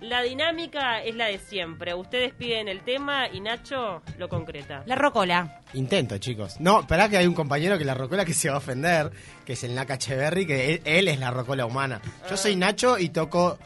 La 0.00 0.22
dinámica 0.22 1.02
es 1.02 1.14
la 1.14 1.26
de 1.26 1.38
siempre. 1.38 1.94
Ustedes 1.94 2.32
piden 2.34 2.68
el 2.68 2.80
tema 2.82 3.28
y 3.32 3.40
Nacho 3.40 4.02
lo 4.18 4.28
concreta. 4.28 4.82
La 4.86 4.94
rocola. 4.94 5.60
Intento, 5.72 6.18
chicos. 6.18 6.60
No, 6.60 6.80
esperá 6.80 7.08
que 7.08 7.16
hay 7.16 7.26
un 7.26 7.34
compañero 7.34 7.78
que 7.78 7.84
la 7.84 7.94
rocola 7.94 8.24
que 8.24 8.34
se 8.34 8.48
va 8.48 8.56
a 8.56 8.58
ofender, 8.58 9.10
que 9.44 9.54
es 9.54 9.64
el 9.64 9.74
Naka 9.74 9.94
Echeverry, 9.94 10.46
que 10.46 10.74
él, 10.74 10.82
él 10.84 11.08
es 11.08 11.18
la 11.18 11.30
rocola 11.30 11.64
humana. 11.64 12.00
Yo 12.28 12.36
soy 12.36 12.56
Nacho 12.56 12.98
y 12.98 13.08
toco 13.08 13.58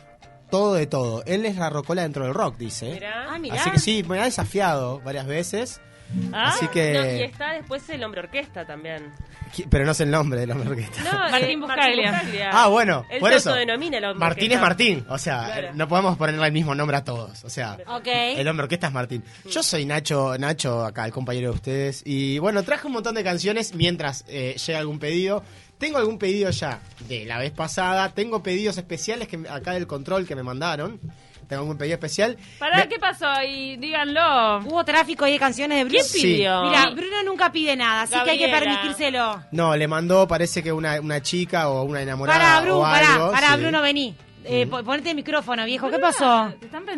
todo 0.51 0.74
de 0.74 0.87
todo. 0.87 1.24
Él 1.27 1.45
es 1.46 1.56
la 1.56 1.69
rocola 1.71 2.03
dentro 2.03 2.25
del 2.25 2.35
rock, 2.35 2.57
dice. 2.57 2.93
Mirá. 2.95 3.27
Ah, 3.35 3.39
mirá. 3.39 3.57
Así 3.57 3.71
que 3.73 3.79
sí, 3.79 4.05
me 4.09 4.21
ha 4.21 4.25
desafiado 4.25 5.01
varias 5.01 5.27
veces. 5.27 5.81
Ah, 6.33 6.49
Así 6.49 6.67
que- 6.69 6.93
no, 6.93 7.05
y 7.07 7.23
está 7.23 7.53
después 7.53 7.89
el 7.89 8.03
hombre 8.03 8.21
orquesta 8.23 8.65
también. 8.67 9.12
Pero 9.69 9.85
no 9.85 9.93
es 9.93 10.01
el 10.01 10.11
nombre 10.11 10.41
del 10.41 10.51
hombre 10.53 10.71
orquesta. 10.71 11.03
No, 11.03 11.12
Martín 11.30 11.51
eh, 11.51 11.57
Buscaglia. 11.57 12.51
Ah, 12.53 12.69
bueno, 12.69 13.05
Él 13.11 13.21
por 13.21 13.30
se 13.30 13.37
eso. 13.37 13.51
autodenomina 13.51 13.98
el 13.98 14.05
hombre 14.05 14.19
Martín 14.21 14.53
es 14.53 14.59
orquesta. 14.59 14.69
Martín. 14.69 15.07
O 15.09 15.19
sea, 15.19 15.45
Claro. 15.46 15.69
no 15.75 15.89
podemos 15.89 16.16
ponerle 16.16 16.46
el 16.46 16.53
mismo 16.53 16.75
nombre 16.75 16.96
a 16.96 17.05
todos. 17.05 17.45
O 17.45 17.51
sea, 17.51 17.77
Ok. 17.87 18.07
el 18.07 18.47
hombre 18.48 18.65
orquesta 18.65 18.87
es 18.88 18.93
Martín. 18.93 19.24
Yo 19.51 19.62
soy 19.62 19.84
Nacho, 19.84 20.37
Nacho, 20.38 20.84
acá, 20.84 21.05
el 21.05 21.12
compañero 21.12 21.51
de 21.51 21.55
ustedes. 21.57 22.02
Y 22.05 22.38
bueno, 22.38 22.62
traje 22.62 22.87
un 22.87 22.93
montón 22.95 23.15
de 23.15 23.24
canciones 23.24 23.74
mientras 23.74 24.24
eh, 24.29 24.57
llega 24.66 24.79
algún 24.79 24.98
pedido. 24.98 25.43
Tengo 25.79 25.98
algún 25.98 26.19
pedido 26.19 26.51
ya 26.51 26.79
de 27.09 27.24
la 27.24 27.38
vez 27.38 27.52
pasada. 27.52 28.10
Tengo 28.10 28.43
pedidos 28.43 28.77
especiales 28.77 29.29
que 29.29 29.41
acá 29.48 29.73
del 29.73 29.87
control 29.87 30.27
que 30.27 30.37
me 30.37 30.43
mandaron. 30.43 31.01
Tengo 31.50 31.62
algún 31.62 31.77
pedido 31.77 31.95
especial. 31.95 32.36
Pará, 32.60 32.77
Me- 32.77 32.88
¿qué 32.88 32.98
pasó 33.00 33.27
ahí? 33.27 33.77
Díganlo. 33.77 34.60
Hubo 34.60 34.84
tráfico 34.84 35.24
ahí 35.24 35.32
de 35.32 35.38
canciones 35.40 35.78
de 35.78 35.84
Bruno. 35.84 35.98
¿Quién 35.98 36.04
Sí. 36.04 36.23
pidió? 36.23 36.62
Mira, 36.62 36.90
Bruno 36.90 37.24
nunca 37.24 37.50
pide 37.50 37.74
nada, 37.74 38.02
así 38.02 38.14
que 38.24 38.30
hay 38.30 38.38
que 38.38 38.48
permitírselo. 38.48 39.42
No, 39.50 39.74
le 39.76 39.88
mandó, 39.88 40.28
parece 40.28 40.62
que 40.62 40.73
una, 40.73 41.00
una 41.00 41.20
chica 41.20 41.68
o 41.68 41.82
una 41.82 42.02
enamorada 42.02 42.38
Para, 42.38 42.60
Bruno, 42.60 42.78
o 42.78 42.82
para, 42.82 43.30
para, 43.32 43.54
sí. 43.56 43.60
Bruno, 43.62 43.82
vení. 43.82 44.14
Eh, 44.45 44.67
po- 44.67 44.83
ponete 44.83 45.11
el 45.11 45.17
micrófono, 45.17 45.65
viejo. 45.67 45.91
¿Qué 45.91 45.99
pasó? 45.99 46.53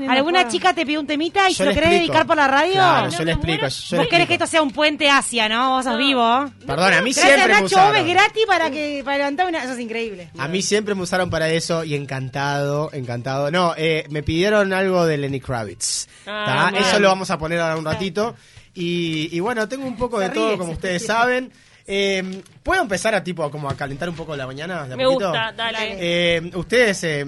¿Alguna 0.09 0.49
chica 0.49 0.73
te 0.75 0.87
pidió 0.87 1.01
un 1.01 1.07
temita 1.07 1.49
y 1.51 1.53
Yo 1.53 1.57
se 1.59 1.65
lo 1.67 1.71
querés 1.75 1.89
explico. 1.91 2.13
dedicar 2.13 2.27
por 2.27 2.37
la 2.37 2.47
radio? 2.49 2.73
Claro, 2.75 3.07
No 3.07 3.13
yo 3.13 3.19
me 3.19 3.25
le 3.25 3.33
explico. 3.33 3.67
le 3.91 3.99
¿Vos 3.99 4.07
querés 4.09 4.27
que 4.29 4.33
esto 4.35 4.47
sea 4.47 4.63
un 4.63 4.71
puente 4.71 5.11
Asia, 5.11 5.49
no? 5.49 5.71
Vos 5.71 5.85
sos 5.85 5.99
vivo. 5.99 6.51
Perdón, 6.67 6.95
a 6.95 7.03
mí 7.03 7.13
Gracias, 7.13 7.27
siempre 7.27 7.47
me 7.49 7.53
Nacho 7.55 7.65
usaron. 7.67 7.97
Gómez 7.97 8.15
gratis 8.15 8.43
para 8.47 8.71
que 8.71 9.03
para 9.05 9.17
levantar 9.19 9.49
una. 9.49 9.65
Eso 9.65 9.73
es 9.73 9.81
increíble. 9.81 10.31
A 10.39 10.49
mí 10.49 10.63
siempre 10.63 10.95
me 10.95 11.03
usaron 11.03 11.31
para 11.31 11.49
eso 11.51 11.83
y 11.85 11.95
encantado, 11.95 12.91
encantado. 12.93 13.51
No, 13.51 13.75
eh, 13.77 14.05
me 14.11 14.23
pidieron 14.23 14.73
algo 14.73 15.05
de 15.05 15.19
Lenny 15.19 15.41
Kravitz. 15.41 16.07
Ah. 16.27 16.73
Eso 16.79 17.01
lo 17.01 17.09
vamos 17.09 17.31
a 17.31 17.39
poner 17.39 17.61
ahora 17.61 17.77
un 17.77 17.85
ratito. 17.85 18.37
Y, 18.75 19.29
y 19.37 19.41
bueno, 19.41 19.69
tengo 19.69 19.85
un 19.87 19.97
poco 19.97 20.19
de 20.21 20.31
todo, 20.31 20.57
como 20.57 20.73
ustedes 20.73 21.05
saben. 21.05 21.53
Eh, 21.87 22.43
¿Puedo 22.63 22.81
empezar 22.83 23.15
a 23.15 23.25
tipo 23.25 23.51
como 23.51 23.69
a 23.69 23.77
calentar 23.77 24.09
un 24.09 24.15
poco 24.15 24.37
la 24.37 24.47
mañana? 24.47 24.87
de 24.87 24.97
Me 24.97 25.05
poquito? 25.05 25.31
gusta, 25.31 25.53
dale. 25.53 25.97
Eh, 25.99 26.51
ustedes 26.55 27.03
eh, 27.05 27.27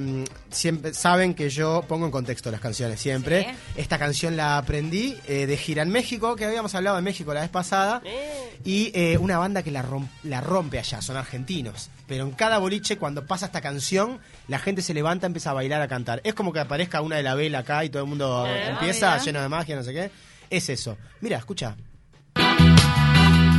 siempre 0.51 0.95
saben 0.95 1.35
que 1.35 1.51
yo 1.51 1.83
pongo 1.89 2.07
en 2.07 2.13
contexto 2.13 2.51
las 2.53 2.61
canciones 2.61 3.01
siempre. 3.01 3.43
Sí. 3.75 3.81
Esta 3.81 3.99
canción 3.99 4.37
la 4.37 4.57
aprendí 4.59 5.17
eh, 5.27 5.47
de 5.47 5.57
Gira 5.57 5.83
en 5.83 5.91
México, 5.91 6.37
que 6.37 6.45
habíamos 6.45 6.75
hablado 6.75 6.97
de 6.97 7.03
México 7.03 7.35
la 7.35 7.41
vez 7.41 7.51
pasada. 7.51 8.01
Eh, 8.05 8.59
Y 8.65 8.93
eh, 8.95 9.19
una 9.19 9.39
banda 9.39 9.63
que 9.63 9.71
la, 9.71 9.85
la 10.23 10.41
rompe 10.41 10.79
allá, 10.79 11.03
son 11.03 11.17
argentinos. 11.17 11.91
Pero 12.07 12.25
en 12.25 12.31
cada 12.31 12.59
boliche, 12.59 12.97
cuando 12.97 13.27
pasa 13.27 13.47
esta 13.47 13.61
canción, 13.61 14.21
la 14.49 14.59
gente 14.59 14.83
se 14.83 14.95
levanta, 14.95 15.27
empieza 15.27 15.51
a 15.51 15.55
bailar, 15.55 15.83
a 15.83 15.89
cantar. 15.89 16.21
Es 16.25 16.35
como 16.35 16.53
que 16.53 16.61
aparezca 16.61 17.01
una 17.03 17.17
de 17.17 17.23
la 17.25 17.35
vela 17.35 17.59
acá 17.61 17.85
y 17.85 17.91
todo 17.91 18.03
el 18.05 18.09
mundo 18.09 18.47
Eh, 18.47 18.69
empieza 18.71 19.19
lleno 19.19 19.43
de 19.43 19.49
magia, 19.49 19.75
no 19.77 19.83
sé 19.83 19.93
qué. 19.93 20.11
Es 20.49 20.69
eso. 20.69 20.97
Mira, 21.21 21.39
escucha. 21.39 21.75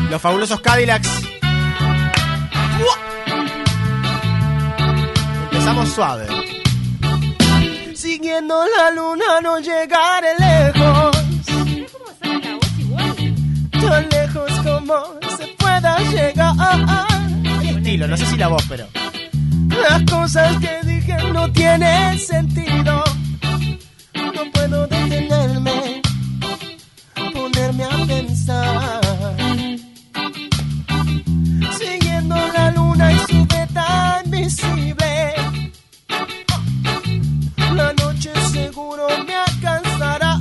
Los 0.09 0.21
fabulosos 0.21 0.61
Cadillacs. 0.61 1.09
Empezamos 5.51 5.89
suave. 5.89 6.27
Siguiendo 7.95 8.63
la 8.77 8.91
luna 8.91 9.25
no 9.41 9.59
llegaré 9.59 10.33
lejos. 10.39 11.17
¿Cómo 11.91 12.05
sale 12.21 12.39
la 12.39 12.55
voz 12.55 12.79
igual? 12.79 13.35
tan 13.71 14.09
lejos 14.09 14.51
como 14.63 14.95
se 15.37 15.47
pueda 15.57 15.99
llegar. 15.99 16.55
Hay 17.59 17.69
estilo, 17.69 18.07
no 18.07 18.17
sé 18.17 18.25
si 18.25 18.37
la 18.37 18.47
voz, 18.47 18.63
pero. 18.69 18.87
Las 19.69 20.03
cosas 20.09 20.57
que 20.59 20.87
dije 20.87 21.17
no 21.33 21.51
tienen 21.51 22.17
sentido. 22.19 23.03
No 24.13 24.51
puedo 24.51 24.87
detenerme, 24.87 26.01
ponerme 27.33 27.83
a 27.83 28.05
pensar. 28.07 29.04
Beta 33.75 34.21
invisible. 34.23 35.35
La 37.73 37.93
noche 37.93 38.31
seguro 38.51 39.07
me 39.25 39.35
alcanzará. 39.35 40.37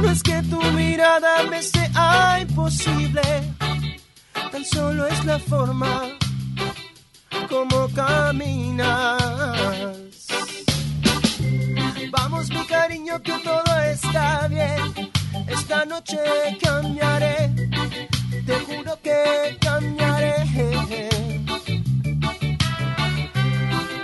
No 0.00 0.10
es 0.10 0.22
que 0.22 0.42
tu 0.42 0.62
mirada 0.72 1.42
me 1.50 1.62
sea 1.62 2.38
imposible, 2.40 3.22
tan 4.52 4.64
solo 4.64 5.06
es 5.06 5.24
la 5.24 5.38
forma 5.38 6.02
como 7.48 7.88
caminas. 7.88 9.22
Vamos 12.10 12.50
mi 12.50 12.64
cariño 12.66 13.20
que 13.22 13.32
todo 13.38 13.80
está 13.92 14.48
bien, 14.48 15.10
esta 15.48 15.84
noche 15.84 16.18
cambiaré, 16.62 17.65
juro 18.76 18.98
que 19.02 19.56
cambiaré. 19.60 20.34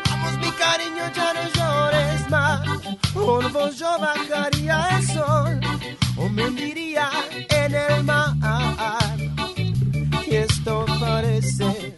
Vamos 0.09 0.38
mi 0.38 0.50
cariño 0.53 1.05
ya 1.15 1.34
no 1.34 1.44
llores 1.56 2.31
más, 2.31 2.60
por 3.12 3.53
vos 3.53 3.78
yo 3.78 3.99
bajaría 3.99 4.88
el 4.97 5.06
sol 5.06 5.61
o 6.16 6.28
me 6.28 6.47
hundiría 6.47 7.11
en 7.49 7.75
el 7.75 8.05
mar. 8.05 8.34
Y 10.27 10.37
esto 10.37 10.87
parece 11.00 11.94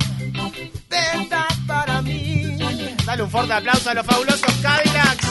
verdad 0.88 1.48
para 1.66 2.02
mí. 2.02 2.56
Dale 3.04 3.22
un 3.22 3.30
fuerte 3.30 3.52
aplauso 3.52 3.90
a 3.90 3.94
los 3.94 4.06
fabulosos 4.06 4.54
Cadillacs. 4.62 5.28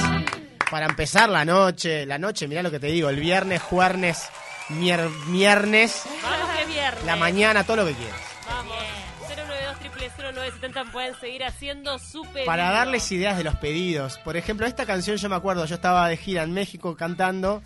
Para 0.69 0.85
empezar 0.87 1.29
la 1.29 1.45
noche, 1.45 2.05
la 2.05 2.17
noche, 2.17 2.47
mirá 2.47 2.63
lo 2.63 2.71
que 2.71 2.79
te 2.79 2.87
digo, 2.87 3.09
el 3.09 3.19
viernes, 3.19 3.61
jueves, 3.61 4.23
mier, 4.69 5.07
viernes, 5.27 6.03
Vamos 6.21 6.49
que 6.57 6.65
viernes. 6.65 7.03
la 7.05 7.15
mañana, 7.15 7.63
todo 7.63 7.77
lo 7.77 7.85
que 7.85 7.93
quieras. 7.93 8.19
Vamos. 8.47 8.75
092 9.29 10.11
0970 10.35 10.85
pueden 10.91 11.19
seguir 11.19 11.43
haciendo 11.43 11.97
su 11.99 12.23
pedido. 12.25 12.45
Para 12.45 12.69
darles 12.71 13.11
ideas 13.11 13.37
de 13.37 13.43
los 13.43 13.55
pedidos. 13.55 14.17
Por 14.19 14.37
ejemplo, 14.37 14.65
esta 14.67 14.85
canción 14.85 15.17
yo 15.17 15.29
me 15.29 15.35
acuerdo, 15.35 15.65
yo 15.65 15.75
estaba 15.75 16.07
de 16.07 16.17
gira 16.17 16.43
en 16.43 16.53
México 16.53 16.95
cantando. 16.95 17.61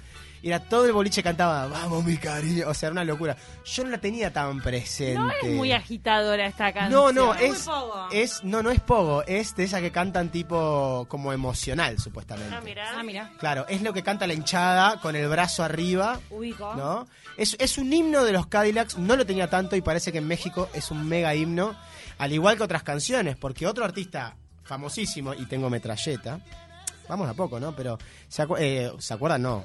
Y 0.48 0.50
era 0.52 0.62
todo 0.62 0.86
el 0.86 0.94
boliche 0.94 1.22
cantaba, 1.22 1.68
vamos 1.68 2.06
mi 2.06 2.16
cariño. 2.16 2.70
O 2.70 2.74
sea, 2.74 2.88
era 2.88 2.94
una 2.94 3.04
locura. 3.04 3.36
Yo 3.66 3.84
no 3.84 3.90
la 3.90 3.98
tenía 3.98 4.32
tan 4.32 4.62
presente. 4.62 5.20
No 5.20 5.30
es 5.30 5.54
muy 5.54 5.74
agitadora 5.74 6.46
esta 6.46 6.72
canción. 6.72 6.92
No, 6.94 7.12
no, 7.12 7.34
Es 7.34 7.42
muy 7.42 7.50
es, 7.58 7.64
pogo. 7.64 8.08
es, 8.14 8.44
no, 8.46 8.64
no 8.64 8.72
es 8.72 8.80
pogo, 8.80 9.24
es 9.26 9.58
de 9.58 9.66
esa 9.66 9.82
que 9.82 9.92
cantan 9.92 10.30
tipo 10.30 11.06
como 11.10 11.34
emocional, 11.34 12.00
supuestamente. 12.00 12.56
Ah, 12.56 12.62
mirá. 12.62 12.92
Ah, 12.98 13.04
mira. 13.04 13.30
Claro, 13.40 13.66
es 13.68 13.82
lo 13.82 13.92
que 13.92 14.04
canta 14.04 14.26
la 14.26 14.36
hinchada 14.36 15.02
con 15.02 15.18
el 15.18 15.28
brazo 15.28 15.66
arriba, 15.66 16.18
Ubico. 16.30 16.76
¿no? 16.76 17.10
Es, 17.36 17.58
es 17.60 17.78
un 17.78 17.92
himno 17.92 18.24
de 18.24 18.32
los 18.32 18.48
Cadillacs, 18.48 18.98
no 18.98 19.18
lo 19.18 19.26
tenía 19.26 19.50
tanto 19.50 19.76
y 19.76 19.82
parece 19.82 20.14
que 20.14 20.20
en 20.20 20.28
México 20.28 20.70
es 20.74 20.92
un 20.92 21.06
mega 21.10 21.36
himno, 21.36 21.76
al 22.20 22.32
igual 22.32 22.56
que 22.56 22.64
otras 22.64 22.84
canciones, 22.84 23.36
porque 23.36 23.68
otro 23.68 23.84
artista 23.84 24.38
famosísimo, 24.64 25.34
y 25.34 25.46
tengo 25.46 25.70
metralleta, 25.70 26.40
vamos 27.10 27.28
a 27.30 27.34
poco, 27.34 27.60
¿no? 27.60 27.76
Pero, 27.76 27.98
¿se, 28.30 28.48
acu- 28.48 28.58
eh, 28.60 28.92
¿se 29.00 29.14
acuerdan? 29.14 29.42
No, 29.42 29.64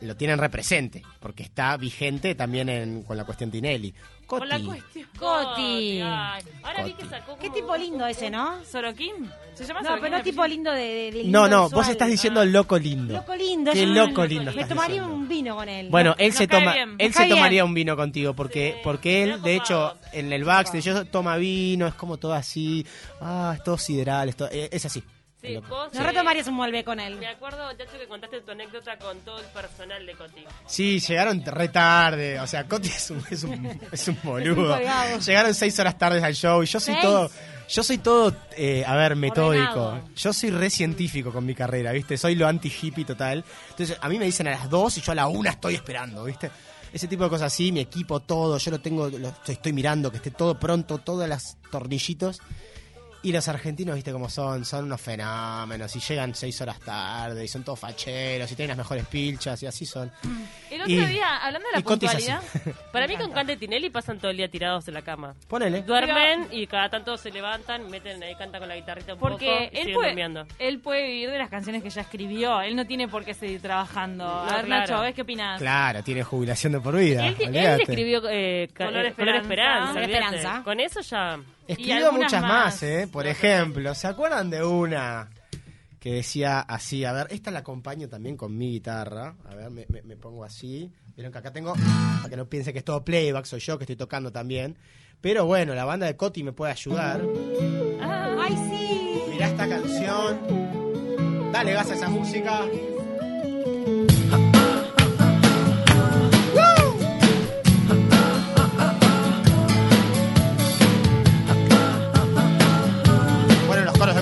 lo 0.00 0.16
tienen 0.16 0.38
represente, 0.38 1.02
porque 1.20 1.42
está 1.42 1.76
vigente 1.76 2.34
también 2.34 2.68
en- 2.68 3.02
con 3.02 3.16
la 3.16 3.24
cuestión 3.24 3.50
Tinelli. 3.50 3.94
Con 4.26 4.48
la 4.48 4.56
Coti. 4.56 4.66
cuestión. 4.66 5.08
Coti. 5.18 6.00
Ay, 6.02 6.42
ahora 6.64 6.84
vi 6.84 6.90
Coti. 6.90 7.02
que 7.04 7.08
sacó 7.08 7.36
Qué 7.38 7.46
como 7.46 7.54
tipo 7.58 7.76
lindo 7.76 8.04
un- 8.04 8.10
ese, 8.10 8.28
¿no? 8.28 8.64
¿Soroquín? 8.64 9.12
¿Se 9.54 9.64
llama 9.64 9.82
No, 9.82 9.96
pero 10.00 10.16
no 10.18 10.22
tipo 10.24 10.44
lindo 10.46 10.72
de, 10.72 10.80
de- 10.80 11.10
de 11.12 11.18
No, 11.18 11.42
lindo 11.44 11.48
no, 11.48 11.62
visual. 11.64 11.80
vos 11.82 11.88
estás 11.88 12.08
diciendo 12.08 12.40
Ah. 12.40 12.44
loco 12.44 12.76
lindo. 12.76 13.14
Loco 13.14 13.34
lindo. 13.36 13.72
Qué 13.72 13.86
loco 13.86 14.26
lindo 14.26 14.46
Me 14.46 14.50
estás 14.50 14.68
tomaría 14.68 14.94
diciendo. 14.96 15.14
un 15.14 15.28
vino 15.28 15.54
con 15.54 15.68
él. 15.68 15.88
Bueno, 15.90 16.14
él 16.18 16.28
Nos 16.30 16.36
se 16.38 16.48
toma, 16.48 16.72
bien. 16.72 16.96
él 16.98 17.06
Nos 17.08 17.16
se 17.16 17.28
tomaría 17.28 17.48
bien. 17.62 17.64
un 17.66 17.74
vino 17.74 17.96
contigo 17.96 18.34
porque 18.34 18.72
Sí, 18.74 18.80
porque 18.82 19.22
él, 19.22 19.42
de 19.42 19.54
hecho, 19.54 19.96
en 20.12 20.32
el 20.32 20.42
backstage 20.44 20.82
yo 20.84 21.04
toma 21.04 21.36
vino, 21.36 21.86
es 21.86 21.94
como 21.94 22.16
todo 22.16 22.34
así, 22.34 22.84
ah, 23.20 23.54
es 23.56 23.62
todo 23.62 23.78
sideral, 23.78 24.28
es, 24.28 24.36
todo- 24.36 24.48
eh, 24.50 24.68
es 24.72 24.84
así. 24.84 25.02
Sí, 25.46 25.54
Loco. 25.54 25.68
vos, 25.68 25.94
No 25.94 26.00
eh, 26.00 26.04
retomarías 26.04 26.46
un 26.48 26.54
muelve 26.54 26.82
con 26.84 26.98
él. 27.00 27.16
Me 27.16 27.28
acuerdo, 27.28 27.72
Chacho, 27.76 27.98
que 27.98 28.06
contaste 28.06 28.40
tu 28.40 28.50
anécdota 28.50 28.98
con 28.98 29.18
todo 29.20 29.38
el 29.38 29.46
personal 29.46 30.04
de 30.04 30.12
Coti. 30.14 30.44
Sí, 30.66 30.98
llegaron 31.00 31.44
re 31.44 31.68
tarde, 31.68 32.40
o 32.40 32.46
sea, 32.46 32.66
Coti 32.66 32.88
es 32.88 33.10
un, 33.10 33.22
es 33.30 33.44
un, 33.44 33.80
es 33.92 34.08
un 34.08 34.18
boludo. 34.22 34.78
Llegaron 35.20 35.54
seis 35.54 35.78
horas 35.78 35.96
tarde 35.98 36.22
al 36.24 36.34
show 36.34 36.62
y 36.62 36.66
yo 36.66 36.80
soy 36.80 36.94
¿Seis? 36.94 37.04
todo, 37.04 37.30
yo 37.68 37.82
soy 37.82 37.98
todo, 37.98 38.34
eh, 38.56 38.84
a 38.86 38.96
ver, 38.96 39.16
metódico. 39.16 39.80
Ordenado. 39.86 40.08
Yo 40.16 40.32
soy 40.32 40.50
re 40.50 40.70
científico 40.70 41.32
con 41.32 41.44
mi 41.46 41.54
carrera, 41.54 41.92
¿viste? 41.92 42.16
Soy 42.16 42.34
lo 42.34 42.46
anti-hippie 42.46 43.04
total. 43.04 43.44
Entonces, 43.70 43.96
a 44.00 44.08
mí 44.08 44.18
me 44.18 44.24
dicen 44.24 44.48
a 44.48 44.50
las 44.50 44.68
dos 44.70 44.96
y 44.98 45.00
yo 45.00 45.12
a 45.12 45.14
la 45.14 45.26
una 45.28 45.50
estoy 45.50 45.74
esperando, 45.74 46.24
¿viste? 46.24 46.50
Ese 46.92 47.08
tipo 47.08 47.24
de 47.24 47.30
cosas 47.30 47.52
así, 47.52 47.72
mi 47.72 47.80
equipo, 47.80 48.20
todo, 48.20 48.56
yo 48.58 48.70
lo 48.70 48.80
tengo, 48.80 49.08
lo 49.10 49.28
estoy, 49.28 49.54
estoy 49.54 49.72
mirando, 49.72 50.10
que 50.10 50.16
esté 50.18 50.30
todo 50.30 50.58
pronto, 50.58 50.98
todos 50.98 51.28
los 51.28 51.56
tornillitos. 51.70 52.40
Y 53.26 53.32
los 53.32 53.48
argentinos, 53.48 53.96
viste 53.96 54.12
cómo 54.12 54.30
son, 54.30 54.64
son 54.64 54.84
unos 54.84 55.00
fenómenos 55.00 55.96
y 55.96 55.98
llegan 55.98 56.32
seis 56.32 56.60
horas 56.60 56.78
tarde 56.78 57.44
y 57.44 57.48
son 57.48 57.64
todos 57.64 57.80
facheros 57.80 58.52
y 58.52 58.54
tienen 58.54 58.68
las 58.68 58.78
mejores 58.78 59.04
pilchas 59.06 59.60
y 59.64 59.66
así 59.66 59.84
son. 59.84 60.12
El 60.70 60.82
otro 60.82 60.92
Y- 60.92 61.06
día, 61.06 61.36
hablando 61.38 61.66
de 61.66 61.72
la 61.72 61.80
y 61.80 61.82
puntualidad, 61.82 62.40
Para 62.92 63.08
mí 63.08 63.16
con 63.16 63.32
Cante 63.32 63.54
y 63.54 63.56
Tinelli 63.56 63.90
pasan 63.90 64.18
todo 64.20 64.30
el 64.30 64.36
día 64.36 64.48
tirados 64.48 64.86
en 64.86 64.94
la 64.94 65.02
cama. 65.02 65.34
Ponele. 65.48 65.82
Duermen 65.82 66.46
y 66.52 66.68
cada 66.68 66.88
tanto 66.88 67.16
se 67.16 67.32
levantan, 67.32 67.90
meten 67.90 68.22
ahí, 68.22 68.36
cantan 68.36 68.60
con 68.60 68.68
la 68.68 68.76
guitarrita 68.76 69.14
un 69.14 69.18
porque 69.18 69.46
poco 69.46 69.62
y 69.62 69.64
él 69.64 69.70
siguen 69.86 69.94
puede, 69.94 70.08
durmiendo. 70.10 70.46
él 70.60 70.78
puede 70.78 71.02
vivir 71.08 71.30
de 71.32 71.38
las 71.38 71.50
canciones 71.50 71.82
que 71.82 71.90
ya 71.90 72.02
escribió. 72.02 72.60
Él 72.60 72.76
no 72.76 72.86
tiene 72.86 73.08
por 73.08 73.24
qué 73.24 73.34
seguir 73.34 73.60
trabajando. 73.60 74.24
A 74.24 74.46
No, 74.46 74.56
ver, 74.56 74.66
claro. 74.66 74.68
Nacho, 74.68 75.00
¿ves 75.00 75.14
qué 75.16 75.22
opinas? 75.22 75.60
Claro, 75.60 76.00
tiene 76.04 76.22
jubilación 76.22 76.74
de 76.74 76.80
por 76.80 76.94
vida. 76.96 77.26
Él, 77.26 77.36
él 77.40 77.80
escribió 77.80 78.22
eh, 78.30 78.68
ca- 78.72 78.86
Color 78.86 79.04
eh, 79.04 79.08
Esperanza. 79.08 79.40
Esperanza. 79.42 79.92
Color. 79.92 80.02
Esperanza. 80.04 80.62
Con 80.62 80.78
eso 80.80 81.00
ya... 81.00 81.40
Escribió 81.68 82.12
muchas 82.12 82.42
más, 82.42 82.50
más. 82.50 82.82
¿eh? 82.82 83.08
Por 83.10 83.26
ejemplo, 83.26 83.94
¿se 83.94 84.06
acuerdan 84.06 84.50
de 84.50 84.64
una 84.64 85.28
que 86.00 86.12
decía 86.14 86.60
así? 86.60 87.04
A 87.04 87.12
ver, 87.12 87.26
esta 87.30 87.50
la 87.50 87.60
acompaño 87.60 88.08
también 88.08 88.36
con 88.36 88.56
mi 88.56 88.70
guitarra. 88.72 89.34
A 89.50 89.54
ver, 89.54 89.70
me, 89.70 89.86
me- 89.88 90.02
me 90.02 90.16
pongo 90.16 90.44
así. 90.44 90.90
Vieron 91.16 91.32
que 91.32 91.38
acá 91.38 91.52
tengo, 91.52 91.72
para 92.18 92.28
que 92.28 92.36
no 92.36 92.46
piense 92.48 92.72
que 92.72 92.80
es 92.80 92.84
todo 92.84 93.04
playback, 93.04 93.46
soy 93.46 93.60
yo 93.60 93.78
que 93.78 93.84
estoy 93.84 93.96
tocando 93.96 94.30
también. 94.30 94.76
Pero 95.20 95.46
bueno, 95.46 95.74
la 95.74 95.84
banda 95.86 96.06
de 96.06 96.14
Coti 96.16 96.42
me 96.44 96.52
puede 96.52 96.72
ayudar. 96.72 97.22
Ah, 98.02 98.36
¡Ay, 98.38 98.54
sí! 98.70 99.22
Mirá 99.30 99.48
esta 99.48 99.66
canción. 99.68 100.38
Dale 101.52 101.72
gas 101.72 101.90
a 101.90 101.94
esa 101.94 102.08
música. 102.10 102.60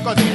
Bueno, 0.05 0.34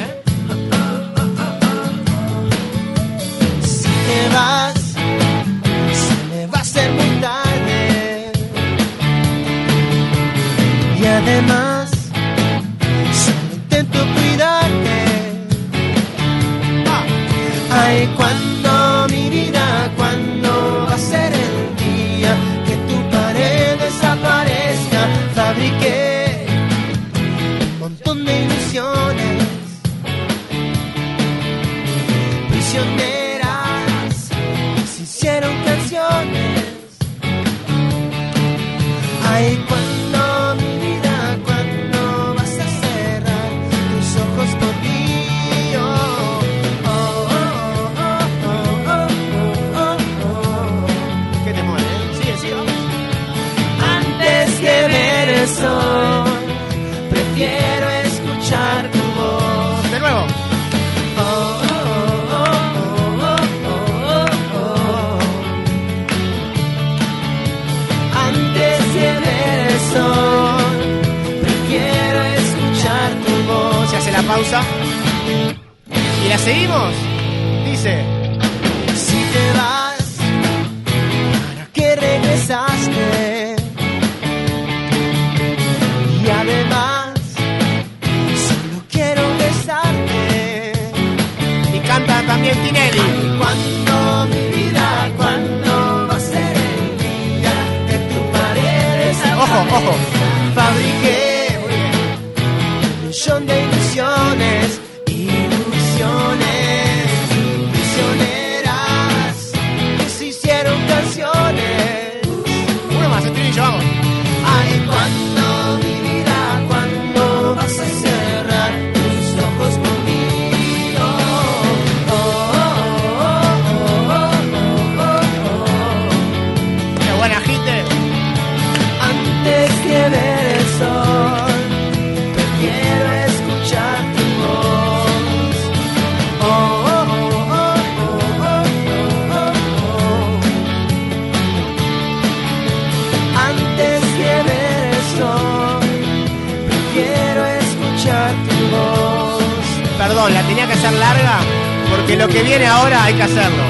que 153.20 153.24
hacerlo. 153.24 153.64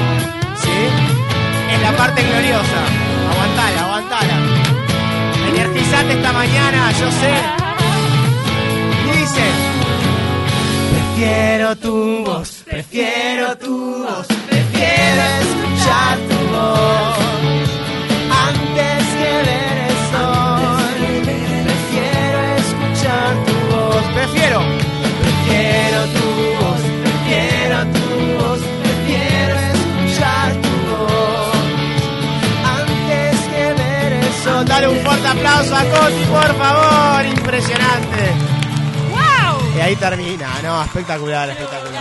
¿Sí? 0.62 1.74
Es 1.74 1.82
la 1.82 1.90
parte 1.96 2.22
gloriosa. 2.22 2.80
Aguantala, 3.32 3.80
aguantala. 3.82 4.36
Energizate 5.48 6.12
esta 6.12 6.32
mañana, 6.32 6.92
yo 6.92 7.10
sé. 7.10 7.32
Coti, 35.84 36.24
por 36.24 36.54
favor. 36.56 37.24
Impresionante. 37.26 38.32
¡Wow! 39.10 39.76
Y 39.76 39.80
ahí 39.80 39.96
termina. 39.96 40.60
No, 40.62 40.82
espectacular, 40.82 41.48
espectacular. 41.50 41.99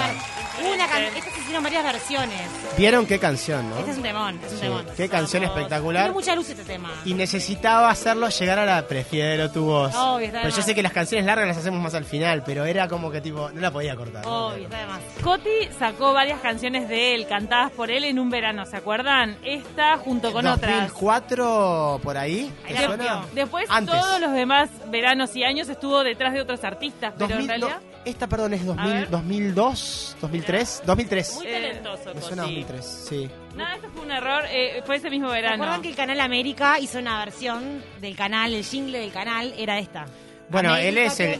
Hicieron 1.59 1.63
varias 1.63 1.83
versiones. 1.83 2.77
¿Vieron 2.77 3.05
qué 3.05 3.19
canción, 3.19 3.69
no? 3.69 3.77
Este 3.79 3.91
es 3.91 3.97
un 3.97 4.03
temón, 4.03 4.39
es 4.45 4.53
un 4.53 4.59
temón. 4.59 4.85
Qué 4.95 5.09
canción 5.09 5.43
espectacular. 5.43 6.03
Tiene 6.03 6.13
mucha 6.13 6.35
luz 6.35 6.49
este 6.49 6.63
tema. 6.63 6.91
Y 7.05 7.13
necesitaba 7.13 7.89
hacerlo 7.89 8.29
llegar 8.29 8.59
a 8.59 8.65
la 8.65 8.87
prefiero 8.87 9.51
tu 9.51 9.65
voz. 9.65 9.93
Obvio, 9.95 10.27
está 10.27 10.41
pero 10.41 10.55
yo 10.55 10.61
sé 10.61 10.75
que 10.75 10.83
las 10.83 10.93
canciones 10.93 11.25
largas 11.25 11.47
las 11.47 11.57
hacemos 11.57 11.81
más 11.81 11.93
al 11.93 12.05
final, 12.05 12.43
pero 12.45 12.65
era 12.65 12.87
como 12.87 13.11
que 13.11 13.21
tipo, 13.21 13.49
no 13.51 13.61
la 13.61 13.71
podía 13.71 13.95
cortar. 13.95 14.25
¿no? 14.25 14.47
Obvio, 14.47 14.65
está 14.65 14.79
de 14.79 14.85
más. 14.85 14.99
Coti 15.23 15.69
sacó 15.77 16.13
varias 16.13 16.39
canciones 16.39 16.87
de 16.87 17.15
él, 17.15 17.27
cantadas 17.27 17.71
por 17.71 17.91
él 17.91 18.05
en 18.05 18.19
un 18.19 18.29
verano, 18.29 18.65
¿se 18.65 18.77
acuerdan? 18.77 19.37
Esta 19.43 19.97
junto 19.97 20.31
con 20.31 20.45
otras. 20.47 20.71
2004 20.71 21.99
por 22.03 22.17
ahí, 22.17 22.51
¿te 22.67 22.85
suena? 22.85 23.25
Después 23.33 23.65
Antes. 23.69 23.99
todos 23.99 24.19
los 24.21 24.31
demás 24.33 24.69
veranos 24.87 25.35
y 25.35 25.43
años 25.43 25.69
estuvo 25.69 26.03
detrás 26.03 26.33
de 26.33 26.41
otros 26.41 26.63
artistas, 26.63 27.13
pero 27.17 27.35
2000, 27.35 27.41
en 27.41 27.47
realidad... 27.47 27.88
no, 27.99 28.11
esta, 28.11 28.27
perdón, 28.27 28.53
es 28.53 28.61
A 28.61 28.65
2000, 28.65 28.93
ver. 28.93 29.09
2002, 29.09 30.17
2003, 30.21 30.83
2003. 30.85 31.35
Muy 31.35 31.47
Eh, 31.47 31.51
talentoso, 31.51 32.13
Me 32.15 32.21
suena 32.21 32.43
Coti. 32.43 32.55
2003, 32.55 32.85
sí. 33.09 33.29
Nada, 33.55 33.75
esto 33.75 33.89
fue 33.93 34.01
un 34.03 34.11
error, 34.11 34.43
eh, 34.49 34.81
fue 34.85 34.95
ese 34.97 35.09
mismo 35.09 35.27
¿Se 35.29 35.35
verano. 35.35 35.55
acuerdan 35.55 35.81
que 35.81 35.89
el 35.89 35.95
canal 35.95 36.19
América 36.21 36.79
hizo 36.79 36.99
una 36.99 37.19
versión 37.25 37.83
del 38.01 38.15
canal, 38.15 38.53
el 38.53 38.63
jingle 38.63 38.99
del 38.99 39.11
canal 39.11 39.53
era 39.57 39.79
esta? 39.79 40.05
Bueno, 40.49 40.69
América 40.73 40.89
él 40.89 40.97
es 40.97 41.19
el, 41.19 41.39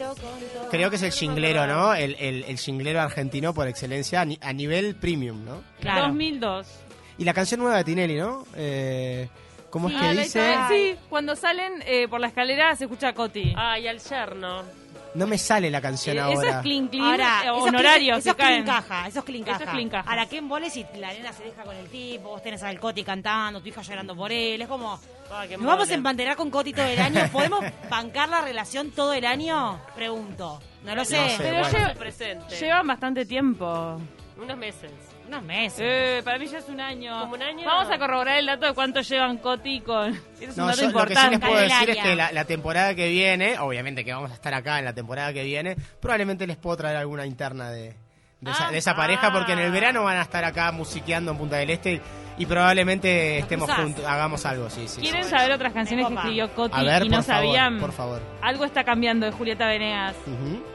creo 0.70 0.90
que 0.92 0.98
es 0.98 1.02
el 1.04 1.12
jinglero, 1.12 1.66
¿no? 1.66 1.96
El, 1.96 2.16
el, 2.20 2.44
el 2.44 2.58
jinglero 2.60 3.02
argentino 3.02 3.54
por 3.56 3.68
excelencia 3.68 4.22
a, 4.22 4.26
ni- 4.26 4.38
a 4.42 4.54
nivel 4.54 4.96
premium, 4.96 5.44
¿no? 5.44 5.64
Claro. 5.80 6.08
2002. 6.10 6.68
Y 7.18 7.24
la 7.26 7.34
canción 7.34 7.60
nueva 7.60 7.78
de 7.78 7.84
Tinelli, 7.86 8.16
¿no? 8.16 8.46
Eh, 8.56 9.28
¿Cómo 9.72 9.90
Sí, 9.90 9.96
es 9.96 10.02
ah, 10.02 10.10
que 10.10 10.16
la 10.16 10.22
dice? 10.22 10.56
Sí, 10.70 10.96
cuando 11.10 11.36
salen 11.36 11.84
eh, 11.86 12.08
por 12.08 12.20
la 12.20 12.28
escalera 12.28 12.76
se 12.76 12.86
escucha 12.86 13.14
Coti. 13.14 13.54
Ay, 13.56 13.88
al 13.88 14.00
yerno. 14.00 14.64
No 15.16 15.26
me 15.28 15.38
sale 15.38 15.70
la 15.72 15.82
canción 15.82 16.18
Eh, 16.18 16.20
ahora. 16.20 16.50
Eso 16.50 16.58
es 16.58 16.64
clean 16.64 16.88
clean, 16.88 17.06
Ahora, 17.06 17.42
eh, 17.44 17.46
esos 17.48 17.62
honorarios 17.64 18.18
clean- 18.18 18.20
esos 18.20 18.36
que 18.36 18.42
caen. 18.44 18.64
clean 18.64 18.82
caja, 18.82 19.00
Eso 19.08 19.08
es 19.08 19.14
caja. 19.46 19.72
clean 19.72 19.90
caja. 19.90 20.10
Ahora, 20.10 20.26
¿qué 20.28 20.38
embole 20.38 20.70
si 20.70 20.86
la 20.98 21.12
nena 21.14 21.34
se 21.34 21.44
deja 21.46 21.64
con 21.64 21.76
el 21.76 21.88
tipo, 21.90 22.30
vos 22.30 22.44
tenés 22.44 22.62
al 22.64 22.80
Coti 22.80 23.04
cantando, 23.04 23.60
tu 23.62 23.68
hija 23.70 23.82
llorando 23.82 24.16
por 24.16 24.32
él? 24.32 24.62
Es 24.62 24.68
como, 24.68 25.00
Ay, 25.32 25.50
¿nos 25.50 25.62
vamos 25.62 25.74
a 25.84 25.86
mole. 25.86 25.94
embanderar 25.96 26.36
con 26.36 26.52
Coti 26.52 26.74
todo 26.74 26.86
el 26.86 27.00
año? 27.00 27.28
¿Podemos 27.32 27.64
bancar 27.90 28.30
la 28.30 28.42
relación 28.42 28.92
todo 28.92 29.14
el 29.14 29.26
año? 29.26 29.80
Pregunto. 29.96 30.60
No 30.84 30.96
lo 30.96 31.04
sé. 31.04 31.20
No 31.20 31.28
sé, 31.30 31.36
Pero 31.40 31.60
bueno. 31.60 32.48
llevan 32.60 32.88
bastante 32.88 33.26
tiempo. 33.26 34.00
Unos 34.42 34.58
meses. 34.58 34.92
Unos 35.30 35.44
meses. 35.44 35.80
Eh, 35.80 36.22
para 36.26 36.40
mí 36.40 36.48
ya 36.48 36.58
es 36.58 36.68
un 36.70 36.82
año. 36.82 37.20
¿Como 37.22 37.36
un 37.36 37.42
año? 37.44 37.64
Vamos 37.66 37.92
a 37.94 38.00
corroborar 38.00 38.38
el 38.40 38.48
dato 38.48 38.66
de 38.66 38.74
cuánto 38.74 39.02
llevan 39.02 39.38
Coti 39.38 39.80
con. 39.82 40.10
Es 40.42 40.50
un 40.50 40.56
No, 40.58 40.66
dato 40.68 40.82
yo 40.82 40.90
lo 40.90 41.06
que 41.06 41.16
sí 41.16 41.22
les 41.22 41.34
importante. 41.34 41.40
puedo 41.40 41.56
decir 41.62 41.72
es 41.72 41.78
Candelaria. 41.98 42.04
que 42.04 42.16
la, 42.16 42.32
la 42.32 42.46
temporada 42.46 42.96
que 42.96 43.10
viene, 43.10 43.60
obviamente 43.60 44.04
que 44.04 44.12
vamos 44.12 44.32
a 44.32 44.34
estar 44.34 44.54
acá 44.56 44.80
en 44.80 44.86
la 44.86 44.94
temporada 44.94 45.32
que 45.32 45.44
viene, 45.44 45.76
probablemente 46.02 46.48
les 46.48 46.58
puedo 46.58 46.78
traer 46.78 46.98
alguna 46.98 47.28
interna 47.28 47.70
de, 47.70 47.94
de, 48.42 48.52
esa, 48.52 48.72
de 48.72 48.78
esa 48.80 48.92
Ah. 48.92 48.96
pareja, 48.96 49.32
porque 49.32 49.54
en 49.54 49.60
el 49.60 49.72
verano 49.72 50.04
van 50.04 50.18
a 50.18 50.24
estar 50.24 50.44
acá 50.44 50.72
musiqueando 50.72 51.32
en 51.32 51.38
Punta 51.38 51.58
del 51.58 51.70
Este 51.70 52.02
y 52.40 52.46
probablemente 52.48 53.38
estemos 53.40 53.68
cruzás. 53.68 53.84
juntos, 53.84 54.06
hagamos 54.06 54.46
algo, 54.48 54.70
sí, 54.72 54.88
sí. 54.88 55.02
¿Quieren 55.02 55.24
sí. 55.26 55.30
saber 55.30 55.52
otras 55.52 55.74
canciones 55.74 56.08
que 56.08 56.14
escribió 56.16 56.50
Coti 56.56 56.76
A 56.80 56.84
ver, 56.84 57.06
y 57.06 57.10
no 57.10 57.18
por 57.18 57.26
favor, 57.26 57.46
sabían? 57.46 57.80
por 57.80 57.92
favor. 57.92 58.22
Algo 58.42 58.66
está 58.66 58.84
cambiando 58.84 59.26
de 59.28 59.32
Julieta 59.34 59.68
Venegas. 59.68 60.16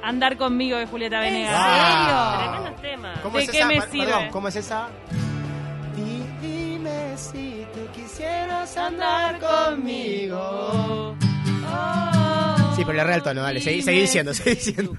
Andar 0.02 0.36
conmigo 0.36 0.76
de 0.76 0.86
Julieta 0.86 1.18
Venegas. 1.20 1.54
Ah. 1.56 2.38
Tremendos 2.52 2.82
temas. 2.82 3.18
¿Cómo 3.20 3.38
¿De 3.38 3.44
es 3.44 3.50
qué 3.50 3.58
esa? 3.58 3.66
me 3.66 3.80
Per- 3.80 3.90
sirve? 3.90 4.06
Perdón, 4.06 4.28
¿cómo 4.30 4.48
es 4.48 4.56
esa? 4.56 4.88
Di- 5.96 6.46
Dime 6.46 7.16
si 7.16 7.66
tú 7.72 7.80
quisieras 7.92 8.76
andar 8.76 9.38
conmigo. 9.40 11.16
Sí, 12.76 12.82
pero 12.84 12.92
le 12.98 13.04
re 13.04 13.14
el 13.14 13.22
tono, 13.22 13.40
dale, 13.42 13.60
seguí, 13.60 13.80
seguí 13.82 14.00
diciendo, 14.00 14.34
seguí 14.34 14.56
diciendo. 14.56 14.92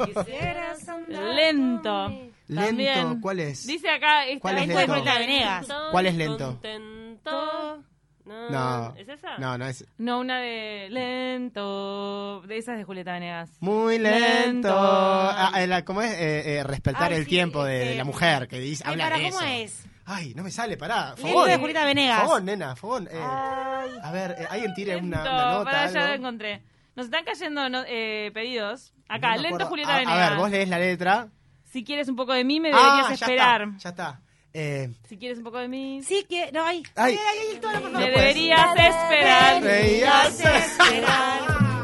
Lento. 1.10 2.12
Lento, 2.48 2.66
También. 2.68 3.22
¿cuál 3.22 3.40
es? 3.40 3.66
Dice 3.66 3.90
acá. 3.90 4.26
Esta, 4.26 4.40
¿Cuál 4.42 4.58
es 4.60 4.68
lento? 4.68 4.88
Julieta 4.94 5.20
Venegas. 5.20 5.68
¿Cuál 5.92 6.06
es 6.06 6.16
lento? 6.16 6.46
Contento. 6.48 7.84
No, 8.26 8.96
¿Es 8.96 9.08
esa? 9.08 9.38
no, 9.38 9.56
no 9.58 9.68
es... 9.68 9.86
No, 10.00 10.20
una 10.20 10.40
de 10.40 10.88
lento. 10.90 12.42
De 12.48 12.58
esas 12.58 12.78
de 12.78 12.84
Julieta 12.84 13.14
Venegas. 13.14 13.52
Muy 13.60 14.00
lento. 14.00 14.20
Lento. 14.28 14.76
Ah, 14.76 15.52
eh, 15.58 15.68
la- 15.68 15.86
¿Cómo 15.86 16.02
es? 16.02 16.12
Eh, 16.14 16.58
eh, 16.58 16.64
respetar 16.64 17.12
Ay, 17.12 17.20
el 17.20 17.24
sí, 17.26 17.30
tiempo 17.30 17.64
de, 17.64 17.78
este- 17.78 17.90
de 17.92 17.96
la 17.98 18.04
mujer 18.04 18.48
que 18.48 18.60
dice, 18.60 18.84
Ay, 18.86 18.94
habla 18.94 19.04
para, 19.06 19.18
de 19.18 19.24
¿cómo 19.30 19.42
eso. 19.42 19.50
es? 19.52 19.86
Ay, 20.06 20.34
no 20.36 20.44
me 20.44 20.50
sale, 20.52 20.76
pará. 20.78 21.14
Lento 21.16 21.22
Fogón. 21.28 21.50
de 21.50 21.58
Julieta 21.58 21.86
Venegas. 21.86 22.22
Fogón, 22.24 22.46
nena, 22.46 22.76
fogón. 22.76 23.08
eh. 23.12 23.20
a 23.22 24.12
ver, 24.12 24.36
eh, 24.40 24.48
alguien 24.50 24.74
tire 24.74 24.98
una, 24.98 25.18
Lento. 25.18 25.32
una 25.34 25.52
nota, 25.52 25.64
Pará, 25.72 25.92
ya 25.92 26.08
lo 26.08 26.14
encontré. 26.14 26.64
Nos 26.96 27.06
están 27.06 27.26
cayendo 27.26 27.70
no- 27.70 27.84
eh, 27.88 28.32
pedidos. 28.34 28.94
Acá, 29.08 29.36
No 29.36 29.42
lento 29.44 29.48
acuerdo. 29.66 29.68
Julieta 29.70 29.96
a, 29.96 30.00
Venegas. 30.00 30.20
a 30.20 30.30
ver, 30.32 30.40
vos 30.40 30.50
lees 30.50 30.70
la 30.70 30.80
letra. 30.80 31.28
Si 31.76 31.84
quieres 31.84 32.08
un 32.08 32.16
poco 32.16 32.32
de 32.32 32.46
mí, 32.46 32.62
me 32.62 32.70
deberías 32.70 33.10
ah, 33.10 33.14
esperar. 33.14 33.68
ya 33.72 33.76
está, 33.76 33.84
ya 33.84 33.90
está. 33.90 34.22
Eh, 34.54 34.94
Si 35.10 35.18
quieres 35.18 35.40
un 35.40 35.44
poco 35.44 35.58
de 35.58 35.68
mí, 35.68 36.02
Sí, 36.04 36.24
que. 36.24 36.50
No, 36.54 36.64
ay. 36.64 36.84
Ay. 36.96 37.20
Tono, 37.62 37.82
por 37.82 37.92
No 37.92 38.00
me 38.00 38.12
deberías 38.12 38.80
esperar. 38.80 39.62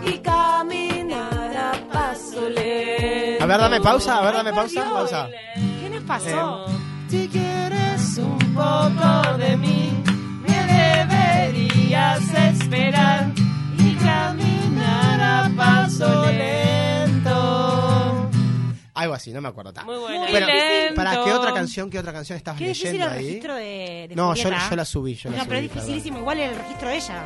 Y 0.05 0.17
caminar 0.19 1.57
a 1.57 1.73
paso 1.91 2.47
lento. 2.47 3.43
A 3.43 3.47
ver, 3.47 3.57
dame 3.59 3.81
pausa, 3.81 4.17
a 4.19 4.21
ver, 4.21 4.33
dame 4.35 4.53
pausa, 4.53 4.81
pausa. 4.81 5.29
¿Qué 5.55 5.89
nos 5.89 6.03
pasó? 6.05 6.67
Si 7.09 7.27
así, 19.21 19.31
no 19.31 19.41
me 19.41 19.47
acuerdo. 19.49 19.71
ta. 19.73 19.83
Muy 19.83 19.97
buena. 19.97 20.19
Muy 20.19 20.31
Bueno, 20.31 20.47
lento. 20.47 20.95
¿para 20.95 21.11
qué 21.23 21.31
otra 21.33 21.53
canción, 21.53 21.89
qué 21.89 21.99
otra 21.99 22.11
canción 22.13 22.37
estabas 22.37 22.59
Qué 22.59 22.67
difícil 22.67 22.91
leyendo 22.93 23.07
el 23.07 23.17
ahí? 23.19 23.25
registro 23.25 23.55
de, 23.55 24.05
de 24.09 24.15
No, 24.15 24.33
yo, 24.35 24.43
Julieta. 24.43 24.69
yo 24.69 24.75
la 24.75 24.85
subí, 24.85 25.15
yo 25.15 25.29
la 25.29 25.37
No, 25.37 25.43
subí. 25.43 25.49
pero 25.49 25.61
es 25.61 25.67
perdón. 25.69 25.85
dificilísimo. 25.85 26.19
Igual 26.19 26.39
el 26.39 26.55
registro 26.55 26.87
de 26.89 26.95
ella. 26.95 27.23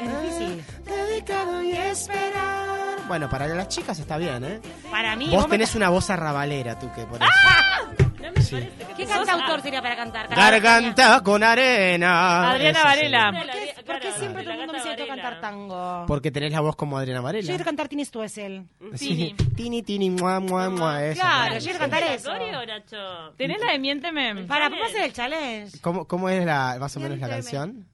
Es 0.00 0.22
difícil. 0.22 0.64
Dedicado 0.84 1.62
y 1.62 1.72
esperar. 1.72 2.98
Bueno, 3.08 3.28
para 3.30 3.46
las 3.48 3.68
chicas 3.68 3.98
está 3.98 4.18
bien, 4.18 4.44
¿eh? 4.44 4.60
Para 4.90 5.16
mí. 5.16 5.28
Vos 5.30 5.44
me- 5.44 5.50
tenés 5.50 5.74
una 5.74 5.88
voz 5.88 6.10
arrabalera, 6.10 6.78
tú 6.78 6.90
que 6.92 7.02
por 7.04 7.20
eso. 7.22 7.30
No 8.18 8.24
me 8.24 8.32
parece 8.32 8.68
que 8.86 8.94
¿Qué 8.96 9.06
cantautor 9.06 9.62
sería 9.62 9.80
para 9.80 9.96
cantar? 9.96 10.28
Garganta 10.28 11.22
con 11.22 11.42
arena. 11.42 12.50
Adriana 12.50 12.70
Eso 12.70 12.78
sí. 12.80 12.84
Varela. 12.84 13.32
¿Por 13.32 13.50
qué, 13.50 13.67
por 13.88 13.96
qué 13.96 14.08
Claro, 14.08 14.18
siempre 14.20 14.42
todo 14.44 14.48
la 14.50 14.54
el 14.54 14.58
mundo 14.60 14.72
me 14.74 14.78
Gata 14.78 14.90
dice 14.90 14.96
que 14.96 15.02
tengo 15.02 15.16
que 15.16 15.20
Varela. 15.22 15.40
cantar 15.40 15.50
tango? 15.50 16.04
Porque 16.06 16.30
tenés 16.30 16.52
la 16.52 16.60
voz 16.60 16.76
como 16.76 16.96
Adriana 16.98 17.18
Yo 17.20 17.24
Varela. 17.24 17.46
quiero 17.48 17.64
cantar 17.64 17.88
Tini 17.88 18.04
Stuessel. 18.04 18.66
Tini. 18.96 19.34
Tini, 19.56 19.82
tini, 19.82 20.10
mua, 20.10 20.38
mua, 20.40 20.70
mua. 20.70 20.98
Claro, 21.14 21.54
yo 21.58 21.64
quiero 21.64 21.78
cantar 21.80 22.02
¿La 22.02 22.14
eso. 22.14 22.30
coreo, 22.30 22.64
Nacho? 22.66 23.32
¿Tenés 23.36 23.60
la 23.60 23.72
de 23.72 23.78
Miénteme? 23.80 24.44
Para, 24.44 24.68
¿podemos 24.70 24.90
hacer 24.90 25.04
el 25.04 25.12
challenge? 25.12 25.78
¿Cómo, 25.80 26.04
¿Cómo 26.06 26.28
es 26.28 26.44
la, 26.44 26.76
más 26.78 26.96
o 26.96 27.00
menos 27.00 27.18
la 27.18 27.28
canción? 27.28 27.86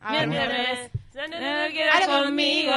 A 0.00 0.12
ver, 0.12 0.28
Miénteme. 0.28 0.90
No 1.14 1.72
quieras 1.72 2.06
conmigo. 2.06 2.72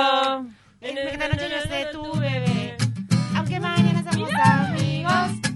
Esta 0.82 1.28
noche 1.30 1.50
yo 1.50 1.62
sé 1.70 1.86
tu 1.92 2.12
bebé. 2.20 2.76
Aunque 3.36 3.60
mañana 3.60 4.04
seamos 4.04 4.30
amigos, 4.34 5.51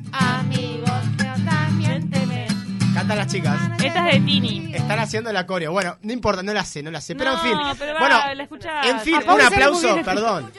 Cantan 3.06 3.18
las 3.20 3.28
chicas. 3.32 3.62
Esta 3.84 4.10
es 4.10 4.16
de 4.16 4.20
Tini. 4.26 4.74
Están 4.74 4.98
haciendo 4.98 5.32
la 5.32 5.46
coreo. 5.46 5.72
Bueno, 5.72 5.96
no 6.02 6.12
importa, 6.12 6.42
no 6.42 6.52
la 6.54 6.66
sé, 6.66 6.82
no 6.82 6.90
la 6.90 7.00
sé. 7.00 7.14
Pero 7.14 7.34
en 7.34 7.40
fin. 7.40 7.52
pero 7.78 7.94
va, 7.94 8.00
bueno, 8.00 8.34
la 8.34 8.42
escuchás. 8.42 8.88
en 8.88 9.00
fin, 9.02 9.20
Ah, 9.28 9.34
un 9.36 9.42
aplauso, 9.42 9.96
perdón. 10.04 10.52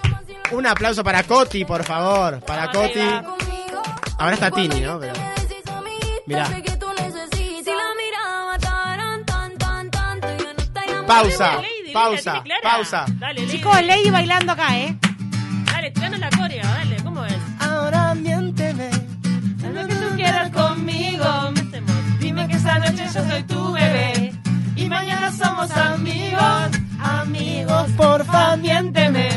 Un 0.52 0.64
aplauso 0.64 1.02
para 1.02 1.24
Coti, 1.24 1.64
por 1.64 1.82
favor. 1.82 2.38
Para 2.44 2.66
Vamos 2.66 2.76
Coti. 2.76 3.00
Ahora 4.16 4.34
está 4.34 4.52
Tini, 4.52 4.78
¿no? 4.78 5.00
Pero... 5.00 5.12
Mirá. 6.26 6.48
Pausa, 11.08 11.60
pausa, 11.92 12.44
pausa. 12.62 13.06
Dale, 13.18 13.40
Lady. 13.40 13.50
Chicos, 13.50 13.82
Lady 13.82 14.10
bailando 14.10 14.52
acá, 14.52 14.78
¿eh? 14.78 14.96
Dale, 15.72 15.90
tiranos 15.90 16.20
la 16.20 16.30
coreo, 16.30 16.62
dale, 16.64 16.96
¿cómo 17.02 17.24
es? 17.24 17.34
Ahora 17.58 18.14
esta 22.66 22.78
noche 22.78 23.04
yo 23.14 23.24
soy 23.30 23.42
tu 23.44 23.72
bebé. 23.72 24.32
Y 24.76 24.88
mañana 24.88 25.32
somos 25.32 25.70
amigos. 25.70 26.70
Amigos, 27.00 27.90
porfa, 27.96 28.56
Miénteme. 28.56 29.28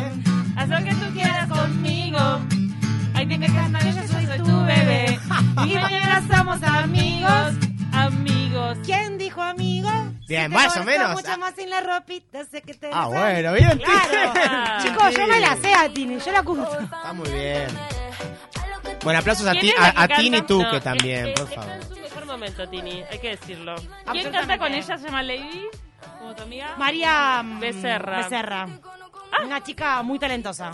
Haz 0.56 0.70
lo 0.70 0.78
que 0.78 0.94
tú 0.96 1.14
quieras 1.14 1.48
conmigo. 1.50 2.20
Ay, 3.14 3.26
dime 3.26 3.46
que 3.48 3.58
esta 3.58 3.70
noche 3.70 3.94
yo 3.94 4.08
soy 4.08 4.38
tu 4.40 4.66
bebé. 4.66 5.20
Y 5.66 5.74
mañana 5.76 6.24
somos 6.32 6.62
amigos. 6.64 7.54
Amigos. 7.94 8.78
¿Quién 8.86 9.18
dijo 9.18 9.42
amigo? 9.42 9.90
Bien, 10.28 10.44
Si 10.44 10.50
te 10.50 10.50
más 10.50 10.78
o 10.78 10.84
menos. 10.84 11.14
mucho 11.14 11.38
más 11.38 11.54
sin 11.56 11.70
la 11.70 11.82
ropita, 11.82 12.46
sé 12.46 12.62
que 12.62 12.74
te 12.74 12.90
Ah, 12.94 13.08
bueno, 13.08 13.54
bien. 13.54 13.78
Claro. 13.80 14.34
Ah. 14.52 14.80
Chicos, 14.82 15.14
yo 15.16 15.28
me 15.28 15.40
la 15.40 15.56
sé 15.58 15.74
a 15.74 15.90
Tini, 15.94 16.18
yo 16.20 16.32
la 16.32 16.44
curso. 16.44 16.80
Está 16.80 17.14
muy 17.14 17.30
bien. 17.30 17.68
Bueno, 19.04 19.20
aplausos 19.20 19.48
a, 19.48 19.52
¿Quién 19.52 19.62
ti, 19.62 19.70
es 19.70 19.80
a, 19.80 20.04
a 20.04 20.08
Tini 20.08 20.42
tú 20.44 20.62
No, 20.62 20.72
que 20.72 20.80
también, 20.82 21.28
eh, 21.28 21.34
por 21.36 21.48
favor. 21.50 21.99
Momento, 22.40 22.68
Tini, 22.70 23.04
hay 23.12 23.20
que 23.20 23.30
decirlo. 23.30 23.76
¿Quién 24.12 24.32
canta 24.32 24.58
con 24.58 24.74
ella? 24.74 24.98
¿Se 24.98 25.06
llama 25.06 25.24
Lady? 25.24 25.68
¿Como 26.20 26.36
tu 26.36 26.44
amiga? 26.44 26.76
María 26.78 27.42
mm, 27.44 27.60
Becerra. 27.60 28.18
Becerra. 28.18 28.68
Una 29.44 29.62
chica 29.64 30.02
muy 30.04 30.18
talentosa. 30.20 30.72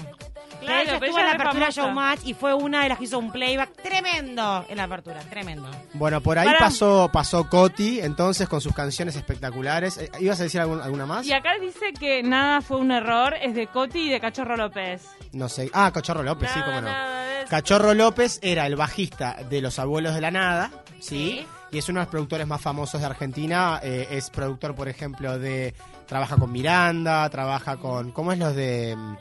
Claro, 0.62 0.84
pero 1.00 1.06
estuvo 1.06 1.20
en 1.20 1.26
ella 1.26 1.26
la 1.26 1.32
apertura 1.34 1.66
famosa. 1.72 1.82
Showmatch 1.82 2.20
y 2.26 2.34
fue 2.34 2.54
una 2.54 2.84
de 2.84 2.90
las 2.90 2.98
que 2.98 3.04
hizo 3.04 3.20
un 3.20 3.32
playback 3.32 3.74
tremendo 3.82 4.66
en 4.70 4.78
la 4.78 4.84
apertura, 4.86 5.20
tremendo. 5.20 5.70
Bueno, 5.94 6.22
por 6.22 6.40
ahí 6.40 6.46
Para- 6.48 6.60
pasó 6.60 7.10
pasó 7.12 7.50
Coti, 7.50 8.00
entonces 8.00 8.48
con 8.48 8.62
sus 8.62 8.74
canciones 8.74 9.16
espectaculares. 9.18 9.98
Eh, 9.98 10.10
¿Ibas 10.20 10.40
a 10.40 10.44
decir 10.44 10.62
algún- 10.62 10.82
alguna 10.82 11.06
más? 11.06 11.26
Y 11.28 11.34
acá 11.34 11.52
dice 11.60 11.92
que 12.00 12.24
nada 12.24 12.62
fue 12.62 12.78
un 12.78 12.92
error, 12.92 13.36
es 13.42 13.54
de 13.54 13.68
Coti 13.68 14.04
y 14.08 14.10
de 14.10 14.20
Cachorro 14.22 14.56
López. 14.56 15.06
No 15.34 15.50
sé. 15.50 15.70
Ah, 15.74 15.92
Cachorro 15.94 16.24
López, 16.24 16.50
sí, 16.52 16.60
Nada, 16.60 16.66
cómo 16.72 16.82
no. 16.82 16.88
nada. 16.88 17.46
Cachorro 17.50 17.94
López 17.94 18.40
era 18.42 18.66
el 18.66 18.76
bajista 18.78 19.36
de 19.50 19.62
Los 19.62 19.78
Abuelos 19.78 20.16
de 20.16 20.22
la 20.22 20.32
Nada, 20.32 20.72
¿sí? 21.00 21.46
Y 21.72 21.78
es 21.80 21.90
uno 21.90 22.00
de 22.00 22.06
los 22.06 22.12
productores 22.12 22.48
más 22.48 22.62
famosos 22.62 23.02
de 23.02 23.08
Argentina. 23.08 23.80
eh, 23.84 24.08
es 24.12 24.30
productor, 24.30 24.76
por 24.76 24.88
ejemplo, 24.88 25.38
de... 25.40 25.74
Trabaja 26.08 26.38
con 26.38 26.52
Miranda, 26.52 27.28
trabaja 27.30 27.78
con... 27.78 28.12
¿Cómo 28.12 28.32
es 28.32 28.40
los 28.40 28.56
de...? 28.56 28.96
mm, 28.96 29.16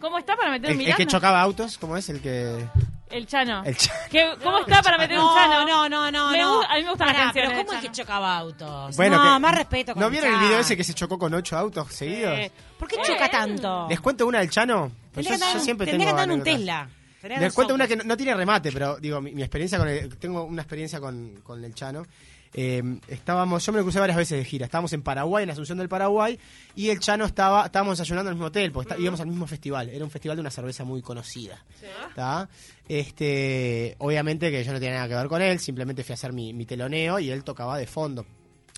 ¿Cómo 0.00 0.18
está 0.18 0.36
para 0.36 0.50
meter 0.50 0.70
un 0.74 0.80
El, 0.82 0.88
el 0.88 0.96
que 0.96 1.06
chocaba 1.06 1.40
autos, 1.40 1.78
¿cómo 1.78 1.96
es? 1.96 2.08
El 2.10 2.20
que... 2.20 2.62
El 3.10 3.26
Chano. 3.26 3.62
El 3.64 3.74
ch- 3.76 3.90
¿Qué- 4.10 4.34
¿Cómo 4.42 4.58
está 4.58 4.82
para 4.82 4.98
meter 4.98 5.16
un 5.18 5.24
No, 5.24 5.34
Chano? 5.34 5.64
no, 5.66 5.88
no, 5.88 6.10
no, 6.10 6.30
Me 6.30 6.38
no. 6.38 6.62
a 6.62 6.74
mí 6.74 6.82
me 6.82 6.90
gustan 6.90 7.06
las 7.08 7.16
Pará, 7.16 7.24
canciones. 7.26 7.32
pero 7.34 7.48
de 7.58 7.64
¿cómo 7.64 7.78
es 7.78 7.84
que 7.86 7.92
chocaba 7.92 8.36
autos? 8.36 8.96
Bueno, 8.96 9.16
no, 9.24 9.34
que- 9.34 9.40
más 9.40 9.54
respeto 9.54 9.94
con 9.94 10.02
¿No 10.02 10.10
vieron 10.10 10.34
el 10.34 10.40
video 10.40 10.58
ese 10.58 10.76
que 10.76 10.84
se 10.84 10.92
chocó 10.94 11.18
con 11.18 11.32
ocho 11.32 11.56
autos 11.56 11.92
seguidos? 11.92 12.36
Eh, 12.38 12.50
¿Por 12.78 12.88
qué 12.88 12.96
choca 13.02 13.30
tanto? 13.30 13.86
¿Les 13.88 14.00
cuento 14.00 14.26
una 14.26 14.40
del 14.40 14.50
Chano? 14.50 14.90
Pues 15.14 15.26
yo, 15.26 15.34
siempre 15.60 15.86
tengo 15.86 16.04
que 16.04 16.10
andar 16.10 16.24
en 16.28 16.32
un. 16.38 16.42
Tesla. 16.42 16.88
Les 17.40 17.52
cuento 17.54 17.74
una 17.74 17.86
que 17.88 17.96
no, 17.96 18.04
no 18.04 18.16
tiene 18.16 18.34
remate, 18.34 18.70
pero 18.72 18.96
digo, 18.98 19.20
mi, 19.20 19.32
mi 19.34 19.42
experiencia 19.42 19.78
con 19.78 19.88
el, 19.88 20.16
tengo 20.16 20.44
una 20.44 20.62
experiencia 20.62 21.00
con, 21.00 21.40
con 21.42 21.64
el 21.64 21.74
Chano. 21.74 22.04
Eh, 22.56 22.82
estábamos, 23.08 23.66
yo 23.66 23.72
me 23.72 23.78
lo 23.78 23.84
crucé 23.84 23.98
varias 23.98 24.16
veces 24.16 24.38
de 24.38 24.44
gira. 24.44 24.66
Estábamos 24.66 24.92
en 24.92 25.02
Paraguay, 25.02 25.42
en 25.42 25.50
Asunción 25.50 25.76
del 25.76 25.88
Paraguay, 25.88 26.38
y 26.76 26.90
el 26.90 27.00
Chano 27.00 27.24
estaba, 27.24 27.66
estábamos 27.66 27.98
desayunando 27.98 28.30
en 28.30 28.34
el 28.34 28.36
mismo 28.36 28.46
hotel, 28.46 28.70
porque 28.70 28.90
está- 28.92 29.02
íbamos 29.02 29.20
al 29.20 29.26
mismo 29.26 29.46
festival. 29.48 29.88
Era 29.88 30.04
un 30.04 30.10
festival 30.12 30.36
de 30.36 30.40
una 30.42 30.50
cerveza 30.52 30.84
muy 30.84 31.02
conocida. 31.02 31.64
¿tá? 32.14 32.48
Este, 32.88 33.96
obviamente 33.98 34.50
que 34.50 34.62
yo 34.62 34.72
no 34.72 34.78
tenía 34.78 34.94
nada 34.94 35.08
que 35.08 35.14
ver 35.14 35.26
con 35.28 35.42
él, 35.42 35.58
simplemente 35.58 36.04
fui 36.04 36.12
a 36.12 36.14
hacer 36.14 36.32
mi, 36.32 36.52
mi 36.52 36.64
teloneo 36.64 37.18
y 37.18 37.30
él 37.30 37.42
tocaba 37.44 37.76
de 37.76 37.86
fondo. 37.86 38.24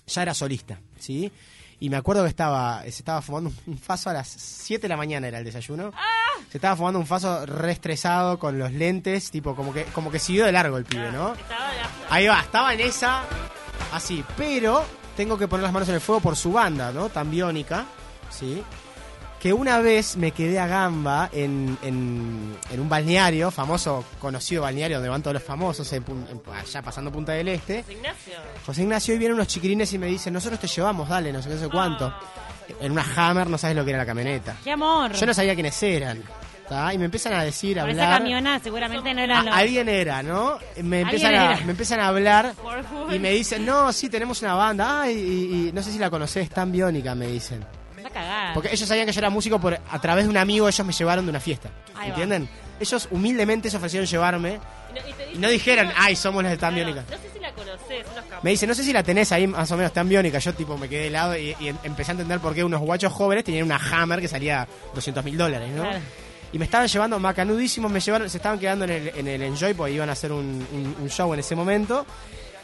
Ya 0.07 0.21
era 0.23 0.33
solista, 0.33 0.79
¿sí? 0.97 1.31
Y 1.79 1.89
me 1.89 1.97
acuerdo 1.97 2.23
que 2.23 2.29
estaba, 2.29 2.81
se 2.83 2.89
estaba 2.89 3.21
fumando 3.21 3.51
un 3.67 3.77
faso 3.77 4.09
a 4.09 4.13
las 4.13 4.27
7 4.27 4.81
de 4.81 4.87
la 4.87 4.97
mañana 4.97 5.27
era 5.27 5.37
el 5.37 5.45
desayuno. 5.45 5.91
Se 6.51 6.57
estaba 6.57 6.75
fumando 6.75 6.99
un 6.99 7.05
faso 7.05 7.45
re 7.45 7.71
estresado 7.71 8.39
con 8.39 8.57
los 8.57 8.71
lentes, 8.71 9.29
tipo 9.29 9.55
como 9.55 9.73
que 9.73 9.83
como 9.85 10.09
que 10.09 10.17
siguió 10.19 10.45
de 10.45 10.51
largo 10.51 10.77
el 10.77 10.85
pibe, 10.85 11.11
¿no? 11.11 11.33
Estaba 11.33 11.71
de 11.71 11.79
after. 11.81 12.07
Ahí 12.09 12.27
va, 12.27 12.39
estaba 12.41 12.73
en 12.73 12.79
esa 12.79 13.23
así, 13.93 14.23
pero 14.35 14.83
tengo 15.15 15.37
que 15.37 15.47
poner 15.47 15.63
las 15.63 15.73
manos 15.73 15.89
en 15.89 15.95
el 15.95 16.01
fuego 16.01 16.21
por 16.21 16.35
su 16.35 16.51
banda, 16.51 16.91
¿no? 16.91 17.09
Tan 17.09 17.29
biónica, 17.29 17.85
¿sí? 18.29 18.63
Que 19.39 19.53
una 19.53 19.77
vez 19.79 20.17
me 20.17 20.31
quedé 20.31 20.57
a 20.59 20.65
gamba 20.65 21.29
en, 21.31 21.77
en, 21.83 22.57
en 22.71 22.79
un 22.79 22.89
balneario, 22.89 23.51
famoso, 23.51 24.03
conocido 24.19 24.63
balneario 24.63 24.97
donde 24.97 25.09
van 25.09 25.21
todos 25.21 25.35
los 25.35 25.43
famosos, 25.43 25.91
en 25.93 26.03
allá 26.53 26.81
pasando 26.81 27.11
Punta 27.11 27.33
del 27.33 27.47
Este. 27.49 27.85
Ignacio. 27.87 28.33
José 28.65 28.81
Ignacio 28.81 29.13
y 29.13 29.17
vienen 29.19 29.35
unos 29.35 29.47
chiquirines 29.47 29.93
y 29.93 29.99
me 29.99 30.07
dicen, 30.07 30.33
nosotros 30.33 30.59
te 30.59 30.67
llevamos, 30.67 31.07
dale, 31.07 31.31
no 31.31 31.41
sé 31.43 31.49
qué, 31.49 31.55
no 31.55 31.61
sé 31.61 31.69
cuánto. 31.69 32.11
En 32.81 32.91
una 32.91 33.05
Hammer, 33.15 33.47
no 33.47 33.57
sabes 33.59 33.75
lo 33.77 33.85
que 33.85 33.91
era 33.91 33.99
la 33.99 34.05
camioneta. 34.07 34.55
¡Qué 34.63 34.71
amor! 34.71 35.13
Yo 35.13 35.25
no 35.27 35.33
sabía 35.33 35.53
quiénes 35.53 35.81
eran. 35.83 36.23
¿tá? 36.67 36.93
Y 36.93 36.97
me 36.97 37.05
empiezan 37.05 37.33
a 37.33 37.43
decir, 37.43 37.79
a 37.79 37.83
Por 37.83 37.91
esa 37.91 38.03
hablar. 38.05 38.19
camiona 38.19 38.59
seguramente 38.59 39.13
no 39.13 39.21
eran 39.21 39.45
los... 39.45 39.55
alguien 39.55 39.87
era, 39.87 40.21
¿no? 40.23 40.57
Me 40.83 41.01
empiezan, 41.01 41.33
a, 41.35 41.53
era. 41.53 41.61
me 41.63 41.71
empiezan 41.71 41.99
a 42.01 42.07
hablar 42.07 42.53
y 43.13 43.19
me 43.19 43.31
dicen, 43.31 43.65
no, 43.65 43.93
sí, 43.93 44.09
tenemos 44.09 44.41
una 44.41 44.55
banda. 44.55 45.09
Y, 45.09 45.67
y 45.67 45.71
no 45.73 45.81
sé 45.83 45.91
si 45.93 45.99
la 45.99 46.09
conocés, 46.09 46.49
tan 46.49 46.71
biónica, 46.71 47.13
me 47.15 47.27
dicen. 47.27 47.63
Porque 48.61 48.73
ellos 48.75 48.87
sabían 48.87 49.05
que 49.05 49.11
yo 49.11 49.19
era 49.19 49.29
músico 49.29 49.59
por 49.59 49.73
a 49.89 50.01
través 50.01 50.25
de 50.25 50.29
un 50.29 50.37
amigo, 50.37 50.67
ellos 50.67 50.85
me 50.85 50.93
llevaron 50.93 51.25
de 51.25 51.29
una 51.29 51.39
fiesta. 51.39 51.69
Ahí 51.95 51.95
va. 52.09 52.15
¿Entienden? 52.15 52.49
Ellos 52.79 53.07
humildemente 53.11 53.69
se 53.69 53.77
ofrecieron 53.77 54.05
llevarme 54.07 54.53
Y 54.53 54.93
no, 54.93 54.99
y 55.31 55.35
y 55.35 55.37
no 55.39 55.49
dijeron, 55.49 55.91
ay, 55.95 56.15
somos 56.15 56.43
los 56.43 56.51
de 56.51 56.57
tan 56.57 56.73
Claro, 56.73 56.91
biónica. 56.93 57.11
No 57.15 57.21
sé 57.21 57.29
si 57.33 57.39
la 57.39 57.51
conoces, 57.53 58.05
unos 58.11 58.25
capos. 58.25 58.43
Me 58.43 58.49
dice, 58.51 58.67
no 58.67 58.73
sé 58.75 58.83
si 58.83 58.93
la 58.93 59.03
tenés 59.03 59.31
ahí 59.31 59.47
más 59.47 59.71
o 59.71 59.77
menos 59.77 59.93
tan 59.93 60.07
biónica. 60.09 60.39
Yo 60.39 60.53
tipo 60.53 60.77
me 60.77 60.87
quedé 60.89 61.03
de 61.05 61.09
lado 61.09 61.37
y, 61.37 61.55
em- 61.59 61.77
empecé 61.83 62.11
a 62.11 62.13
entender 62.13 62.39
por 62.39 62.53
qué 62.55 62.63
unos 62.63 62.81
guachos 62.81 63.11
jóvenes 63.13 63.43
tenían 63.43 63.63
una 63.65 63.77
Hammer 63.77 64.21
que 64.21 64.27
salía 64.27 64.67
200 64.93 65.23
mil 65.23 65.37
dólares, 65.37 65.69
¿no? 65.71 65.83
Claro. 65.83 65.99
Y 66.53 66.59
me 66.59 66.65
estaban 66.65 66.87
llevando 66.87 67.19
macanudísimos, 67.19 67.91
me 67.91 67.99
llevaron, 67.99 68.29
se 68.29 68.37
estaban 68.37 68.57
quedando 68.57 68.85
en 68.85 68.91
el, 68.91 69.07
en 69.15 69.27
el 69.27 69.41
Enjoy 69.43 69.73
porque 69.73 69.93
iban 69.93 70.09
a 70.09 70.13
hacer 70.13 70.31
un, 70.31 70.65
un- 70.71 70.95
un 71.01 71.09
show 71.09 71.33
en 71.33 71.39
ese 71.41 71.55
momento. 71.55 72.05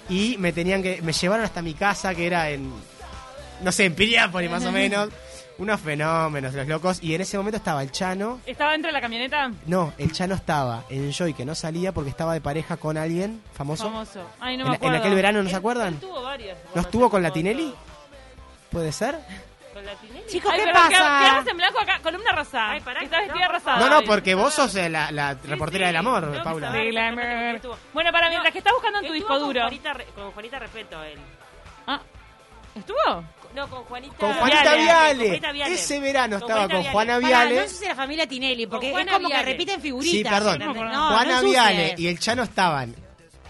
Y 0.10 0.38
me 0.38 0.54
tenían 0.54 0.82
que, 0.84 1.02
me 1.02 1.12
llevaron 1.14 1.44
hasta 1.46 1.62
mi 1.62 1.74
casa 1.74 2.14
que 2.16 2.26
era 2.28 2.50
en, 2.50 2.72
no 3.62 3.72
sé, 3.72 3.86
en 3.86 3.96
Piriápolis 3.96 4.50
más 4.50 4.64
o 4.66 4.72
menos. 4.72 5.10
Unos 5.64 5.80
fenómenos, 5.80 6.54
los 6.54 6.68
locos. 6.68 7.02
Y 7.02 7.16
en 7.16 7.22
ese 7.22 7.38
momento 7.38 7.56
estaba 7.58 7.82
el 7.82 7.92
Chano. 7.92 8.40
¿Estaba 8.46 8.74
dentro 8.74 8.90
de 8.90 8.94
la 8.94 9.02
camioneta? 9.02 9.50
No, 9.66 9.94
el 9.98 10.12
Chano 10.12 10.36
estaba 10.36 10.84
en 10.90 11.06
Enjoy 11.06 11.34
que 11.34 11.46
no 11.46 11.56
salía 11.56 11.94
porque 11.94 12.10
estaba 12.10 12.34
de 12.34 12.42
pareja 12.42 12.76
con 12.78 12.98
alguien 12.98 13.42
famoso. 13.54 13.86
Famoso. 13.86 14.26
Ay, 14.42 14.58
no 14.58 14.64
en, 14.66 14.70
me 14.72 14.76
en 14.76 14.82
acuerdo. 14.82 14.98
aquel 14.98 15.16
verano, 15.16 15.42
¿no 15.42 15.50
se 15.50 15.56
acuerdan? 15.56 15.96
tuvo 16.00 16.22
varios 16.22 16.58
¿No 16.76 16.82
estuvo 16.82 17.10
con 17.10 17.24
la. 17.24 17.32
Tinelli? 17.32 17.74
¿Puede 18.72 18.92
ser? 18.92 19.18
¿Con 19.74 19.86
la 19.86 19.94
Tinelli? 19.96 20.28
Chicos, 20.28 20.52
Ay, 20.52 20.60
¿qué 20.60 20.66
pero 20.66 20.76
pasa? 20.78 20.90
Quedamos 20.90 21.48
en 21.48 21.58
blanco 21.58 21.80
acá. 21.80 22.00
Columna 22.04 22.32
rosa. 22.34 22.72
Ay, 22.72 22.82
pará, 22.82 23.02
Está 23.02 23.18
no, 23.18 23.24
vestida 23.24 23.46
por 23.48 23.56
rosada. 23.56 23.80
No, 23.80 23.90
no, 23.90 24.02
porque 24.06 24.36
vos 24.36 24.58
no. 24.58 24.64
sos 24.66 24.76
eh, 24.76 24.90
la, 24.90 25.12
la 25.12 25.34
Sí, 25.36 25.48
reportera 25.48 25.86
sí, 25.86 25.88
del 25.88 25.96
amor, 25.96 26.44
Paula. 26.44 26.72
glamour. 26.72 27.78
Bueno, 27.94 28.12
para 28.12 28.28
mientras 28.30 28.52
que 28.52 28.58
estás 28.60 28.74
buscando 28.74 29.00
en 29.00 29.08
tu 29.08 29.14
disco 29.14 29.30
con 29.30 29.40
duro. 29.40 29.62
Juanita, 29.62 29.96
con 30.14 30.32
Juanita 30.32 30.60
Repeto, 30.60 31.02
él. 31.04 31.20
Ah, 31.88 32.02
¿Estuvo? 32.76 33.24
No, 33.56 33.70
con 33.70 33.84
Juanita. 33.84 34.16
Con 34.18 34.34
Juanita 34.34 34.64
Con 34.72 34.78
Viale. 34.84 35.26
Juanita 35.26 35.52
Viale. 35.52 35.74
Ese 35.76 36.00
verano 36.00 36.40
Con 36.40 36.50
estaba 36.50 36.68
Juanita 36.68 36.74
con 36.76 36.82
Viale. 36.82 36.92
Juana 36.94 37.14
Pará, 37.14 37.28
Viale. 37.46 37.62
no 37.62 37.68
sé 37.68 37.76
si 37.76 37.86
la 37.86 37.96
familia 37.96 38.28
Tinelli, 38.28 38.66
porque 38.68 38.88
es 38.92 39.06
como 39.08 39.28
que 39.28 39.34
Viale. 39.34 39.52
repiten 39.52 39.82
figuritas. 39.82 40.12
Sí, 40.12 40.24
perdón. 40.24 40.60
No, 40.60 40.74
no 40.74 41.08
Juana 41.10 41.34
ensucies. 41.36 41.52
Viale 41.52 41.96
y 41.98 42.08
el 42.08 42.20
Chano 42.20 42.44
estaban 42.44 42.96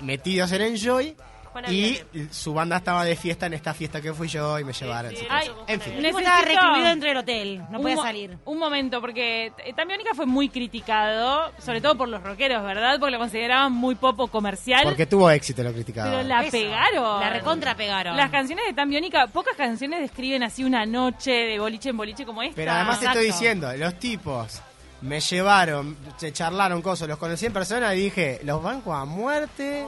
metidos 0.01 0.51
en 0.51 0.61
Enjoy 0.61 1.15
Juana 1.53 1.71
y 1.71 1.97
su 2.31 2.53
banda 2.53 2.77
estaba 2.77 3.05
de 3.05 3.15
fiesta 3.15 3.45
en 3.45 3.53
esta 3.53 3.73
fiesta 3.73 4.01
que 4.01 4.13
fui 4.13 4.27
yo 4.27 4.59
y 4.59 4.63
me 4.65 4.73
llevaron. 4.73 5.11
sí, 5.11 5.17
sí. 5.19 5.27
Ay, 5.29 5.49
En 5.67 5.79
fin. 5.79 6.05
Estaba 6.05 6.41
recluido 6.41 6.87
dentro 6.89 7.07
del 7.09 7.17
hotel, 7.17 7.61
no 7.69 7.79
podía 7.79 7.95
mo- 7.95 8.03
salir. 8.03 8.37
Un 8.45 8.59
momento, 8.59 8.99
porque 8.99 9.53
eh, 9.63 9.73
Tambiónica 9.73 10.13
fue 10.13 10.25
muy 10.25 10.49
criticado, 10.49 11.51
sobre 11.59 11.79
todo 11.81 11.95
por 11.95 12.09
los 12.09 12.21
rockeros, 12.21 12.63
¿verdad? 12.63 12.97
Porque 12.99 13.11
lo 13.11 13.19
consideraban 13.19 13.71
muy 13.71 13.95
poco 13.95 14.27
comercial. 14.27 14.81
Porque 14.83 15.05
tuvo 15.05 15.29
éxito, 15.29 15.63
lo 15.63 15.71
criticaba. 15.71 16.09
pero 16.11 16.23
la 16.23 16.41
Eso. 16.41 16.51
pegaron. 16.51 17.19
La 17.21 17.29
recontra 17.29 17.75
pegaron. 17.75 18.17
Las 18.17 18.29
canciones 18.31 18.65
de 18.65 18.73
Tambiónica, 18.73 19.27
pocas 19.27 19.55
canciones 19.55 20.01
describen 20.01 20.43
así 20.43 20.63
una 20.63 20.85
noche 20.85 21.31
de 21.31 21.59
boliche 21.59 21.89
en 21.89 21.97
boliche 21.97 22.25
como 22.25 22.41
esta. 22.41 22.55
Pero 22.55 22.71
además 22.71 22.99
te 22.99 23.05
estoy 23.05 23.25
Exacto. 23.25 23.39
diciendo, 23.39 23.73
los 23.77 23.99
tipos 23.99 24.61
me 25.01 25.19
llevaron, 25.19 25.97
se 26.17 26.31
charlaron 26.31 26.81
cosas, 26.81 27.07
los 27.09 27.17
conocí 27.17 27.45
en 27.45 27.53
persona 27.53 27.93
y 27.93 27.99
dije, 27.99 28.39
los 28.43 28.63
banco 28.63 28.93
a 28.93 29.05
muerte. 29.05 29.85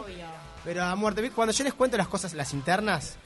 Pero 0.66 0.84
a 0.84 0.96
muerte. 0.96 1.22
¿Viste? 1.22 1.36
Cuando 1.36 1.54
yo 1.54 1.64
les 1.64 1.74
cuento 1.74 1.96
las 1.96 2.08
cosas, 2.08 2.34
las 2.34 2.52
internas, 2.54 3.18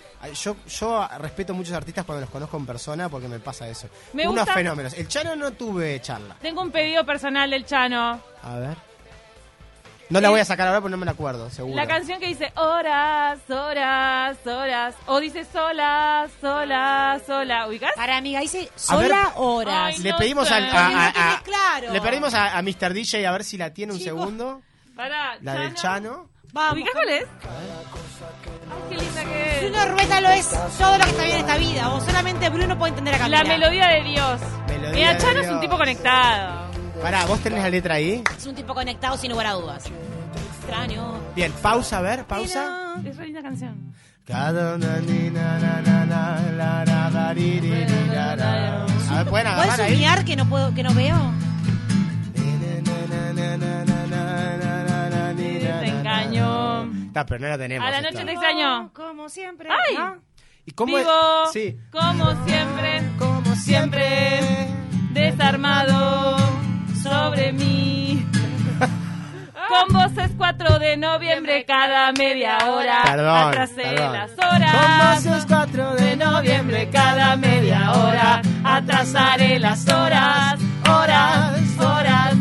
yo, 0.43 0.56
yo 0.67 1.08
respeto 1.19 1.54
muchos 1.54 1.73
artistas 1.73 2.04
cuando 2.06 2.21
los 2.21 2.30
conozco 2.30 2.58
en 2.58 2.65
persona 2.65 3.08
porque 3.10 3.28
me 3.30 3.39
pasa 3.39 3.67
eso. 3.67 3.88
Me 4.13 4.28
Unos 4.28 4.41
gusta- 4.43 4.54
fenómenos. 4.54 4.93
El 4.93 5.08
Chano 5.08 5.36
no 5.36 5.52
tuve 5.52 5.99
charla. 6.02 6.36
Tengo 6.41 6.62
un 6.62 6.69
pedido 6.71 7.06
personal 7.06 7.49
del 7.49 7.65
Chano. 7.65 8.19
A 8.43 8.56
ver. 8.58 8.78
No 10.10 10.19
la 10.19 10.32
voy 10.32 10.39
a 10.39 10.45
sacar 10.45 10.67
ahora 10.67 10.82
porque 10.82 10.89
no 10.91 10.97
me 10.97 11.06
la 11.06 11.12
acuerdo, 11.12 11.52
seguro. 11.52 11.75
La 11.75 11.86
canción 11.86 12.19
que 12.19 12.25
dice 12.25 12.52
horas, 12.56 13.39
horas, 13.47 14.38
horas. 14.47 14.95
O 15.06 15.19
dice 15.19 15.45
sola, 15.45 16.28
sola, 16.41 17.21
sola. 17.28 17.67
¿Ubicás? 17.67 17.91
Para 17.95 18.17
amiga, 18.17 18.39
dice 18.39 18.62
ver. 18.62 18.69
sola 18.75 19.34
horas. 19.36 19.95
Ay, 19.95 20.02
Le 20.04 20.10
no 20.12 20.17
pedimos 20.17 20.47
sé. 20.47 20.56
al- 20.56 20.69
a, 20.75 21.36
a- 21.36 21.43
claro. 21.43 21.93
le 21.93 22.02
pedimos 22.02 22.34
a, 22.34 22.58
a 22.58 22.62
Mr. 22.63 22.91
DJ 22.91 23.28
a 23.28 23.32
ver 23.32 23.43
si 23.43 23.56
la 23.58 23.71
tiene 23.71 23.93
un 23.93 23.99
segundo. 23.99 24.63
Pará, 24.95 25.38
La 25.41 25.54
del 25.54 25.75
Chano. 25.75 26.28
Vamos. 26.52 26.74
¿Ubicás 26.74 26.94
cuál 26.94 27.10
es? 27.10 27.24
Ay, 27.44 28.90
qué 28.90 28.96
linda 28.98 29.24
que 29.24 29.58
Si 29.60 29.66
es. 29.66 29.72
uno 29.72 29.86
rueta 29.88 30.22
lo 30.22 30.30
es 30.30 30.50
todo 30.78 30.98
lo 30.98 31.04
que 31.04 31.10
está 31.12 31.24
bien 31.24 31.36
en 31.36 31.42
esta 31.42 31.58
vida. 31.58 31.90
O 31.90 32.02
solamente 32.02 32.50
Bruno 32.50 32.78
puede 32.78 32.90
entender 32.92 33.16
a 33.16 33.28
La 33.30 33.38
Camila. 33.38 33.58
melodía 33.58 33.88
de 33.88 34.04
Dios. 34.04 34.42
Melodía 34.68 34.92
Mira, 34.94 35.14
de 35.14 35.20
Chano 35.20 35.40
es 35.42 35.50
un 35.52 35.60
tipo 35.62 35.78
conectado. 35.78 36.70
Pará, 37.02 37.26
¿vos 37.26 37.40
tenés 37.40 37.62
la 37.64 37.70
letra 37.70 37.96
ahí? 37.96 38.24
Es 38.38 38.46
un 38.46 38.56
tipo 38.56 38.74
conectado 38.74 39.16
sin 39.18 39.32
lugar 39.32 39.48
a 39.48 39.54
dudas. 39.54 39.84
Extraño. 40.60 41.20
Bien, 41.36 41.52
pausa, 41.62 42.00
a 42.00 42.02
ver, 42.02 42.26
pausa. 42.26 42.96
Es 43.06 43.16
re 43.16 43.26
linda 43.26 43.42
canción. 43.42 43.94
Una 44.28 44.40
la 44.40 45.82
la 45.82 46.06
la 46.06 46.86
la 46.86 48.36
la. 48.36 48.86
A 49.12 49.18
ver, 49.24 49.28
¿pueden 49.28 49.48
agarrar 49.48 49.78
¿Puedes 49.78 49.80
ahí? 49.80 50.26
que 50.26 50.36
no 50.36 50.48
puedo, 50.48 50.74
que 50.76 50.84
no 50.84 50.94
veo? 50.94 51.16
Pero 57.13 57.39
no 57.39 57.48
la 57.48 57.58
tenemos. 57.58 57.88
A 57.88 57.91
la 57.91 58.02
noche 58.02 58.24
te 58.24 58.32
extraño. 58.32 58.91
Como 58.93 59.30
siempre. 59.30 59.69
¡Ay! 59.69 59.95
¿no? 59.98 60.17
¿Y 60.65 60.72
cómo 60.72 60.98
es? 60.98 61.04
Vivo 61.06 61.45
Sí. 61.54 61.78
como 61.91 62.45
siempre, 62.45 63.02
Como 63.17 63.56
siempre 63.56 64.39
desarmado 65.12 66.38
sobre 67.02 67.52
mí. 67.54 68.26
Con 69.69 69.93
voces 69.93 70.32
4 70.38 70.80
de 70.80 70.98
noviembre 70.98 71.63
cada 71.65 72.12
media 72.13 72.58
hora. 72.69 73.02
Perdón, 73.04 73.56
las 73.56 74.32
Con 74.32 74.45
horas. 74.48 75.24
voces 75.26 75.45
4 75.48 75.95
de 75.95 76.15
noviembre 76.17 76.89
cada 76.91 77.36
media 77.36 77.91
hora. 77.93 78.41
Atrasaré 78.63 79.60
las 79.60 79.88
horas, 79.88 80.60
horas, 80.89 81.62
horas. 81.80 82.36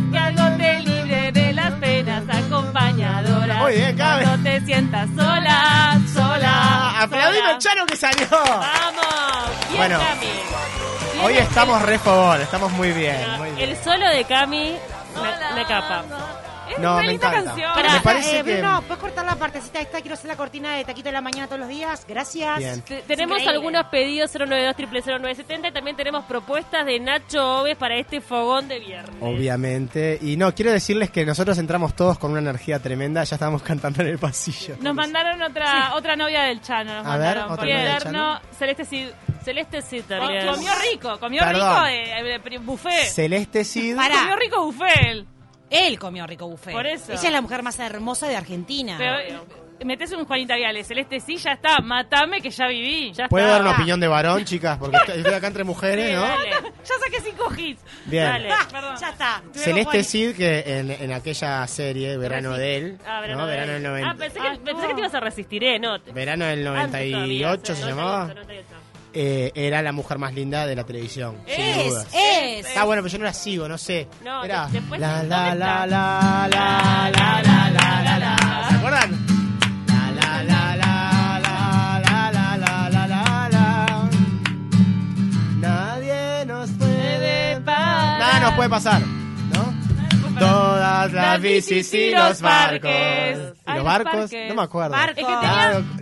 Penas 2.62 2.74
acompañadoras. 2.74 3.58
Muy 3.58 3.72
bien. 3.74 3.96
Cuando 3.96 4.42
te 4.42 4.60
sientas 4.62 5.08
sola, 5.16 6.00
sola. 6.12 7.00
Aplaudime 7.02 7.46
al 7.50 7.58
Chano 7.58 7.86
que 7.86 7.96
salió. 7.96 8.26
Vamos. 8.30 9.68
Bien, 9.68 9.76
Bueno. 9.78 9.98
Cami. 9.98 11.24
Hoy 11.24 11.36
estamos 11.36 11.82
re 11.82 11.98
favor, 11.98 12.40
estamos 12.40 12.70
muy 12.72 12.92
bien. 12.92 13.16
Muy 13.38 13.50
bien. 13.50 13.70
El 13.70 13.76
solo 13.82 14.08
de 14.08 14.24
Cami 14.24 14.76
me, 15.16 15.54
me 15.54 15.64
capa. 15.66 16.04
Es 16.70 16.78
No, 16.78 16.92
una 16.94 17.02
me 17.02 17.08
linda 17.08 17.28
encanta. 17.28 17.50
canción. 17.50 17.72
Pará, 17.74 17.92
Me 17.94 18.00
parece 18.00 18.40
eh, 18.40 18.44
que- 18.44 18.52
Bruno, 18.60 18.82
¿puedes 18.82 18.98
cortar 19.02 19.24
la 19.26 19.34
partecita 19.36 19.80
esta? 19.80 20.00
Quiero 20.00 20.14
hacer 20.14 20.28
la 20.28 20.36
cortina 20.36 20.74
de 20.76 20.84
Taquito 20.84 21.08
de 21.08 21.12
la 21.12 21.20
Mañana 21.20 21.46
todos 21.46 21.60
los 21.60 21.68
días. 21.68 22.04
Gracias. 22.08 22.58
Bien. 22.58 22.82
Tenemos 22.82 23.38
increíble. 23.38 23.50
algunos 23.50 23.84
pedidos 23.86 24.30
092 24.34 25.04
0970 25.04 25.68
y 25.68 25.72
también 25.72 25.96
tenemos 25.96 26.24
propuestas 26.24 26.84
de 26.86 27.00
Nacho 27.00 27.60
Oves 27.60 27.76
para 27.76 27.96
este 27.96 28.20
fogón 28.20 28.68
de 28.68 28.78
viernes. 28.80 29.16
Obviamente. 29.20 30.18
Y 30.20 30.36
no, 30.36 30.54
quiero 30.54 30.70
decirles 30.72 31.10
que 31.10 31.24
nosotros 31.24 31.58
entramos 31.58 31.94
todos 31.94 32.18
con 32.18 32.30
una 32.32 32.40
energía 32.40 32.78
tremenda. 32.80 33.24
Ya 33.24 33.36
estábamos 33.36 33.62
cantando 33.68 34.02
en 34.02 34.08
el 34.08 34.18
pasillo. 34.18 34.76
Nos 34.80 34.94
mandaron 34.94 35.40
otra 35.42 35.94
otra 35.94 36.16
novia 36.16 36.42
del 36.42 36.60
Chano. 36.60 36.94
Nos 37.02 37.06
A 37.06 37.16
ver, 37.16 37.36
mandaron 37.36 37.42
otra 37.44 37.56
por 37.56 37.64
novia 37.64 37.78
del 37.78 37.92
interno. 37.94 38.40
Celeste 38.58 38.84
Cid. 38.84 39.08
Celeste 39.44 39.82
sí 39.82 40.00
Co- 40.00 40.08
también. 40.08 40.46
Comió 40.46 40.70
rico, 40.90 41.18
comió 41.18 41.42
Perdón. 41.42 41.84
rico 41.84 41.86
eh, 41.86 42.34
eh, 42.54 42.58
buffet. 42.58 43.04
Celeste 43.06 43.64
Cid. 43.64 43.96
Pará. 43.96 44.16
Comió 44.20 44.36
rico 44.36 44.64
buffet. 44.66 45.24
Él 45.70 45.98
comió 45.98 46.26
rico 46.26 46.48
buffet. 46.48 46.72
Por 46.72 46.86
eso. 46.86 47.12
Ella 47.12 47.22
es 47.22 47.32
la 47.32 47.40
mujer 47.40 47.62
más 47.62 47.78
hermosa 47.78 48.26
de 48.28 48.36
Argentina. 48.36 48.96
Pero 48.98 49.18
eh, 49.18 49.84
metes 49.84 50.10
un 50.12 50.24
Juanita 50.24 50.56
Viales. 50.56 50.86
Celeste 50.88 51.20
sí, 51.20 51.36
ya 51.36 51.52
está. 51.52 51.80
Matame 51.80 52.40
que 52.40 52.50
ya 52.50 52.66
viví. 52.66 53.12
Ya 53.12 53.28
¿Puedo 53.28 53.44
está. 53.46 53.58
dar 53.58 53.62
una 53.66 53.76
opinión 53.76 54.00
de 54.00 54.08
varón, 54.08 54.44
chicas? 54.44 54.78
Porque 54.78 54.96
estoy 55.14 55.32
acá 55.34 55.46
entre 55.48 55.64
mujeres, 55.64 56.06
Sí, 56.08 56.12
¿no? 56.14 56.20
dale. 56.22 56.50
Ya 56.88 56.94
saqué 57.04 57.20
cinco 57.20 57.52
hits. 57.54 57.82
Bien. 58.06 58.24
Dale. 58.24 58.50
Ah, 58.50 58.66
Perdón. 58.72 58.96
ya 58.98 59.08
está. 59.10 59.42
Celeste 59.52 59.84
Juan- 59.84 60.04
Cid, 60.04 60.36
que 60.36 60.60
en, 60.66 60.90
en 60.90 61.12
aquella 61.12 61.66
serie, 61.66 62.16
Verano 62.16 62.54
de 62.56 62.76
él, 62.76 62.98
Ah, 63.06 63.20
verano, 63.20 63.42
¿no? 63.42 63.46
de 63.46 63.52
Verano 63.54 63.72
del 63.74 63.82
90. 63.82 64.10
Ah, 64.10 64.14
pensé 64.18 64.40
que, 64.40 64.46
Ah, 64.48 64.56
pensé 64.64 64.82
no. 64.82 64.88
que 64.88 64.94
te 64.94 65.00
ibas 65.00 65.14
a 65.14 65.20
resistir, 65.20 65.64
¿eh? 65.64 65.78
No. 65.78 65.98
Verano 66.14 66.46
del 66.46 66.66
Antes 66.66 66.86
todavía, 66.90 67.18
98 67.18 67.74
sí, 67.74 67.80
se 67.82 67.86
98, 67.88 67.88
llamaba. 67.88 68.34
98. 68.34 68.68
Eh, 69.14 69.52
era 69.54 69.80
la 69.82 69.92
mujer 69.92 70.18
más 70.18 70.34
linda 70.34 70.66
de 70.66 70.76
la 70.76 70.84
televisión, 70.84 71.36
sin 71.46 71.60
Es, 71.64 71.94
es. 72.14 72.66
Está 72.66 72.84
bueno, 72.84 73.02
pero 73.02 73.10
yo 73.12 73.18
no 73.18 73.24
la 73.24 73.32
sigo, 73.32 73.66
no 73.68 73.78
sé. 73.78 74.06
No, 74.24 74.44
era 74.44 74.66
de- 74.66 74.72
después 74.80 75.00
la 75.00 75.20
sí, 75.22 75.26
la 75.28 75.36
¿dónde 75.44 75.58
la 75.58 75.74
está? 75.74 75.86
la 75.86 76.48
la 76.48 77.10
la 77.10 77.42
la 77.42 77.70
la 77.70 78.02
la 78.02 78.18
la. 78.18 78.66
¿Se 78.68 78.74
acuerdan? 78.76 79.26
La 79.86 80.10
la 80.12 80.44
la 80.44 80.76
la 80.76 81.40
la 81.40 82.00
la 82.04 82.30
la 82.32 82.56
la 82.58 82.90
la 82.90 83.48
la 83.48 83.48
la. 83.48 84.10
Nadie 85.60 86.44
nos 86.46 86.70
puede. 86.70 87.60
Nada 87.60 88.40
nos 88.40 88.52
puede 88.54 88.68
pasar. 88.68 89.02
Todas 90.38 91.12
las 91.12 91.40
bicis 91.40 91.92
y 91.94 92.10
los 92.10 92.40
barcos. 92.40 92.90
¿Y 92.90 93.70
Ay, 93.70 93.76
los 93.76 93.84
barcos? 93.84 94.30
No 94.48 94.54
me 94.54 94.62
acuerdo. 94.62 94.96
Que 95.14 95.22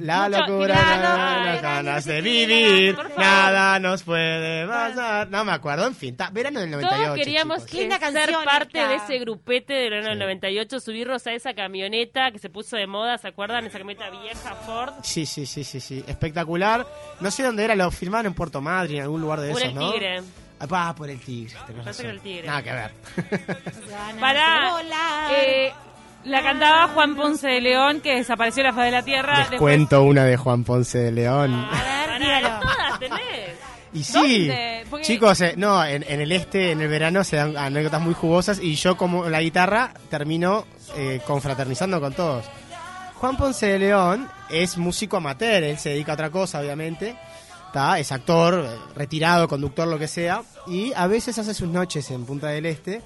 La, 0.01 0.29
locura, 0.29 0.75
la- 0.75 1.45
las 1.47 1.63
ganas 1.63 2.05
de 2.05 2.21
vivir, 2.21 2.97
nada 3.19 3.79
nos 3.79 4.03
puede 4.03 4.67
pasar. 4.67 5.29
No 5.31 5.45
me 5.45 5.53
acuerdo, 5.53 5.87
en 5.87 5.95
fin, 5.95 6.17
ta- 6.17 6.31
verano 6.31 6.61
del 6.61 6.71
98. 6.71 7.05
Todos 7.05 7.19
queríamos 7.19 7.63
ser 7.63 8.35
parte 8.45 8.87
de 8.87 8.95
ese 8.97 9.19
grupete 9.19 9.73
del 9.75 9.91
verano 9.91 10.09
del 10.11 10.19
Sí. 10.19 10.25
98, 10.25 10.81
subirnos 10.81 11.27
a 11.27 11.33
esa 11.33 11.55
camioneta 11.55 12.31
que 12.31 12.39
se 12.39 12.49
puso 12.51 12.77
de 12.77 12.87
moda, 12.87 13.19
¿se 13.19 13.29
acuerdan? 13.29 13.67
Esa 13.67 13.79
camioneta 13.79 14.11
vieja 14.11 14.55
Ford. 14.67 14.93
Sí, 15.03 15.27
sí, 15.27 15.47
sí, 15.47 15.65
sí, 15.65 15.81
sí, 15.81 16.05
espectacular. 16.07 16.87
No 17.21 17.31
sé 17.31 17.43
dónde 17.43 17.65
era, 17.65 17.75
lo 17.75 17.91
filmaron 17.91 18.27
en 18.27 18.35
Puerto 18.35 18.61
Madryn, 18.61 18.97
en 18.99 19.03
algún 19.03 19.21
lugar 19.21 19.41
de 19.41 19.51
esos, 19.53 19.75
¿no? 19.75 19.93
tigre. 19.93 20.23
Ah, 20.59 20.67
pa, 20.67 20.95
por 20.95 21.11
el 21.11 21.21
tigre. 21.21 21.55
era 21.99 22.11
el 22.11 22.21
tigre. 22.21 22.47
Nada 22.47 22.63
que 22.63 22.73
ver. 22.73 22.93
Volar. 24.19 25.33
Eh, 25.35 25.73
la 26.25 26.43
cantaba 26.43 26.89
Juan 26.89 27.15
Ponce 27.15 27.47
de 27.49 27.61
León, 27.61 28.01
que 28.01 28.17
desapareció 28.17 28.63
de 28.63 28.71
la 28.71 28.75
faz 28.75 28.85
de 28.87 28.91
la 28.91 29.03
tierra. 29.03 29.33
Les 29.39 29.51
Después- 29.51 29.61
cuento 29.61 30.03
una 30.03 30.25
de 30.25 30.37
Juan 30.37 30.65
Ponce 30.65 30.99
de 30.99 31.13
León. 31.13 31.55
A 31.55 32.19
ver, 32.19 32.99
tenés. 32.99 33.21
Y 33.93 34.03
sí. 34.05 34.51
Porque- 34.91 35.05
chicos, 35.07 35.41
eh, 35.41 35.55
no, 35.57 35.85
en, 35.85 36.05
en 36.09 36.21
el 36.21 36.33
este, 36.33 36.73
en 36.73 36.81
el 36.81 36.89
verano 36.89 37.23
se 37.25 37.37
dan 37.37 37.57
anécdotas 37.57 38.01
muy 38.01 38.15
jugosas 38.15 38.59
y 38.61 38.75
yo 38.75 38.97
como 38.97 39.29
la 39.29 39.41
guitarra 39.41 39.93
termino 40.11 40.67
eh, 40.97 41.21
confraternizando 41.27 42.01
con 42.01 42.13
todos. 42.13 42.45
Juan 43.15 43.37
Ponce 43.37 43.67
de 43.67 43.79
León 43.79 44.29
es 44.51 44.77
músico 44.77 45.17
amateur, 45.17 45.63
él 45.63 45.79
se 45.79 45.91
dedica 45.91 46.13
a 46.13 46.15
otra 46.15 46.31
cosa, 46.31 46.61
obviamente. 46.61 47.17
Es 47.99 48.11
actor, 48.13 48.65
eh, 48.67 48.79
retirado, 48.95 49.49
conductor, 49.49 49.87
lo 49.89 49.99
que 49.99 50.09
sea. 50.09 50.43
Y 50.67 50.93
a 50.95 51.07
veces 51.07 51.39
hace 51.39 51.53
sus 51.55 51.69
noches 51.69 52.11
en 52.11 52.25
Punta 52.25 52.49
del 52.49 52.67
Este 52.67 53.03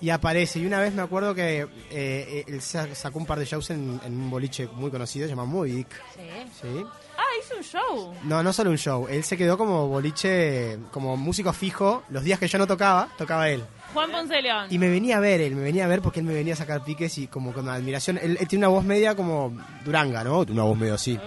y 0.00 0.10
aparece. 0.10 0.58
Y 0.60 0.66
una 0.66 0.80
vez 0.80 0.94
me 0.94 1.02
acuerdo 1.02 1.34
que 1.34 1.66
eh, 1.90 2.44
él 2.46 2.60
sa- 2.62 2.94
sacó 2.94 3.18
un 3.18 3.26
par 3.26 3.38
de 3.38 3.44
shows 3.44 3.70
en, 3.70 4.00
en 4.04 4.12
un 4.14 4.30
boliche 4.30 4.68
muy 4.74 4.90
conocido, 4.90 5.26
se 5.26 5.30
llama 5.30 5.44
Moby 5.44 5.72
Dick. 5.72 5.88
Sí. 6.14 6.22
¿sí? 6.62 6.84
Ah, 7.16 7.22
hizo 7.40 7.56
un 7.56 7.62
show. 7.62 8.14
No, 8.24 8.42
no 8.42 8.52
solo 8.52 8.70
un 8.70 8.78
show. 8.78 9.06
Él 9.08 9.22
se 9.24 9.36
quedó 9.36 9.56
como 9.58 9.86
boliche, 9.88 10.78
como 10.90 11.16
músico 11.16 11.52
fijo. 11.52 12.02
Los 12.08 12.24
días 12.24 12.38
que 12.38 12.48
yo 12.48 12.58
no 12.58 12.66
tocaba, 12.66 13.08
tocaba 13.18 13.48
él. 13.50 13.62
Juan 13.92 14.10
Ponce 14.10 14.40
León. 14.42 14.66
Y 14.70 14.78
me 14.78 14.88
venía 14.88 15.18
a 15.18 15.20
ver 15.20 15.40
él, 15.40 15.54
me 15.54 15.62
venía 15.62 15.84
a 15.84 15.88
ver 15.88 16.00
porque 16.02 16.20
él 16.20 16.26
me 16.26 16.34
venía 16.34 16.54
a 16.54 16.56
sacar 16.56 16.82
piques 16.84 17.16
y 17.18 17.26
como 17.28 17.52
con 17.52 17.68
admiración. 17.68 18.18
Él, 18.20 18.36
él 18.40 18.48
tiene 18.48 18.66
una 18.66 18.74
voz 18.74 18.84
media 18.84 19.14
como 19.14 19.52
Duranga, 19.84 20.24
¿no? 20.24 20.40
Una 20.40 20.62
voz 20.64 20.76
medio 20.78 20.94
así. 20.94 21.18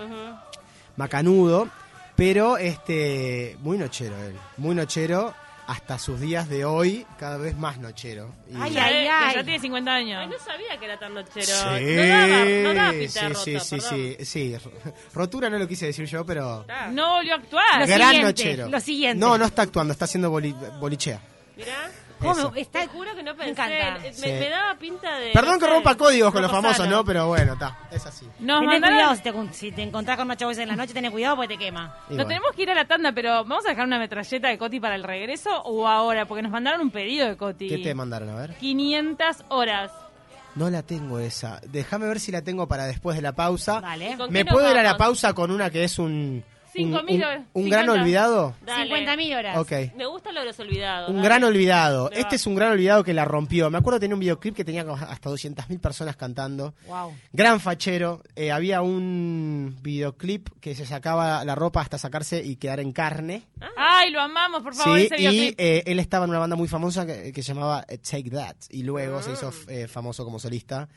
Macanudo, 0.96 1.70
pero 2.18 2.58
este 2.58 3.56
muy 3.62 3.78
nochero 3.78 4.22
él. 4.22 4.36
Muy 4.58 4.76
nochero 4.76 5.34
hasta 5.68 6.00
sus 6.00 6.20
días 6.22 6.48
de 6.48 6.64
hoy, 6.64 7.06
cada 7.20 7.36
vez 7.38 7.56
más 7.58 7.78
nochero. 7.78 8.34
Y- 8.50 8.56
Ay, 8.58 8.72
Ya, 8.74 8.86
ay, 8.86 9.08
ay. 9.08 9.36
ya 9.36 9.44
tiene 9.44 9.60
50 9.60 9.92
años. 9.94 10.20
Ay, 10.22 10.28
no 10.28 10.40
sabía 10.40 10.78
que 10.80 10.86
era 10.86 10.98
tan 10.98 11.14
nochero. 11.14 11.46
Sí, 11.46 11.86
No 11.96 12.04
daba, 12.08 12.46
no 12.46 12.74
daba 12.74 12.92
sí, 12.94 13.60
sí, 13.60 13.60
sí, 13.60 13.80
sí, 13.82 14.26
sí. 14.26 14.56
Rotura 15.14 15.50
no 15.50 15.58
lo 15.60 15.68
quise 15.68 15.88
decir 15.88 16.06
yo, 16.06 16.26
pero... 16.26 16.66
Ah, 16.70 16.88
No 16.92 17.16
volvió 17.18 17.34
a 17.34 17.38
actuar. 17.38 17.80
Lo 17.82 17.86
Gran 17.86 18.00
siguiente, 18.12 18.24
nochero. 18.24 18.70
lo 18.70 18.80
siguiente. 18.80 19.20
No, 19.20 19.38
no 19.38 19.44
está 19.46 19.64
actuando, 19.64 19.92
está 19.92 20.06
haciendo 20.06 20.32
boli- 20.32 20.56
bolichea. 20.80 21.20
Mirá. 21.58 21.92
¿Cómo? 22.20 22.32
Eso. 22.32 22.52
Está 22.56 22.82
Te 22.82 22.88
juro 22.88 23.16
que 23.16 23.24
no 23.24 23.36
pensé. 23.36 23.52
encanta. 23.52 24.00
Me, 24.02 24.14
Sí. 24.14 24.22
me 24.28 24.50
daba 24.50 24.76
pinta 24.80 25.18
de. 25.20 25.32
Perdón 25.32 25.54
no 25.54 25.60
que 25.60 25.66
sé, 25.66 25.72
rompa 25.72 25.96
códigos 25.96 26.32
con 26.34 26.42
los 26.42 26.52
famosos. 26.52 26.88
¿no? 26.88 27.06
Pero 27.06 27.28
bueno, 27.28 27.54
está, 27.54 27.78
es 27.92 28.06
así. 28.06 28.26
Nos 28.40 28.60
Tené 28.62 28.80
mandaron- 28.80 28.96
cuidado 28.98 29.16
si 29.16 29.22
te, 29.22 29.54
si 29.54 29.72
te 29.72 29.82
encontrás 29.84 30.18
con 30.18 30.28
Nacho 30.28 30.46
Boys 30.46 30.58
en 30.58 30.68
la 30.68 30.76
noche, 30.76 30.94
tenés 30.94 31.12
cuidado 31.12 31.36
porque 31.36 31.56
te 31.56 31.58
quema. 31.64 31.84
Y 32.10 32.16
Nos 32.16 32.26
bueno. 32.26 32.28
tenemos 32.28 32.52
que 32.56 32.62
ir 32.64 32.72
a 32.72 32.76
la 32.76 32.86
tanda, 32.86 33.12
pero 33.12 33.30
¿vamos 33.46 33.66
a 33.66 33.70
dejar 33.70 33.86
una 33.86 34.00
metralleta 34.00 34.48
de 34.48 34.58
Coti 34.58 34.80
para 34.80 34.96
el 34.96 35.04
regreso 35.04 35.50
o 35.64 35.88
ahora? 35.88 36.26
Porque 36.26 36.42
nos 36.42 36.52
mandaron 36.52 36.82
un 36.82 36.92
pedido 36.92 37.28
de 37.28 37.38
Coti. 37.38 37.68
¿Qué 37.70 37.78
te 37.80 37.94
mandaron? 37.94 38.30
A 38.30 38.36
ver. 38.36 38.56
500 38.56 39.44
horas. 39.50 39.92
No 40.56 40.70
la 40.72 40.82
tengo 40.82 41.20
esa. 41.20 41.62
Déjame 41.68 42.08
ver 42.08 42.20
si 42.20 42.32
la 42.32 42.42
tengo 42.42 42.68
para 42.68 42.86
después 42.88 43.16
de 43.16 43.22
la 43.22 43.34
pausa. 43.34 43.80
Vale. 43.80 44.18
¿Con 44.18 44.32
¿Me 44.34 44.44
nos 44.44 44.54
puedo 44.54 44.72
ir 44.72 44.78
a 44.78 44.82
la 44.82 44.94
vamos? 44.94 44.98
pausa 44.98 45.34
con 45.34 45.52
una 45.52 45.70
que 45.70 45.84
es 45.84 46.00
un. 46.00 46.44
Un, 46.84 46.92
gran 47.70 47.86
50. 47.86 47.92
olvidado? 47.92 48.56
Dale. 48.66 48.96
50.000 49.06 49.38
horas. 49.38 49.58
Ok. 49.58 49.72
Me 49.96 50.06
gusta 50.06 50.32
lo 50.32 50.42
de 50.42 50.46
los 50.48 50.60
olvidados. 50.60 51.10
Un 51.10 51.16
dale. 51.18 51.28
gran 51.28 51.44
olvidado. 51.44 52.10
Me 52.10 52.16
va. 52.16 52.22
Este 52.22 52.36
es 52.36 52.46
un 52.48 52.56
gran 52.56 52.72
olvidado 52.72 53.04
que 53.04 53.14
la 53.14 53.26
rompió. 53.26 53.70
Me 53.70 53.78
acuerdo 53.78 53.98
que 54.00 54.02
tenía 54.02 54.16
un 54.16 54.20
videoclip 54.20 54.56
que 54.56 54.66
tenía 54.66 54.82
hasta 54.84 55.30
200.000 55.30 55.80
personas 55.80 56.16
cantando. 56.16 56.74
Wow. 56.88 57.14
Gran 57.34 57.60
fachero. 57.60 58.22
Eh, 58.36 58.52
había 58.52 58.82
un 58.82 59.78
videoclip 59.82 60.50
que 60.60 60.76
se 60.76 60.86
sacaba 60.86 61.44
la 61.46 61.56
ropa 61.56 61.82
hasta 61.82 61.98
sacarse 61.98 62.44
y 62.44 62.56
quedar 62.58 62.80
en 62.80 62.92
carne. 62.92 63.44
Ay, 63.78 64.12
lo 64.12 64.22
amamos, 64.22 64.62
por 64.64 64.74
favor, 64.76 65.00
Sí, 65.00 65.06
ese 65.12 65.22
y 65.22 65.56
eh, 65.58 65.84
él 65.86 66.00
estaba 66.00 66.26
en 66.26 66.30
una 66.32 66.40
banda 66.40 66.56
muy 66.56 66.68
famosa 66.68 67.06
que, 67.06 67.32
que 67.32 67.44
se 67.44 67.54
llamaba 67.54 67.86
eh, 67.88 67.98
Take 67.98 68.30
That. 68.32 68.56
Y 68.70 68.84
luego 68.84 69.22
se 69.22 69.32
Ah. 69.32 69.34
hizo 69.34 69.52
eh, 69.68 69.88
famoso 69.88 70.24
como 70.24 70.40
solista. 70.40 70.88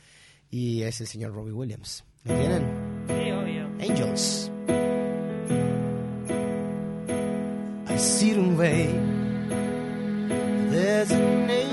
Y 0.49 0.81
es 0.83 0.99
el 1.01 1.07
señor 1.07 1.33
Robbie 1.33 1.53
Williams. 1.53 2.03
¿Lo 2.25 2.35
tienen? 2.35 3.05
Sí, 3.07 3.31
obvio. 3.31 3.65
Angels. 3.79 4.51
receding 8.01 8.57
wave. 8.57 8.99
There's 10.71 11.11
a 11.11 11.19
name. 11.19 11.70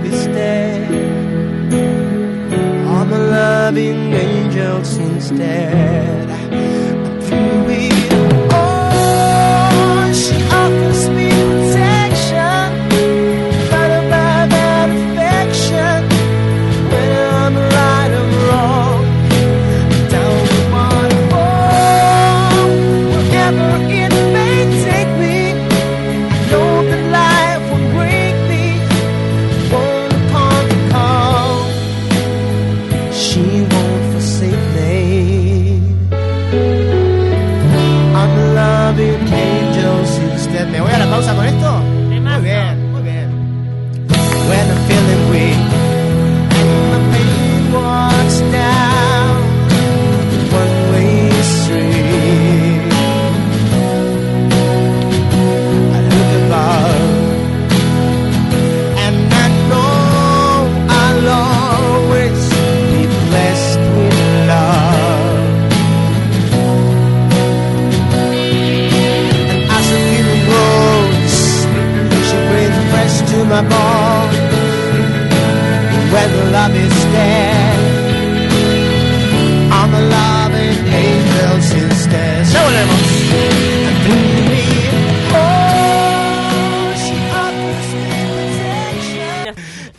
Love 0.00 0.12
is 0.12 0.26
dead. 0.26 0.90
I'm 2.88 3.12
a 3.12 3.18
loving 3.18 4.12
angels 4.12 4.96
instead. 4.96 6.39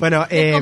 Bueno, 0.02 0.26
eh, 0.32 0.60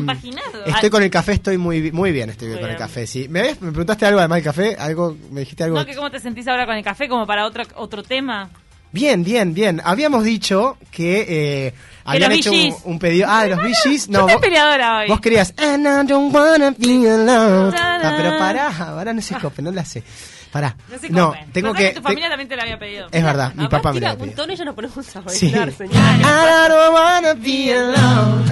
estoy 0.65 0.89
con 0.89 1.01
el 1.01 1.09
café, 1.09 1.31
estoy 1.31 1.57
muy, 1.57 1.93
muy 1.93 2.11
bien, 2.11 2.29
estoy 2.29 2.49
Muy 2.49 2.57
con 2.57 2.65
el 2.65 2.75
bien. 2.75 2.77
café, 2.77 3.07
sí. 3.07 3.29
¿Me, 3.29 3.41
ves? 3.41 3.61
¿Me 3.61 3.69
preguntaste 3.69 4.05
algo 4.05 4.19
además 4.19 4.35
del 4.35 4.43
café? 4.43 4.75
¿Algo? 4.77 5.15
¿Me 5.31 5.39
dijiste 5.39 5.63
algo? 5.63 5.77
No, 5.79 5.85
que 5.85 5.95
cómo 5.95 6.11
te 6.11 6.19
sentís 6.19 6.45
ahora 6.49 6.65
con 6.65 6.75
el 6.75 6.83
café, 6.83 7.07
como 7.07 7.25
para 7.25 7.45
otro, 7.45 7.63
otro 7.75 8.03
tema. 8.03 8.49
Bien, 8.91 9.23
bien, 9.23 9.53
bien. 9.53 9.81
Habíamos 9.81 10.25
dicho 10.25 10.77
que 10.91 11.67
eh, 11.67 11.73
habían 12.03 12.33
hecho 12.33 12.51
un, 12.83 12.99
pedido. 12.99 13.27
Ah, 13.29 13.45
de 13.45 13.55
los 13.55 13.61
Gees. 13.81 14.09
No, 14.09 14.27
vos, 14.27 14.41
peleadora 14.41 14.99
hoy. 14.99 15.07
vos 15.07 15.21
querías. 15.21 15.53
And 15.55 15.87
I 15.87 16.05
don't 16.05 16.35
wanna 16.35 16.71
be 16.77 17.09
alone. 17.09 17.73
Ah, 17.79 18.15
pero 18.17 18.37
pará, 18.37 18.75
ahora 18.77 19.13
no 19.13 19.21
se 19.21 19.35
cope, 19.35 19.61
no 19.61 19.71
la 19.71 19.85
sé. 19.85 20.03
Pará. 20.51 20.75
No 20.91 20.97
se 20.97 21.09
No, 21.09 21.27
comen. 21.27 21.51
tengo 21.51 21.73
que. 21.73 21.89
tu 21.89 21.95
te- 21.95 22.01
familia 22.01 22.27
también 22.29 22.49
te 22.49 22.55
la 22.55 22.63
había 22.63 22.79
pedido. 22.79 23.07
Es 23.11 23.23
verdad, 23.23 23.53
mi 23.55 23.67
papá 23.67 23.93
me 23.93 23.99
tira 23.99 24.13
lo 24.15 24.23
un 24.23 24.31
tono 24.33 24.51
y 24.53 24.55
ya 24.55 24.65
nos 24.65 24.73
ponemos 24.75 25.15
a 25.15 25.21
bailar. 25.21 25.71
Ah, 25.93 26.67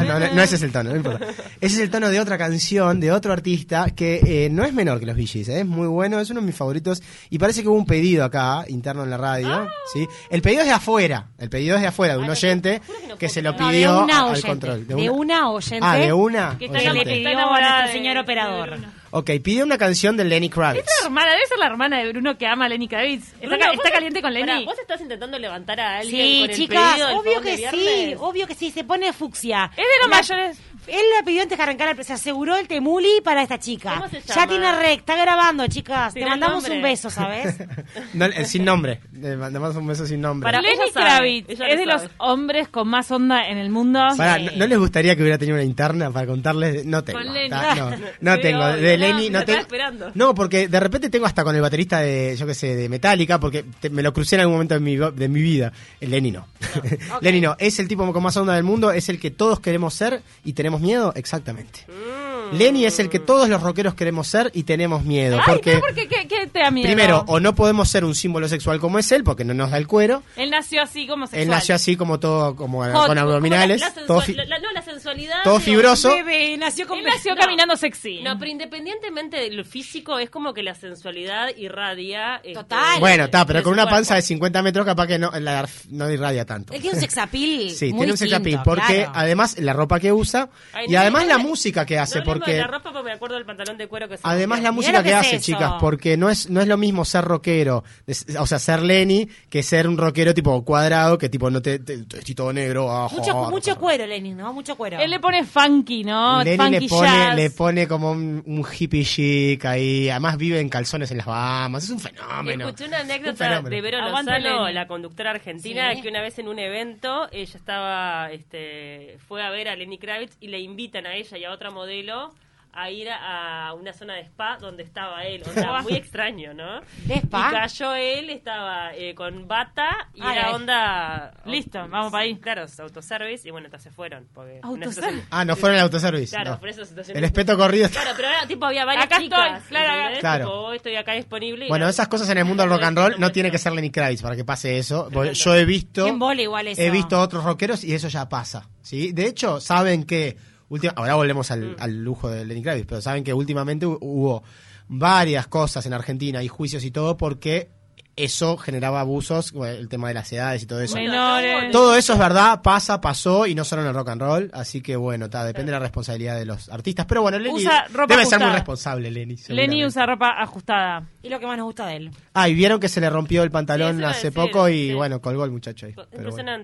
No, 0.06 0.20
no, 0.20 0.34
no 0.34 0.42
ese 0.42 0.56
es 0.56 0.62
el 0.62 0.72
tono, 0.72 0.92
no 0.92 0.96
importa. 0.96 1.26
Ese 1.60 1.76
es 1.76 1.80
el 1.80 1.90
tono 1.90 2.10
de 2.10 2.20
otra 2.20 2.38
canción, 2.38 3.00
de 3.00 3.12
otro 3.12 3.34
artista, 3.34 3.90
que 3.96 4.22
eh, 4.46 4.50
no 4.50 4.64
es 4.64 4.74
menor 4.74 5.00
que 5.00 5.06
los 5.06 5.16
Gees, 5.18 5.50
eh, 5.50 5.62
es 5.62 5.66
muy 5.66 5.88
bueno, 5.88 6.20
es 6.20 6.30
uno 6.30 6.40
de 6.40 6.46
mis 6.46 6.56
favoritos. 6.56 7.02
Y 7.30 7.38
parece 7.40 7.62
que 7.64 7.68
hubo 7.68 7.78
un 7.78 7.86
pedido 7.86 8.24
acá, 8.24 8.64
interno 8.68 9.04
en 9.04 9.10
la 9.10 9.18
radio. 9.18 9.68
¿sí? 9.94 10.08
El 10.30 10.42
pedido 10.42 10.62
es 10.62 10.68
de 10.68 10.74
afuera, 10.74 11.28
el 11.38 11.50
pedido 11.50 11.76
es 11.76 11.82
de 11.82 11.88
afuera, 11.88 12.14
de 12.16 12.20
un 12.24 12.30
oyente 12.30 12.82
que 13.18 13.28
se 13.30 13.42
lo 13.42 13.52
No, 13.54 13.58
pidió 13.58 14.02
al 14.04 14.12
oyente. 14.30 14.48
control. 14.48 14.88
De 14.88 15.10
una 15.10 15.50
oyente. 15.50 15.80
Ah, 15.82 15.96
de 15.96 16.14
una. 16.14 16.58
Que 16.58 16.68
le 16.68 17.04
pidió 17.06 17.40
a 17.40 17.60
nuestro 17.60 17.92
señor 17.92 18.18
operador. 18.18 18.78
Ok, 19.12 19.32
pide 19.44 19.64
una 19.64 19.78
canción 19.78 20.18
de 20.18 20.26
Lenny 20.26 20.50
Kravitz. 20.50 20.84
Es 20.86 20.90
la 21.02 21.08
hermana, 21.08 21.32
debe 21.32 21.46
ser 21.48 21.58
la 21.60 21.66
hermana 21.68 21.98
de 22.00 22.10
Bruno 22.12 22.38
que 22.38 22.46
ama 22.48 22.66
a 22.66 22.70
Lenny 22.70 22.88
Kravitz. 22.88 23.28
Está, 23.34 23.40
Bruno, 23.48 23.58
ca- 23.60 23.66
¿vos 23.68 23.74
está 23.76 23.84
te- 23.90 23.92
caliente 23.92 24.22
con 24.22 24.34
Pará, 24.34 24.46
Lenny. 24.46 24.66
¿Vos 24.66 24.80
estás 24.80 25.02
intentando 25.02 25.40
levantar 25.40 25.80
a 25.80 25.98
alguien 26.00 26.26
Sí, 26.28 26.40
con 26.42 26.50
el 26.50 26.56
chicas, 26.56 26.92
pedido 26.94 27.08
del 27.08 27.18
obvio 27.18 27.32
fogón 27.34 27.44
de 27.46 27.52
que 27.52 27.58
sí, 27.70 27.78
viernes? 27.78 28.18
obvio 28.20 28.48
que 28.48 28.56
sí, 28.56 28.72
se 28.72 28.84
pone 28.84 29.14
fucsia. 29.14 29.72
Es 29.72 29.78
de 29.78 29.84
los 30.02 30.10
La- 30.10 30.16
mayores. 30.18 30.60
Él 30.88 31.02
la 31.18 31.26
pidió 31.26 31.42
antes 31.42 31.58
que 31.58 31.62
arrancara, 31.64 31.92
el- 31.92 32.04
se 32.06 32.14
aseguró 32.14 32.56
el 32.56 32.68
temuli 32.68 33.20
para 33.24 33.42
esta 33.42 33.60
chica. 33.60 33.96
¿Cómo 33.96 34.08
se 34.10 34.22
Ya 34.22 34.48
tiene 34.48 34.74
rec, 34.74 35.00
está 35.00 35.16
grabando, 35.18 35.68
chicas. 35.68 36.14
Te 36.14 36.26
mandamos 36.26 36.64
nombre. 36.64 36.76
un 36.78 36.82
beso, 36.82 37.10
¿sabes? 37.10 37.56
No, 38.14 38.26
eh, 38.26 38.46
sin 38.46 38.64
nombre. 38.64 39.02
Le 39.12 39.36
mandamos 39.36 39.76
un 39.76 39.86
beso 39.88 40.06
sin 40.06 40.22
nombre. 40.22 40.46
Para- 40.48 40.62
Lenny 40.62 40.76
ella 40.76 40.94
sabe, 40.94 41.06
Kravitz 41.10 41.50
ella 41.50 41.68
es 41.68 41.74
lo 41.76 41.80
de 41.80 41.86
los 41.86 42.12
hombres 42.18 42.68
con 42.70 42.88
más 42.88 43.12
onda 43.12 43.48
en 43.50 43.58
el 43.58 43.70
mundo. 43.70 44.00
Pará. 44.18 44.38
¿no, 44.40 44.52
no 44.56 44.68
les 44.68 44.78
gustaría 44.78 45.16
que 45.16 45.22
hubiera 45.22 45.38
tenido 45.38 45.56
una 45.58 45.64
interna 45.66 46.10
para 46.12 46.26
contarles? 46.28 46.86
No 46.86 47.04
tengo. 47.04 47.20
Con 47.20 47.34
Lenny. 47.34 47.50
ta- 47.50 47.76
no, 47.76 47.90
no 48.22 48.36
Sí, 48.36 48.42
tengo. 48.42 48.64
obvio, 48.66 48.78
De 48.78 48.97
no, 48.98 49.06
Lenny 49.08 49.30
no 49.30 49.40
esperando. 49.40 50.12
No, 50.16 50.34
porque 50.36 50.68
de 50.68 50.80
repente 50.80 51.10
tengo 51.10 51.26
hasta 51.26 51.44
con 51.44 51.56
el 51.56 51.62
baterista 51.62 52.00
de, 52.02 52.36
yo 52.38 52.46
qué 52.48 52.54
sé, 52.54 52.76
de 52.76 52.90
Metallica, 52.90 53.40
porque 53.40 53.64
te- 53.80 53.90
me 53.90 54.02
lo 54.04 54.14
crucé 54.14 54.36
en 54.36 54.42
algún 54.42 54.56
momento 54.56 54.74
de 54.76 54.80
mi, 54.80 54.96
de 54.96 55.28
mi 55.28 55.42
vida. 55.42 55.72
El 56.02 56.12
Lenny 56.12 56.32
no. 56.32 56.48
Lenny 57.22 57.42
no. 57.42 57.56
Es 57.60 57.80
el 57.80 57.88
tipo 57.88 58.12
con 58.12 58.24
más 58.24 58.36
onda 58.38 58.54
del 58.56 58.64
mundo, 58.64 58.92
es 58.92 59.10
el 59.10 59.20
que 59.20 59.32
todos 59.32 59.60
queremos 59.60 59.94
ser 59.94 60.22
y 60.44 60.54
tenemos 60.54 60.82
miedo, 60.82 61.14
exactamente. 61.16 61.82
Mm. 61.88 62.37
Lenny 62.54 62.86
es 62.86 63.00
el 63.00 63.10
que 63.10 63.20
todos 63.20 63.50
los 63.50 63.62
rockeros 63.62 63.94
queremos 63.96 64.28
ser 64.28 64.52
y 64.54 64.64
tenemos 64.64 65.04
miedo. 65.04 65.38
Ay, 65.40 65.44
porque, 65.48 65.72
pero 65.72 65.82
¿por 65.82 65.94
qué? 65.96 66.08
¿Qué, 66.08 66.28
qué 66.28 66.48
te 66.48 66.60
da 66.60 66.72
miedo? 66.72 66.88
primero, 66.88 67.24
o 67.28 67.40
no 67.40 67.56
podemos 67.56 67.90
ser 67.90 68.04
un 68.06 68.16
símbolo 68.16 68.48
sexual 68.48 68.80
como 68.80 69.00
es 69.00 69.12
él, 69.12 69.24
porque 69.24 69.44
no 69.44 69.54
nos 69.54 69.72
da 69.72 69.78
el 69.78 69.88
cuero. 69.88 70.24
Él 70.36 70.50
nació 70.50 70.82
así 70.82 71.08
como 71.08 71.26
sexual. 71.26 71.42
Él 71.44 71.50
nació 71.50 71.76
así 71.76 71.96
como 71.96 72.20
todo, 72.20 72.56
como 72.56 72.84
Hot, 72.86 73.08
con 73.08 73.18
abdominales, 73.18 73.82
La, 73.82 73.90
la 73.96 74.06
todo, 74.06 74.22
la- 74.28 74.46
la- 74.46 74.60
no, 74.60 74.72
la 74.74 74.82
sensualidad. 74.82 75.38
todo 75.44 75.60
fibroso. 75.60 76.10
Bebé, 76.10 76.58
nació 76.58 76.88
con 76.88 76.98
Él 77.00 77.06
nació 77.06 77.36
No. 77.36 77.42
caminando 77.42 77.76
sexy. 77.78 78.22
No, 78.22 78.38
pero 78.40 78.52
independientemente 78.52 79.38
del 79.38 79.66
físico, 79.66 80.20
es 80.20 80.30
como 80.30 80.54
que 80.54 80.64
la 80.64 80.76
sensualidad 80.76 81.50
irradia. 81.58 82.38
este, 82.38 82.54
Total. 82.54 83.00
Bueno, 83.00 83.26
está, 83.26 83.46
pero 83.46 83.64
con 83.64 83.74
una 83.74 83.86
panza 83.90 84.16
de 84.16 84.22
cuerpo. 84.22 84.28
50 84.28 84.62
metros 84.64 84.86
capaz 84.86 85.08
que 85.08 85.20
no, 85.20 85.32
la, 85.40 85.68
no 85.90 86.10
irradia 86.12 86.46
tanto. 86.46 86.74
Él 86.74 86.82
tiene 86.82 86.96
un 86.96 87.02
sexapil. 87.02 87.72
Sí, 87.72 87.88
muy 87.90 87.98
tiene 88.00 88.12
un 88.14 88.18
sexapil, 88.18 88.60
porque 88.64 88.96
claro. 88.96 89.12
además 89.16 89.58
la 89.60 89.74
ropa 89.74 90.00
que 90.00 90.12
usa 90.12 90.50
Ay, 90.74 90.86
y 90.88 90.92
no, 90.94 91.00
además 91.00 91.24
no, 91.24 91.30
la 91.30 91.38
no, 91.38 91.44
música 91.44 91.86
que 91.86 91.98
hace, 92.00 92.20
no 92.20 92.26
porque 92.40 92.54
de 92.54 92.60
la 92.62 92.68
ropa 92.68 92.92
porque 92.92 93.04
me 93.06 93.12
acuerdo 93.14 93.36
del 93.36 93.46
pantalón 93.46 93.78
de 93.78 93.88
cuero 93.88 94.08
que 94.08 94.18
se 94.18 94.24
además 94.26 94.62
la 94.62 94.72
música 94.72 95.00
que 95.04 95.10
que 95.10 95.16
es 95.16 95.16
hace, 95.16 95.36
eso. 95.38 95.46
chicas, 95.46 95.74
porque 95.80 96.18
no 96.18 96.30
es 96.30 96.50
no 96.50 96.62
es 96.62 96.68
lo 96.68 96.78
mismo 96.78 97.06
ser 97.06 97.24
rockero, 97.26 97.84
es- 98.06 98.26
o 98.40 98.46
sea, 98.46 98.60
ser 98.60 98.82
Lenny 98.82 99.28
que 99.50 99.64
ser 99.64 99.88
un 99.88 99.98
rockero 99.98 100.34
tipo 100.34 100.64
cuadrado 100.64 101.18
que 101.18 101.30
tipo 101.30 101.50
no 101.50 101.62
te, 101.62 101.80
te- 101.80 102.04
te- 102.06 102.20
estoy 102.20 102.36
todo 102.36 102.52
negro, 102.54 102.92
ah, 102.92 103.08
Mucho, 103.12 103.32
joder, 103.34 103.52
mucho 103.52 103.76
joder. 103.76 103.78
cuero, 103.80 104.06
Lenin, 104.08 104.38
¿no? 104.38 104.54
Mucho 104.54 104.76
cuero. 104.76 105.00
Él 105.00 105.10
le 105.12 105.20
pone 105.20 105.44
funky, 105.44 106.04
¿no? 106.04 106.44
Lenny 106.44 106.58
funky 106.58 106.80
le 106.80 106.88
pone, 106.90 107.08
jazz. 107.08 107.36
le 107.36 107.50
pone 107.52 107.88
como 107.88 108.12
un, 108.12 108.44
un 108.46 108.66
hippie 108.78 109.04
chic 109.04 109.66
ahí, 109.66 110.10
además 110.10 110.38
vive 110.38 110.60
en 110.60 110.70
calzones 110.70 111.12
en 111.12 111.18
las 111.18 111.26
Bahamas, 111.26 111.84
es 111.86 111.90
un 111.90 112.00
fenómeno. 112.00 112.66
Escuché 112.68 112.86
una 112.88 112.98
Un 112.98 113.04
anécdota 113.12 113.38
fenómeno. 113.38 113.70
de 113.70 113.82
Vero 113.82 114.02
Lozano, 114.02 114.38
Lenny. 114.38 114.74
la 114.74 114.88
conductora 114.88 115.32
argentina, 115.32 115.94
Sí. 115.96 116.02
que 116.02 116.10
una 116.10 116.22
vez 116.22 116.38
en 116.40 116.48
un 116.48 116.60
evento 116.60 117.28
ella 117.32 117.56
estaba, 117.56 118.32
este, 118.32 119.18
fue 119.28 119.44
a 119.44 119.50
ver 119.50 119.68
a 119.70 119.76
Lenny 119.76 119.98
Kravitz 119.98 120.36
y 120.40 120.48
le 120.48 120.60
invitan 120.60 121.06
a 121.06 121.16
ella 121.16 121.38
y 121.38 121.44
a 121.46 121.52
otra 121.52 121.72
modelo 121.72 122.27
a 122.74 122.90
ir 122.92 123.08
a 123.10 123.74
una 123.74 123.94
zona 123.94 124.14
de 124.16 124.22
spa 124.22 124.58
donde 124.60 124.84
estaba 124.84 125.24
él. 125.26 125.44
O 125.48 125.52
sea, 125.54 125.82
muy 125.82 125.94
extraño, 125.94 126.54
¿no? 126.54 126.82
¿De 127.06 127.16
spa? 127.16 127.50
Y 127.50 127.54
cayó 127.54 127.96
él, 127.96 128.30
estaba 128.30 128.94
eh, 128.96 129.16
con 129.16 129.48
bata 129.48 130.10
y 130.14 130.22
Ay, 130.22 130.38
era 130.38 130.48
ay. 130.50 130.54
onda... 130.54 131.34
Listo, 131.46 131.80
vamos 131.90 132.12
pa' 132.12 132.20
ahí. 132.20 132.36
Claro, 132.38 132.66
autoservice 132.80 133.48
y 133.48 133.52
bueno, 133.52 133.66
entonces 133.68 133.90
se 133.92 133.96
fueron. 133.96 134.28
Porque 134.34 134.60
situación- 134.86 135.24
Ah, 135.32 135.44
no 135.46 135.56
fueron 135.56 135.78
al 135.80 135.84
autoservice. 135.86 136.36
Claro, 136.36 136.52
no. 136.52 136.60
por 136.60 136.70
eso 136.70 136.86
situación 136.86 137.18
El 137.18 137.24
espeto 137.24 137.58
corrido 137.58 137.90
Claro, 137.90 138.12
pero 138.16 138.28
ahora 138.28 138.48
tipo 138.48 138.66
había 138.66 138.86
varias 138.86 139.06
Acá 139.06 139.18
chicas. 139.20 139.62
estoy, 139.64 140.20
claro, 140.20 140.74
estoy 140.74 140.96
acá 140.96 141.14
disponible. 141.14 141.66
y 141.66 141.70
Bueno, 141.70 141.86
era- 141.86 141.90
esas 141.92 142.08
cosas 142.08 142.30
en 142.30 142.38
el 142.38 142.46
mundo 142.46 142.64
del 142.64 142.70
rock 142.72 142.84
and 142.84 142.98
roll 142.98 143.16
no 143.18 143.32
tiene 143.32 143.50
que 143.52 143.58
ser 143.58 143.74
Lenny 143.74 143.90
Kravitz 143.90 144.22
para 144.22 144.36
que 144.36 144.46
pase 144.46 144.78
eso. 144.78 145.10
Yo 145.34 145.56
he 145.56 145.66
visto, 145.66 146.08
igual 146.08 146.68
eso. 146.68 146.82
he 146.82 146.90
visto 146.92 147.20
otros 147.20 147.44
rockeros 147.44 147.84
y 147.84 147.94
eso 147.94 148.08
ya 148.08 148.28
pasa. 148.30 148.68
¿sí? 148.82 149.12
De 149.12 149.26
hecho, 149.28 149.60
saben 149.60 150.04
que, 150.06 150.38
última- 150.70 150.94
ahora 150.96 151.16
volvemos 151.16 151.50
al, 151.52 151.72
Mm. 151.72 151.76
al 151.80 152.04
lujo 152.04 152.30
de 152.30 152.46
Lenny 152.46 152.62
Kravitz, 152.64 152.86
pero 152.88 153.02
saben 153.02 153.24
que 153.24 153.34
últimamente 153.34 153.86
hu- 153.86 153.98
hubo 154.02 154.44
varias 154.88 155.48
cosas 155.48 155.86
en 155.86 155.94
Argentina 155.94 156.42
y 156.44 156.48
juicios 156.48 156.84
y 156.84 156.92
todo 156.92 157.18
porque 157.18 157.70
eso 158.16 158.58
generaba 158.58 159.02
abusos, 159.02 159.54
el 159.64 159.90
tema 159.90 160.08
de 160.08 160.16
las 160.16 160.32
edades 160.34 160.64
y 160.64 160.66
todo 160.66 160.82
eso. 160.82 160.96
Menores. 160.96 161.72
Todo 161.72 161.96
eso 161.96 162.14
es 162.14 162.20
verdad, 162.20 162.64
pasa, 162.64 163.00
pasó 163.00 163.46
y 163.46 163.54
no 163.54 163.64
solo 163.64 163.84
en 163.84 163.90
el 163.90 163.94
rock 163.94 164.10
and 164.10 164.22
roll, 164.22 164.50
así 164.54 164.82
que 164.82 164.96
bueno, 164.96 165.30
ta, 165.30 165.46
depende 165.46 165.72
de 165.72 165.78
la 165.78 165.84
responsabilidad 165.84 166.36
de 166.36 166.46
los 166.48 166.68
artistas. 166.70 167.06
Pero 167.06 167.22
bueno, 167.22 167.38
Lenny 167.38 167.54
Usa 167.66 167.86
ropa 167.94 168.16
debe 168.16 168.26
ser 168.26 168.40
muy 168.40 168.50
responsable, 168.50 169.12
Lenny. 169.12 169.36
Lenny 169.50 169.86
usa 169.86 170.08
ropa 170.08 170.30
ajustada. 170.42 171.08
Y 171.22 171.30
lo 171.30 171.40
que 171.40 171.46
más 171.46 171.58
nos 171.58 171.66
gusta 171.68 171.86
de 171.86 171.96
él. 171.98 172.12
Ah, 172.34 172.50
y 172.50 172.56
vieron 172.56 172.80
que 172.80 172.90
se 172.90 173.00
le 173.02 173.10
rompió 173.12 173.44
el 173.44 173.52
pantalón 173.52 174.04
hace 174.04 174.32
decir, 174.32 174.34
poco 174.34 174.68
y 174.68 174.88
sí. 174.88 174.94
bueno, 174.96 175.22
colgó 175.22 175.46
el 175.46 175.52
muchacho 175.52 175.86
ahí. 175.86 175.94
Pero 176.10 176.32
bueno. 176.32 176.64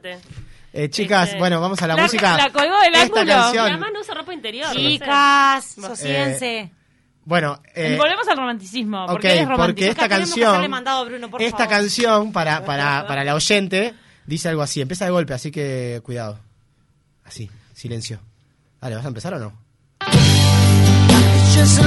Eh, 0.75 0.89
chicas, 0.89 1.27
Este- 1.29 1.39
bueno, 1.39 1.61
vamos 1.61 1.79
a 1.81 1.87
la, 1.87 1.95
La- 1.95 2.01
música. 2.03 2.35
la 2.35 2.49
colgó 2.49 2.79
del 2.81 2.95
Esta 2.95 3.03
ángulo. 3.03 3.23
Y 3.23 3.27
canción. 3.27 3.65
además 3.67 3.89
no 3.93 3.99
usa 4.01 4.13
ropa 4.15 4.33
interior. 4.33 4.67
no 4.67 4.73
sé. 4.73 4.79
Chicas, 4.79 5.77
Eh, 5.77 5.81
sosiénse. 5.81 6.71
Bueno, 7.25 7.61
eh, 7.75 7.95
Volvemos 7.97 8.27
al 8.27 8.37
romanticismo. 8.37 9.05
ok, 9.05 9.11
Porque 9.11 9.39
es 9.39 9.47
porque 9.47 9.87
esta 9.89 10.05
Acá 10.05 10.17
canción, 10.17 10.69
mandado 10.69 11.01
a 11.01 11.03
Bruno, 11.05 11.29
por 11.29 11.41
esta 11.41 11.57
favor. 11.59 11.73
canción 11.73 12.31
para, 12.33 12.65
para, 12.65 13.05
para 13.07 13.23
la 13.23 13.35
oyente 13.35 13.93
dice 14.25 14.49
algo 14.49 14.61
así. 14.63 14.81
Empieza 14.81 15.05
de 15.05 15.11
golpe, 15.11 15.33
así 15.33 15.51
que 15.51 16.01
cuidado. 16.03 16.39
Así, 17.23 17.49
silencio. 17.73 18.19
Dale, 18.81 18.95
¿vas 18.95 19.05
a 19.05 19.07
empezar 19.09 19.33
o 19.35 19.39
no? 19.39 19.53
Just 21.55 21.79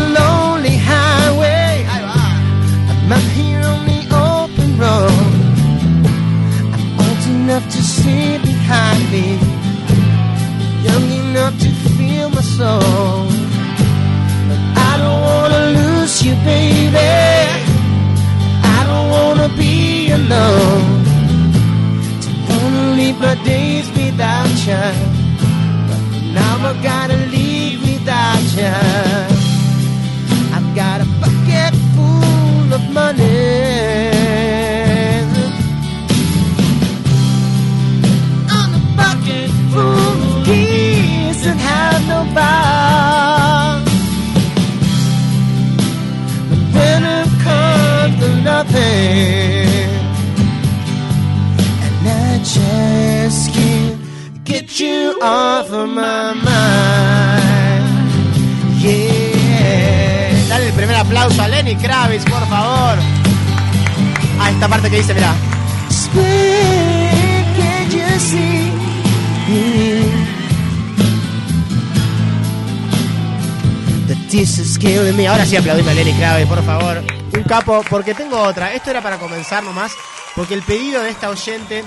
Ahora 75.46 75.50
sí 75.52 75.56
aplaudime 75.58 75.90
a 75.92 75.94
Lenny 75.94 76.12
Kravitz, 76.14 76.48
por 76.48 76.62
favor. 76.64 77.02
Un 77.36 77.42
capo, 77.44 77.80
porque 77.88 78.14
tengo 78.14 78.36
otra. 78.36 78.74
Esto 78.74 78.90
era 78.90 79.00
para 79.00 79.16
comenzar 79.18 79.62
nomás, 79.62 79.92
porque 80.34 80.54
el 80.54 80.62
pedido 80.62 81.00
de 81.04 81.10
esta 81.10 81.30
oyente, 81.30 81.84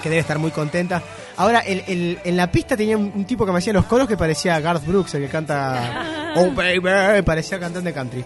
que 0.00 0.08
debe 0.08 0.20
estar 0.20 0.38
muy 0.38 0.52
contenta. 0.52 1.02
Ahora, 1.36 1.58
el- 1.60 1.82
el- 1.88 2.18
en 2.22 2.36
la 2.36 2.48
pista 2.52 2.76
tenía 2.76 2.96
un, 2.96 3.10
un 3.12 3.24
tipo 3.24 3.44
que 3.44 3.50
me 3.50 3.58
hacía 3.58 3.72
los 3.72 3.86
coros 3.86 4.06
que 4.06 4.16
parecía 4.16 4.60
Garth 4.60 4.86
Brooks, 4.86 5.14
el 5.14 5.22
que 5.22 5.28
canta 5.28 6.32
Oh 6.36 6.52
Baby, 6.52 7.22
parecía 7.22 7.58
cantante 7.58 7.92
country. 7.92 8.24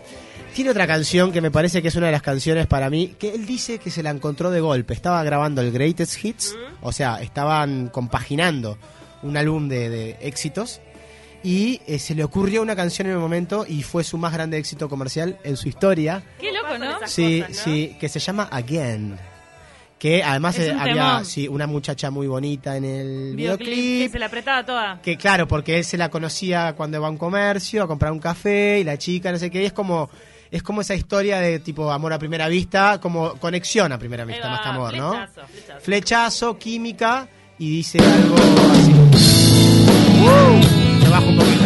Tiene 0.55 0.73
otra 0.73 0.87
canción 0.87 1.33
que 1.33 1.41
me 1.41 1.51
parece 1.51 1.81
que 1.81 1.89
es 1.89 1.95
una 1.95 2.07
de 2.07 2.13
las 2.13 2.23
canciones 2.23 2.67
para 2.67 2.91
mí, 2.91 3.15
que 3.19 3.31
él 3.35 3.47
dice 3.47 3.79
que 3.79 3.91
se 3.91 4.03
la 4.03 4.11
encontró 4.11 4.51
de 4.51 4.61
golpe. 4.61 4.93
Estaba 4.93 5.23
grabando 5.23 5.63
el 5.63 5.73
Greatest 5.73 6.23
Hits, 6.23 6.55
o 6.83 6.93
sea, 6.93 7.23
estaban 7.23 7.89
compaginando 7.89 8.77
un 9.23 9.39
álbum 9.39 9.69
de, 9.69 9.89
de 9.89 10.19
éxitos 10.21 10.83
y 11.43 11.81
eh, 11.87 11.99
se 11.99 12.15
le 12.15 12.23
ocurrió 12.25 12.63
una 12.63 12.77
canción 12.77 13.07
en 13.09 13.15
el 13.15 13.19
momento 13.19 13.65
y 13.69 13.83
fue 13.83 14.05
su 14.05 14.19
más 14.19 14.33
grande 14.33 14.59
éxito 14.59 14.89
comercial 14.89 15.39
en 15.45 15.57
su 15.57 15.69
historia. 15.69 16.23
Qué 16.39 16.53
loco, 16.53 16.77
¿no? 16.79 16.99
Sí, 17.07 17.41
cosas, 17.41 17.57
¿no? 17.57 17.63
sí, 17.73 17.97
que 17.99 18.09
se 18.09 18.19
llama 18.19 18.49
Again. 18.51 19.17
Que 19.99 20.23
además 20.23 20.59
Es 20.59 20.69
eh, 20.69 20.73
un 20.73 20.81
había 20.81 20.95
temón. 20.95 21.25
sí, 21.27 21.47
una 21.49 21.67
muchacha 21.67 22.11
muy 22.11 22.27
bonita 22.27 22.77
en 22.77 22.85
el 22.87 23.37
Videoclip 23.37 23.67
que 23.69 23.75
videoclip. 23.75 24.13
se 24.13 24.19
la 24.19 24.27
apretaba 24.27 24.65
toda. 24.65 25.03
Que 25.03 25.17
claro, 25.19 25.47
porque 25.47 25.77
él 25.79 25.85
se 25.85 25.99
la 25.99 26.09
conocía 26.09 26.73
cuando 26.75 26.97
iba 26.97 27.07
a 27.07 27.11
un 27.11 27.19
comercio 27.19 27.83
a 27.83 27.87
comprar 27.87 28.11
un 28.13 28.19
café 28.19 28.79
y 28.81 28.85
la 28.85 28.97
chica, 28.97 29.31
no 29.31 29.39
sé 29.39 29.51
qué, 29.51 29.63
y 29.63 29.67
es 29.67 29.73
como 29.75 30.09
es 30.51 30.63
como 30.65 30.81
esa 30.81 30.95
historia 30.95 31.39
de 31.39 31.61
tipo 31.61 31.93
amor 31.93 32.13
a 32.13 32.19
primera 32.19 32.49
vista, 32.49 32.99
como 33.01 33.35
conexión 33.35 33.93
a 33.93 33.99
primera 33.99 34.25
vista, 34.25 34.47
va, 34.47 34.51
más 34.53 34.61
que 34.63 34.69
amor, 34.69 34.97
¿no? 34.97 35.11
flechazo, 35.13 35.47
flechazo. 35.47 35.81
Flechazo, 35.81 36.59
química 36.59 37.29
y 37.59 37.71
dice 37.71 37.99
algo 37.99 38.37
así. 38.73 38.93
¡Uh! 40.23 40.60
Bajo 41.11 41.29
un 41.29 41.37
poquito 41.37 41.60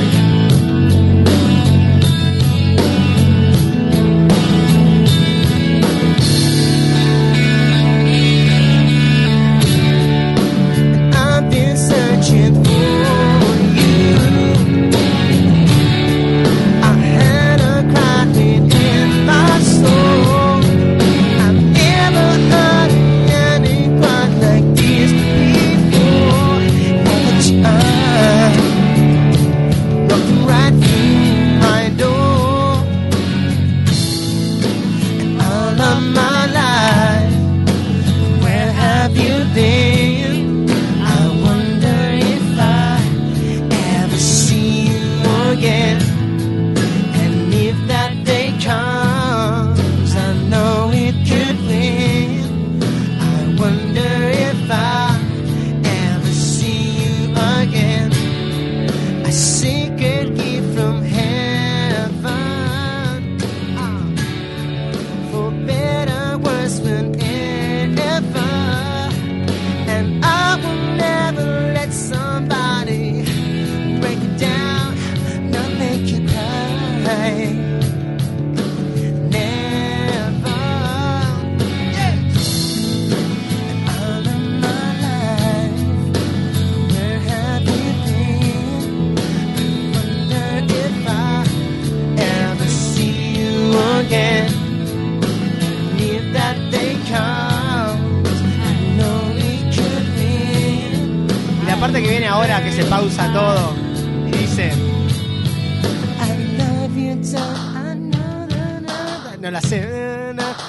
no 109.44 109.50
la 109.50 109.60
sé, 109.60 109.78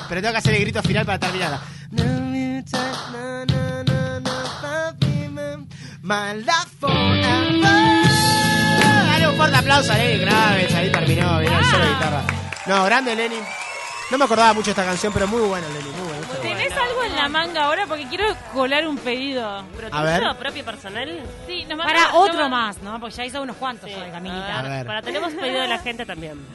pero 0.09 0.21
tengo 0.21 0.33
que 0.33 0.37
hacer 0.37 0.53
el 0.53 0.59
grito 0.61 0.83
final 0.83 1.05
para 1.05 1.17
terminarla. 1.17 1.61
forever. 6.79 7.61
Dale 8.81 9.27
un 9.29 9.35
fuerte 9.37 9.55
aplauso 9.55 9.93
a 9.93 9.97
Lenny 9.97 10.25
Kravitz, 10.25 10.75
ahí 10.75 10.91
terminó, 10.91 11.39
vino 11.39 11.57
el 11.57 11.65
solo 11.65 11.85
de 11.85 11.91
guitarra. 11.93 12.21
No, 12.65 12.83
grande 12.83 13.15
Lenny. 13.15 13.37
No 14.11 14.17
me 14.17 14.25
acordaba 14.25 14.53
mucho 14.53 14.65
de 14.65 14.71
esta 14.71 14.85
canción, 14.85 15.13
pero 15.13 15.25
muy 15.27 15.41
buena 15.41 15.67
Lenny, 15.69 15.89
muy 15.91 16.07
buena. 16.09 16.27
¿Tenés 16.41 16.73
algo 16.77 17.03
en 17.03 17.15
la 17.15 17.29
manga 17.29 17.63
ahora? 17.63 17.85
Porque 17.87 18.05
quiero 18.07 18.25
colar 18.53 18.85
un 18.87 18.97
pedido. 18.97 19.63
¿Pero 19.77 19.87
A 19.89 20.03
ver. 20.03 20.19
tuyo, 20.19 20.37
propio 20.37 20.65
personal? 20.65 21.21
Sí, 21.47 21.65
nos 21.65 21.77
Para 21.77 22.13
otro 22.13 22.49
más, 22.49 22.81
¿no? 22.81 22.99
Porque 22.99 23.15
ya 23.15 23.25
hizo 23.25 23.41
unos 23.41 23.55
cuantos 23.55 23.89
hoy, 23.89 24.11
Caminita. 24.11 24.59
A 24.59 24.61
ver. 24.63 24.85
Para 24.85 25.01
tenemos 25.01 25.33
pedido 25.33 25.61
de 25.61 25.67
la 25.69 25.79
gente 25.79 26.05
también. 26.05 26.45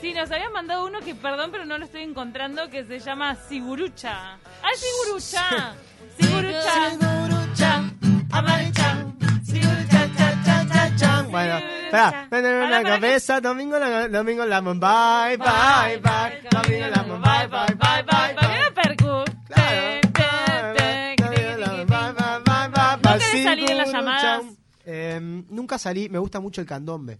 Sí, 0.00 0.14
nos 0.14 0.30
habían 0.30 0.52
mandado 0.52 0.86
uno 0.86 1.00
que, 1.00 1.14
perdón, 1.14 1.50
pero 1.52 1.66
no 1.66 1.76
lo 1.76 1.84
estoy 1.84 2.02
encontrando, 2.02 2.70
que 2.70 2.84
se 2.84 3.00
llama 3.00 3.34
Sigurucha. 3.34 4.38
¡Ay, 4.62 4.76
Sigurucha! 4.76 5.74
Sigurucha. 6.18 6.90
Sigurucha, 6.90 7.84
amarecha, 8.30 9.06
sigurucha, 9.44 10.10
cha, 10.16 10.42
cha, 10.44 10.66
cha, 10.66 10.96
cha. 10.96 11.22
Bueno, 11.30 11.58
espera, 11.58 12.26
Para, 12.30 12.66
la 12.66 12.82
cabeza, 12.82 13.40
domingo 13.40 13.78
la, 13.78 14.08
domingo 14.08 14.44
la 14.46 14.60
bye, 14.60 15.36
bye, 15.36 15.98
bye, 15.98 16.48
domingo 16.50 16.86
la 16.88 17.02
bye, 17.02 17.46
bye, 17.48 17.74
bye, 17.74 18.02
bye, 18.02 18.34
¿Para 18.34 18.54
qué 18.54 18.72
percu? 18.72 19.24
Claro. 19.46 20.00
Te, 20.00 20.08
te, 20.08 21.16
te, 21.16 21.24
Domingo 21.24 21.56
la 21.58 21.70
te, 21.70 21.84
bye, 21.84 22.12
bye, 22.12 22.38
bye, 22.44 22.68
bye, 22.68 22.96
¿No 22.96 22.98
bye, 23.02 23.18
querés 23.18 23.44
salir 23.44 23.70
en 23.70 23.76
las 23.76 23.92
llamadas? 23.92 24.42
Eh, 24.86 25.18
nunca 25.50 25.78
salí, 25.78 26.08
me 26.08 26.18
gusta 26.18 26.40
mucho 26.40 26.60
el 26.62 26.66
candombe. 26.66 27.18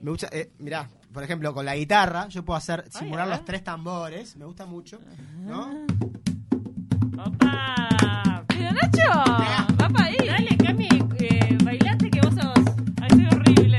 Me 0.00 0.10
gusta, 0.10 0.28
eh, 0.32 0.52
mirá, 0.58 0.88
por 1.12 1.22
ejemplo, 1.22 1.52
con 1.52 1.64
la 1.66 1.76
guitarra 1.76 2.28
yo 2.28 2.44
puedo 2.44 2.56
hacer 2.56 2.84
simular 2.90 3.28
los 3.28 3.44
tres 3.44 3.62
tambores, 3.62 4.36
me 4.36 4.44
gusta 4.46 4.64
mucho, 4.64 4.98
¿no? 5.40 5.70
¡Opa! 7.22 8.44
Pero 8.48 8.72
Nacho, 8.72 9.08
va 9.80 9.88
para 9.90 10.04
ahí. 10.06 10.16
Dale, 10.26 10.56
Cami, 10.56 10.88
eh, 11.18 11.58
bailate 11.62 12.10
que 12.10 12.20
vos 12.22 12.34
sos... 12.34 12.74
Ay, 13.02 13.10
soy 13.10 13.26
horrible. 13.26 13.76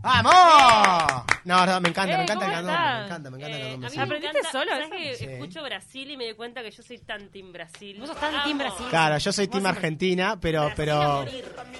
¡Vamos! 0.00 1.24
No, 1.48 1.64
No, 1.66 1.80
me 1.80 1.88
encanta, 1.88 2.14
Eh, 2.14 2.16
me 2.18 2.22
encanta 2.24 2.44
el 2.44 2.50
¿cómo 2.52 2.66
candombe. 2.66 2.98
Me 2.98 3.04
encanta, 3.04 3.30
me 3.30 3.36
encanta 3.38 3.56
el 3.56 3.62
Eh, 3.62 3.70
candombe. 3.70 3.90
sí. 3.90 3.98
¿Aprendiste 4.00 4.42
solo 4.52 4.70
¿sabes 4.70 4.88
que 4.90 5.14
Sí. 5.14 5.24
escucho 5.24 5.62
Brasil 5.62 6.10
y 6.10 6.16
me 6.18 6.24
doy 6.26 6.34
cuenta 6.34 6.62
que 6.62 6.70
yo 6.70 6.82
soy 6.82 6.98
tan 6.98 7.28
team 7.30 7.52
Brasil. 7.52 7.96
Vos 7.98 8.08
sos 8.10 8.20
tan 8.20 8.44
team 8.44 8.58
Brasil. 8.58 8.86
Claro, 8.90 9.16
yo 9.18 9.32
soy 9.32 9.48
team 9.48 9.64
Argentina, 9.66 10.38
pero, 10.40 10.70
pero 10.76 11.24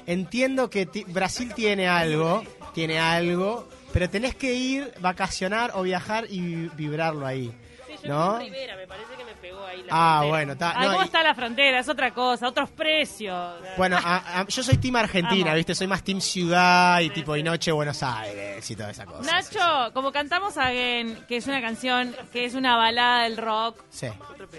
entiendo 0.06 0.70
que 0.70 0.86
ti- 0.86 1.04
Brasil 1.06 1.52
tiene 1.54 1.86
algo, 1.86 2.42
tiene 2.72 2.98
algo, 2.98 3.68
pero 3.92 4.08
tenés 4.08 4.34
que 4.34 4.54
ir, 4.54 4.92
vacacionar 5.00 5.72
o 5.74 5.82
viajar 5.82 6.24
y 6.30 6.40
vi- 6.40 6.70
vibrarlo 6.74 7.26
ahí. 7.26 7.52
Sí, 7.86 7.94
yo 8.04 8.08
¿No? 8.08 8.38
Rivera, 8.38 8.76
me 8.76 8.86
parece 8.86 9.14
que 9.16 9.24
ahí 9.68 9.82
la 9.82 9.88
Ah, 9.90 10.16
frontera. 10.18 10.28
bueno, 10.30 10.52
está. 10.52 10.74
No, 10.74 10.86
¿cómo 10.92 11.02
y- 11.02 11.04
está 11.04 11.22
la 11.22 11.34
frontera? 11.34 11.78
Es 11.80 11.88
otra 11.88 12.10
cosa, 12.12 12.48
otros 12.48 12.70
precios. 12.70 13.54
Bueno, 13.76 13.96
a- 14.02 14.40
a- 14.40 14.46
yo 14.48 14.62
soy 14.62 14.76
team 14.78 14.96
Argentina, 14.96 15.50
Amo. 15.50 15.56
¿viste? 15.56 15.74
Soy 15.74 15.86
más 15.86 16.02
team 16.02 16.20
ciudad 16.20 17.00
y 17.00 17.10
tipo 17.10 17.36
y 17.36 17.42
noche 17.42 17.70
Buenos 17.72 18.02
Aires 18.02 18.68
y 18.70 18.76
toda 18.76 18.90
esa 18.90 19.04
cosa. 19.06 19.30
Nacho, 19.30 19.92
como 19.94 20.10
cantamos 20.12 20.56
Again, 20.56 21.18
que 21.28 21.36
es 21.36 21.46
una 21.46 21.60
canción 21.60 22.14
que 22.32 22.44
es 22.44 22.54
una 22.54 22.76
balada 22.76 23.24
del 23.24 23.36
rock, 23.36 23.76
Sí. 23.90 24.08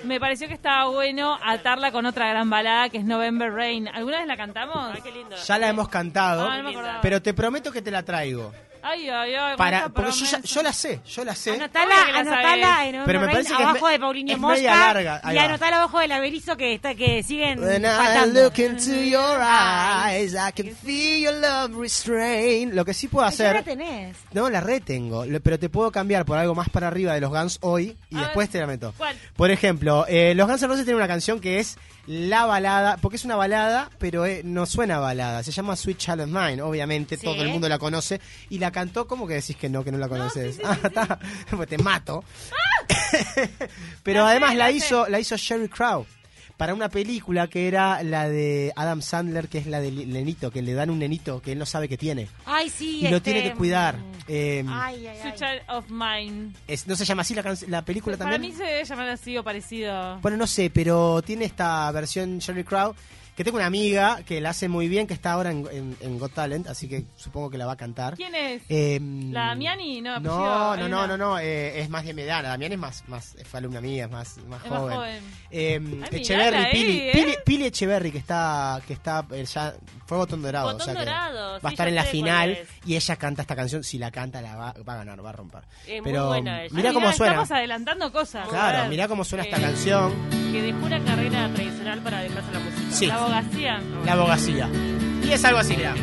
me 0.04 0.20
pareció 0.20 0.48
que 0.48 0.54
estaba 0.54 0.86
bueno 0.90 1.38
atarla 1.44 1.92
con 1.92 2.06
otra 2.06 2.30
gran 2.30 2.50
balada 2.50 2.90
que 2.90 2.98
es 3.00 3.06
November 3.06 3.52
Rain. 3.52 3.88
¿Alguna 3.88 4.20
vez 4.20 4.28
la 4.28 4.38
cantamos? 4.38 4.92
Ay, 4.96 5.02
qué 5.02 5.12
lindo. 5.12 5.36
Ya 5.36 5.58
la 5.58 5.68
hemos 5.70 5.90
cantado, 5.90 6.48
Ah, 6.50 6.58
no 6.58 6.64
me 6.64 6.70
acordaba. 6.72 7.02
pero 7.02 7.22
te 7.22 7.34
prometo 7.34 7.72
que 7.72 7.82
te 7.82 7.92
la 7.92 8.04
traigo. 8.04 8.52
Ay, 8.82 9.10
ay, 9.10 9.36
ay. 9.36 9.58
Para, 9.58 9.90
porque 9.90 10.12
yo, 10.12 10.26
ya- 10.26 10.42
yo 10.42 10.64
la 10.64 10.74
sé, 10.74 11.02
yo 11.08 11.24
la 11.26 11.36
sé. 11.36 11.52
Anotala, 11.52 11.96
la 12.12 12.20
anotala 12.20 12.86
en 12.88 13.04
Pero 13.06 13.20
me 13.22 13.28
parece 13.28 13.50
que 13.56 13.62
es 13.64 13.68
abajo 13.70 13.88
de 13.88 14.00
Paulinho 14.00 14.38
Mosca 14.38 14.56
media 14.56 14.76
larga. 14.76 15.22
Ahí 15.24 15.36
y 15.36 15.40
va. 15.40 15.46
anotala 15.46 15.78
abajo 15.78 16.00
del 16.00 16.12
Averizo 16.12 16.56
que 16.58 16.74
está 16.74 16.96
que 16.96 17.22
siguen 17.24 17.60
When 17.60 17.84
I 17.86 18.26
look 18.32 18.58
into 18.60 18.94
your 19.04 19.40
eyes, 19.42 20.34
I 20.34 20.52
can 20.56 20.76
feel 20.76 21.20
your 21.22 21.34
love 21.34 21.76
restrain. 21.80 22.76
Lo 22.76 22.86
que 22.86 22.94
sí 22.94 23.08
puedo 23.08 23.30
Ya 23.30 23.44
la 23.44 23.50
hacer, 23.60 23.64
tenés. 23.64 24.18
no, 24.34 24.50
la 24.50 24.62
retengo, 24.62 25.26
pero 25.44 25.60
te 25.60 25.70
puedo 25.70 25.92
cambiar 25.92 26.26
por 26.26 26.38
algo 26.38 26.56
más 26.56 26.70
para 26.70 26.88
arriba 26.88 27.14
de 27.14 27.22
los 27.22 27.30
Guns 27.32 27.58
hoy 27.62 27.98
y 28.10 28.18
A 28.18 28.22
después 28.22 28.48
ver, 28.48 28.52
te 28.52 28.60
la 28.60 28.68
meto. 28.68 28.94
¿cuál? 28.98 29.16
Por 29.36 29.52
ejemplo, 29.52 30.06
eh, 30.08 30.34
los 30.36 30.48
Guns 30.48 30.62
N' 30.62 30.68
Roses 30.68 30.86
tienen 30.86 30.98
una 30.98 31.08
canción 31.08 31.40
que 31.40 31.60
es 31.60 31.78
la 32.12 32.48
balada, 32.48 32.98
porque 32.98 33.18
es 33.18 33.26
una 33.26 33.36
balada, 33.36 33.92
pero 34.00 34.26
eh, 34.26 34.42
no 34.44 34.66
suena 34.66 34.96
a 34.96 35.00
balada. 35.00 35.44
Se 35.44 35.52
llama 35.52 35.76
Sweet 35.76 35.98
Child 36.00 36.22
of 36.22 36.28
Mine, 36.30 36.60
obviamente 36.64 37.18
Sí. 37.18 37.24
todo 37.24 37.40
el 37.44 37.50
mundo 37.50 37.70
la 37.70 37.78
conoce 37.78 38.20
y 38.50 38.58
la 38.58 38.72
cantó. 38.72 39.06
¿Cómo 39.06 39.28
que 39.28 39.36
decís 39.36 39.56
que 39.56 39.70
no, 39.70 39.84
que 39.84 39.92
no 39.92 40.00
la 40.00 40.10
conoces? 40.10 40.60
Ah, 40.64 40.76
está, 40.84 41.20
pues 41.56 41.70
te 41.70 41.78
mato. 41.78 42.24
pero 44.04 44.24
sé, 44.26 44.32
además 44.32 44.56
la, 44.56 44.66
la 44.66 44.72
hizo, 44.72 45.08
la 45.08 45.20
hizo 45.20 45.38
Sherry 45.38 45.70
Crow 45.70 46.08
para 46.60 46.74
una 46.74 46.90
película 46.90 47.48
que 47.48 47.70
era 47.70 48.04
la 48.04 48.28
de 48.28 48.74
Adam 48.76 49.02
Sandler, 49.02 49.48
que 49.48 49.60
es 49.60 49.66
la 49.66 49.80
del 49.80 50.12
nenito, 50.12 50.52
que 50.52 50.62
le 50.62 50.74
dan 50.74 50.90
un 50.90 51.00
nenito 51.00 51.42
que 51.42 51.54
él 51.54 51.58
no 51.58 51.66
sabe 51.66 51.88
que 51.88 51.98
tiene 51.98 52.28
Ay, 52.46 52.70
sí. 52.70 52.98
y 53.00 53.08
lo 53.08 53.18
este, 53.18 53.32
tiene 53.32 53.50
que 53.50 53.56
cuidar. 53.56 53.96
Eh, 54.28 54.66
Ay, 54.68 55.08
ay, 55.08 55.18
ay. 55.24 55.34
Child 55.36 55.62
of 55.70 55.86
Mine. 55.90 56.52
es- 56.68 56.86
¿No 56.86 56.96
se 56.98 57.06
llama 57.06 57.22
así 57.22 57.34
la, 57.34 57.44
can- 57.44 57.58
la 57.68 57.84
película 57.84 58.18
Para 58.18 58.32
también? 58.32 58.52
mí 58.52 58.58
se 58.58 58.66
debe 58.66 58.84
llamar 58.84 59.08
así 59.10 59.38
o 59.38 59.44
parecido. 59.44 60.20
Bueno, 60.20 60.36
no 60.38 60.46
sé, 60.48 60.70
pero 60.70 61.22
tiene 61.22 61.46
esta 61.46 61.90
versión 61.94 62.40
Sherry 62.40 62.66
Crow 62.66 62.94
que 63.40 63.46
tengo 63.46 63.56
una 63.56 63.68
amiga 63.68 64.20
que 64.26 64.42
la 64.42 64.50
hace 64.50 64.68
muy 64.68 64.90
bien, 64.90 65.08
que 65.08 65.14
está 65.14 65.32
ahora 65.32 65.50
en, 65.52 65.66
en- 65.72 65.96
en 66.02 66.20
Got 66.20 66.34
Talent, 66.34 66.68
así 66.68 66.90
que 66.90 67.06
supongo 67.16 67.50
que 67.50 67.58
la 67.58 67.66
va 67.66 67.72
a 67.72 67.78
cantar. 67.78 68.16
¿Quién 68.18 68.36
es? 68.36 68.64
Eh, 68.68 69.00
¿La 69.32 69.46
Damiani? 69.46 70.02
No, 70.02 70.20
no, 70.20 70.76
no, 70.76 70.90
no, 70.90 71.08
no, 71.08 71.16
no, 71.18 71.40
eh, 71.40 71.80
es 71.80 71.90
más 71.90 72.04
de 72.04 72.14
mi 72.14 72.24
edad. 72.24 72.44
La 72.44 72.50
Damián 72.50 72.74
es 72.74 72.78
más, 72.78 73.08
más, 73.08 73.38
fue 73.50 73.60
alumna 73.60 73.80
mía, 73.80 74.04
es 74.06 74.12
más, 74.12 74.38
más 74.50 74.62
Es 74.66 74.70
más 74.70 74.82
joven. 74.82 75.24
Eh, 75.52 75.80
Ay, 76.12 76.20
Echeverry, 76.20 76.58
mirala 76.58 76.70
Pili, 76.70 77.00
¿eh? 77.00 77.12
Pili, 77.14 77.36
Pili 77.46 77.66
Echeverry, 77.68 78.12
que 78.12 78.18
está, 78.18 78.82
que 78.86 78.92
está 78.92 79.26
eh, 79.32 79.46
ya, 79.46 79.74
fue 80.06 80.18
botón 80.18 80.42
dorado. 80.42 80.74
Botón 80.74 80.82
o 80.82 80.84
sea 80.84 80.94
que 80.96 81.00
dorado, 81.00 81.62
va 81.64 81.70
a 81.70 81.72
estar 81.72 81.88
en 81.88 81.96
la 81.96 82.04
final 82.04 82.50
es. 82.52 82.68
y 82.86 82.98
ella 82.98 83.16
canta 83.16 83.44
esta 83.44 83.56
canción. 83.56 83.86
Si 83.86 83.98
la 83.98 84.12
canta, 84.12 84.42
la 84.42 84.58
va, 84.58 84.74
va 84.86 84.94
a 84.96 84.98
ganar, 84.98 85.24
va 85.24 85.30
a 85.30 85.32
romper. 85.32 85.64
Pero 86.04 86.34
mira 86.72 86.92
cómo 86.92 87.10
suena. 87.14 87.32
Estamos 87.36 87.52
adelantando 87.52 88.12
cosas. 88.12 88.50
Claro, 88.50 88.90
mira 88.90 89.08
cómo 89.08 89.24
suena 89.24 89.46
esta 89.46 89.62
canción. 89.62 90.12
Que 90.52 90.62
dejó 90.62 90.86
una 90.88 91.02
carrera 91.06 91.48
tradicional 91.54 92.00
para 92.02 92.20
dedicarse 92.22 92.50
a 92.50 92.54
la 92.54 92.60
música. 92.60 92.92
Sí. 92.92 93.06
La 93.06 93.18
abogacía. 93.30 93.80
La 94.06 94.14
abogacía. 94.14 94.70
Y 95.24 95.32
es 95.32 95.46
algo 95.46 95.60
así, 95.60 95.78
mira. 95.78 95.94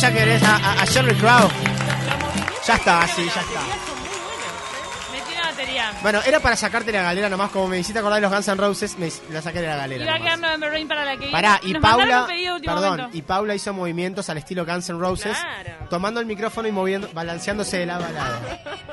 Ya 0.00 0.12
que 0.12 0.22
eres 0.22 0.42
a, 0.44 0.56
a, 0.82 0.86
Crow. 0.86 1.50
Ya 2.66 2.74
está, 2.74 3.06
sí, 3.08 3.24
ya 3.34 3.40
está. 3.40 3.60
Metí 5.10 5.32
una 5.32 5.42
batería. 5.50 5.92
Bueno, 6.02 6.20
era 6.24 6.38
para 6.40 6.54
sacarte 6.54 6.92
la 6.92 7.02
galera 7.02 7.28
nomás, 7.28 7.50
como 7.50 7.66
me 7.66 7.78
hiciste 7.80 7.98
acordar 7.98 8.18
de 8.20 8.22
los 8.22 8.30
Guns 8.32 8.46
N' 8.48 8.56
Roses, 8.60 8.96
me 8.98 9.10
la 9.30 9.42
saqué 9.42 9.60
de 9.60 9.66
la 9.66 9.76
galera. 9.76 10.04
Iba 10.04 10.14
a 10.14 10.18
quedar 10.20 10.38
November 10.38 10.70
Rain 10.70 10.86
para 10.86 11.04
la 11.04 11.16
que 11.16 11.30
Pará, 11.30 11.58
y 11.64 11.72
Nos 11.72 11.82
mandaron 11.82 11.98
Paula, 12.08 12.20
un 12.22 12.26
pedido 12.28 12.50
de 12.50 12.56
último 12.56 12.74
perdón, 12.74 12.96
momento. 12.96 13.16
y 13.16 13.22
Paula 13.22 13.54
hizo 13.56 13.72
movimientos 13.74 14.30
al 14.30 14.38
estilo 14.38 14.64
Guns 14.64 14.88
N' 14.90 14.98
Roses, 15.00 15.36
Claro. 15.36 15.86
tomando 15.90 16.20
el 16.20 16.26
micrófono 16.26 16.68
y 16.68 16.72
moviendo, 16.72 17.08
balanceándose 17.12 17.78
de 17.78 17.86
lado 17.86 18.04
a 18.04 18.10
lado. 18.10 18.38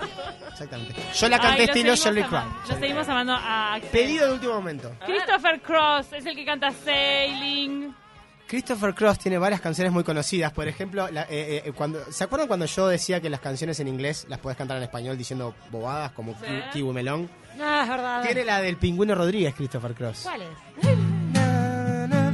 Exactamente. 0.54 0.96
Yo 1.14 1.30
la 1.30 1.38
canté 1.38 1.62
Ay, 1.62 1.68
lo 1.68 1.74
estilo 1.74 1.96
seguimos 1.98 2.00
Sherry 2.00 2.24
Crow. 2.30 2.40
amando. 2.42 2.62
Lo 2.70 2.80
seguimos 2.80 3.10
amando 3.10 3.34
a 3.34 3.74
Axel. 3.76 3.90
Pedido 3.92 4.28
de 4.28 4.34
último 4.34 4.54
momento. 4.54 4.92
Christopher 5.06 5.62
Cross 5.62 6.14
es 6.14 6.26
el 6.26 6.36
que 6.36 6.46
canta 6.46 6.72
Sailing. 6.72 7.94
Christopher 8.48 8.94
Cross 8.94 9.20
tiene 9.20 9.38
varias 9.38 9.60
canciones 9.62 9.92
muy 9.92 10.04
conocidas. 10.04 10.52
Por 10.54 10.68
ejemplo, 10.68 11.10
la- 11.10 11.24
eh, 11.24 11.64
eh, 11.66 11.72
cuando, 11.76 12.00
¿se 12.12 12.24
acuerdan 12.24 12.48
cuando 12.48 12.66
yo 12.68 12.88
decía 12.88 13.20
que 13.20 13.30
las 13.30 13.40
canciones 13.40 13.80
en 13.80 13.88
inglés 13.88 14.26
las 14.30 14.40
puedes 14.40 14.58
cantar 14.58 14.78
en 14.78 14.84
español 14.84 15.18
diciendo 15.18 15.56
bobadas 15.72 16.12
como 16.12 16.34
Sí. 16.34 16.40
Ki- 16.46 16.80
Kiwi 16.80 16.94
Melón? 16.94 17.30
Ah, 17.60 17.82
es 17.84 17.90
verdad. 17.90 18.24
Tiene 18.24 18.46
la 18.46 18.62
del 18.62 18.78
pingüino 18.78 19.16
Rodríguez, 19.16 19.56
Christopher 19.56 19.94
Cross. 19.96 20.22
¿Cuál 20.24 20.42
es? 20.44 20.98
Na, 21.34 22.08
na, 22.08 22.34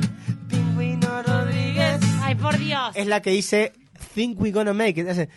Pingüino 0.49 1.23
Rodríguez. 1.23 2.01
Ay, 2.21 2.35
por 2.35 2.57
Dios. 2.57 2.91
Es 2.95 3.07
la 3.07 3.21
que 3.21 3.29
dice 3.31 3.71
Think 4.13 4.39
We 4.41 4.51
Gonna 4.51 4.73
Make 4.73 5.01
It. 5.01 5.07
Hace, 5.07 5.29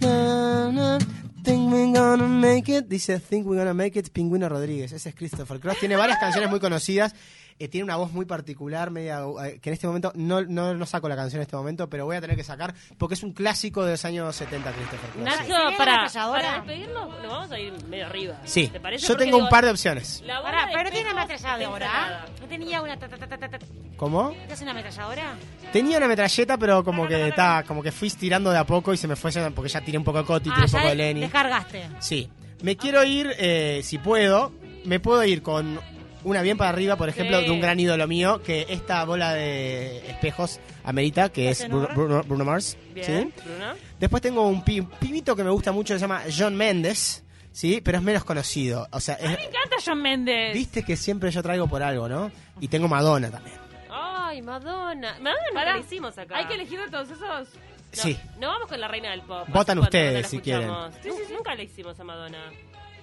na, 0.00 0.70
na, 0.70 0.98
Think 1.42 1.72
we 1.72 1.86
gonna 1.98 2.26
make 2.26 2.70
it. 2.70 2.86
Dice 2.88 3.18
Think 3.18 3.46
we 3.46 3.56
gonna 3.56 3.72
make 3.72 3.98
it. 3.98 4.10
Pingüino 4.12 4.48
Rodríguez. 4.50 4.92
Ese 4.92 5.08
es 5.08 5.14
Christopher 5.14 5.58
Cross. 5.58 5.78
Tiene 5.80 5.96
varias 5.96 6.18
canciones 6.18 6.50
muy 6.50 6.60
conocidas. 6.60 7.14
Eh, 7.62 7.68
tiene 7.68 7.84
una 7.84 7.96
voz 7.96 8.10
muy 8.10 8.24
particular, 8.24 8.90
media 8.90 9.20
eh, 9.44 9.60
que 9.60 9.68
en 9.68 9.74
este 9.74 9.86
momento 9.86 10.12
no, 10.14 10.40
no, 10.40 10.72
no 10.72 10.86
saco 10.86 11.10
la 11.10 11.14
canción 11.14 11.40
en 11.40 11.42
este 11.42 11.56
momento, 11.56 11.90
pero 11.90 12.06
voy 12.06 12.16
a 12.16 12.20
tener 12.22 12.34
que 12.34 12.42
sacar 12.42 12.74
porque 12.96 13.12
es 13.14 13.22
un 13.22 13.32
clásico 13.34 13.84
de 13.84 13.90
los 13.92 14.04
años 14.06 14.34
70 14.34 14.72
Christopher. 14.72 15.10
Nacho, 15.22 15.36
sí. 15.36 15.42
¿Sería 15.44 15.70
la 15.70 15.76
para, 15.76 16.08
para 16.10 16.52
despedirnos, 16.54 17.08
nos 17.22 17.30
vamos 17.30 17.52
a 17.52 17.58
ir 17.60 17.72
medio 17.86 18.06
arriba. 18.06 18.40
Sí, 18.44 18.68
¿Te 18.68 18.80
parece? 18.80 19.06
yo 19.06 19.12
Porque 19.12 19.24
tengo 19.26 19.36
un 19.36 19.50
par 19.50 19.66
de 19.66 19.72
opciones. 19.72 20.22
la 20.26 20.40
Pará, 20.40 20.64
de 20.66 20.72
pero 20.72 20.84
no 20.84 20.90
tiene 20.90 21.10
espejos 21.10 21.44
ametralladora. 21.44 22.26
¿No 22.40 22.46
tenía 22.48 22.80
una... 22.82 22.98
ta, 22.98 23.08
ta, 23.08 23.18
ta, 23.18 23.26
ta, 23.28 23.38
ta, 23.38 23.58
ta? 23.58 23.66
¿Cómo? 23.98 24.34
¿Es 24.48 24.62
una 24.62 24.70
ametralladora? 24.70 25.34
Tenía 25.70 25.98
una 25.98 26.08
metralleta, 26.08 26.56
pero 26.56 26.82
como 26.82 27.06
que 27.06 27.28
está, 27.28 27.62
como 27.68 27.82
que 27.82 27.92
fui 27.92 28.08
tirando 28.08 28.50
de 28.50 28.56
a 28.56 28.64
poco 28.64 28.94
y 28.94 28.96
se 28.96 29.06
me 29.06 29.16
fue 29.16 29.30
porque 29.54 29.68
ya 29.68 29.82
tiré 29.82 29.98
un 29.98 30.04
poco 30.04 30.16
de 30.20 30.24
Coti, 30.24 30.44
tiré 30.48 30.56
Ah, 30.56 30.64
un 30.64 30.66
ya 30.66 30.78
poco 30.78 30.88
de 30.88 30.96
de- 30.96 31.02
Lenny. 31.04 31.20
descargaste. 31.20 31.88
Sí. 31.98 32.30
Me 32.62 32.76
quiero 32.78 33.04
ir, 33.04 33.34
eh, 33.38 33.80
si 33.84 33.98
puedo, 33.98 34.50
me 34.86 34.98
puedo 34.98 35.22
ir 35.24 35.42
con 35.42 35.78
una 36.24 36.42
bien 36.42 36.56
para 36.56 36.70
arriba, 36.70 36.96
por 36.96 37.08
ejemplo, 37.08 37.38
Sí. 37.38 37.44
de 37.46 37.50
un 37.50 37.60
gran 37.60 37.78
ídolo 37.80 38.06
mío, 38.06 38.42
que 38.42 38.66
esta 38.68 39.04
bola 39.04 39.32
de 39.34 39.98
espejos 40.10 40.60
amerita, 40.84 41.30
que 41.30 41.50
es 41.50 41.66
Bruno, 41.68 41.88
Bruno- 41.94 42.22
Bruno 42.22 42.44
Mars. 42.44 42.76
Bien, 42.94 43.32
¿sí? 43.34 43.42
Bruno. 43.44 43.74
Después 43.98 44.22
tengo 44.22 44.46
un, 44.48 44.62
pi- 44.64 44.80
un 44.80 44.86
pibito 44.90 45.34
que 45.36 45.44
me 45.44 45.50
gusta 45.50 45.72
mucho, 45.72 45.94
se 45.94 46.00
llama 46.00 46.22
John 46.36 46.56
Mendes, 46.56 47.24
¿sí? 47.52 47.80
Pero 47.84 47.98
es 47.98 48.04
menos 48.04 48.24
conocido. 48.24 48.86
O 48.92 49.00
sea, 49.00 49.14
es- 49.16 49.28
Me 49.30 49.44
encanta 49.44 49.76
John 49.84 50.00
Mendes. 50.02 50.54
viste 50.54 50.82
que 50.82 50.96
siempre 50.96 51.30
yo 51.30 51.42
traigo 51.42 51.66
por 51.68 51.82
algo, 51.82 52.08
¿no? 52.08 52.30
Y 52.60 52.68
tengo 52.68 52.88
Madonna 52.88 53.30
también. 53.30 53.56
Ay, 53.90 54.42
Madonna. 54.42 55.16
Madonna 55.20 55.64
la 55.64 55.78
hicimos 55.78 56.16
acá. 56.18 56.36
Hay 56.36 56.46
que 56.46 56.54
elegir 56.54 56.78
de 56.80 56.88
todos 56.90 57.10
esos. 57.10 57.20
No, 57.20 58.02
Sí. 58.02 58.16
No 58.38 58.46
vamos 58.46 58.68
con 58.68 58.80
la 58.80 58.86
reina 58.86 59.10
del 59.10 59.22
pop. 59.22 59.48
Votan 59.48 59.76
ustedes, 59.80 60.22
no 60.22 60.28
si 60.28 60.36
escuchamos. 60.36 60.92
Nu- 61.04 61.34
Nunca 61.34 61.54
le 61.56 61.64
hicimos 61.64 61.98
a 61.98 62.04
Madonna. 62.04 62.38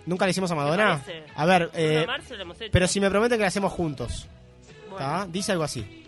¿Nunca 0.07 0.25
le 0.25 0.31
hicimos 0.31 0.49
a 0.51 0.55
Madonna? 0.55 1.01
A 1.35 1.45
ver, 1.45 1.69
eh, 1.73 2.07
pero 2.71 2.87
si 2.87 3.01
me 3.01 3.09
prometen 3.09 3.37
que 3.37 3.41
la 3.41 3.49
hacemos 3.49 3.73
juntos. 3.73 4.27
Dice 5.29 5.51
algo 5.51 5.65
así. 5.65 6.05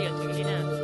Esto 0.00 0.30
es 0.30 0.79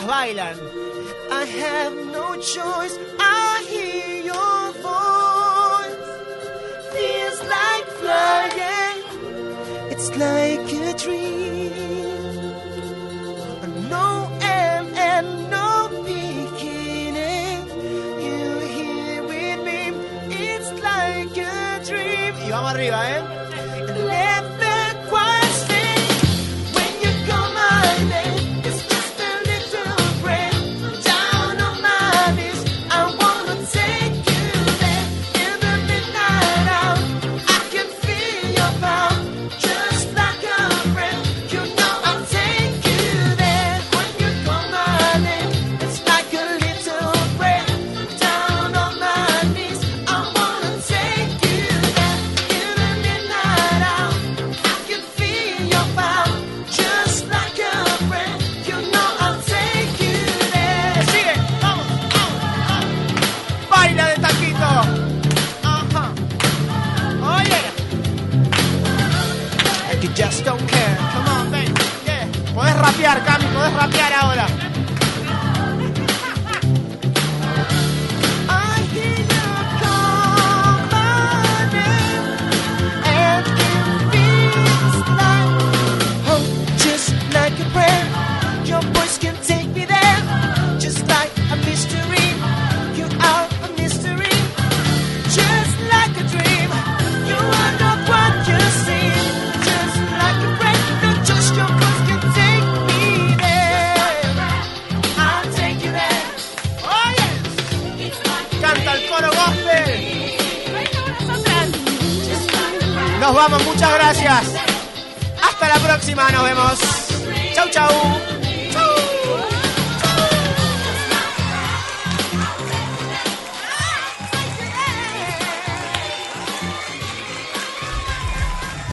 Las 0.00 0.06
bailan. 0.06 0.56
I 1.30 1.44
have 1.44 1.94
no 2.06 2.34
choice. 2.36 2.98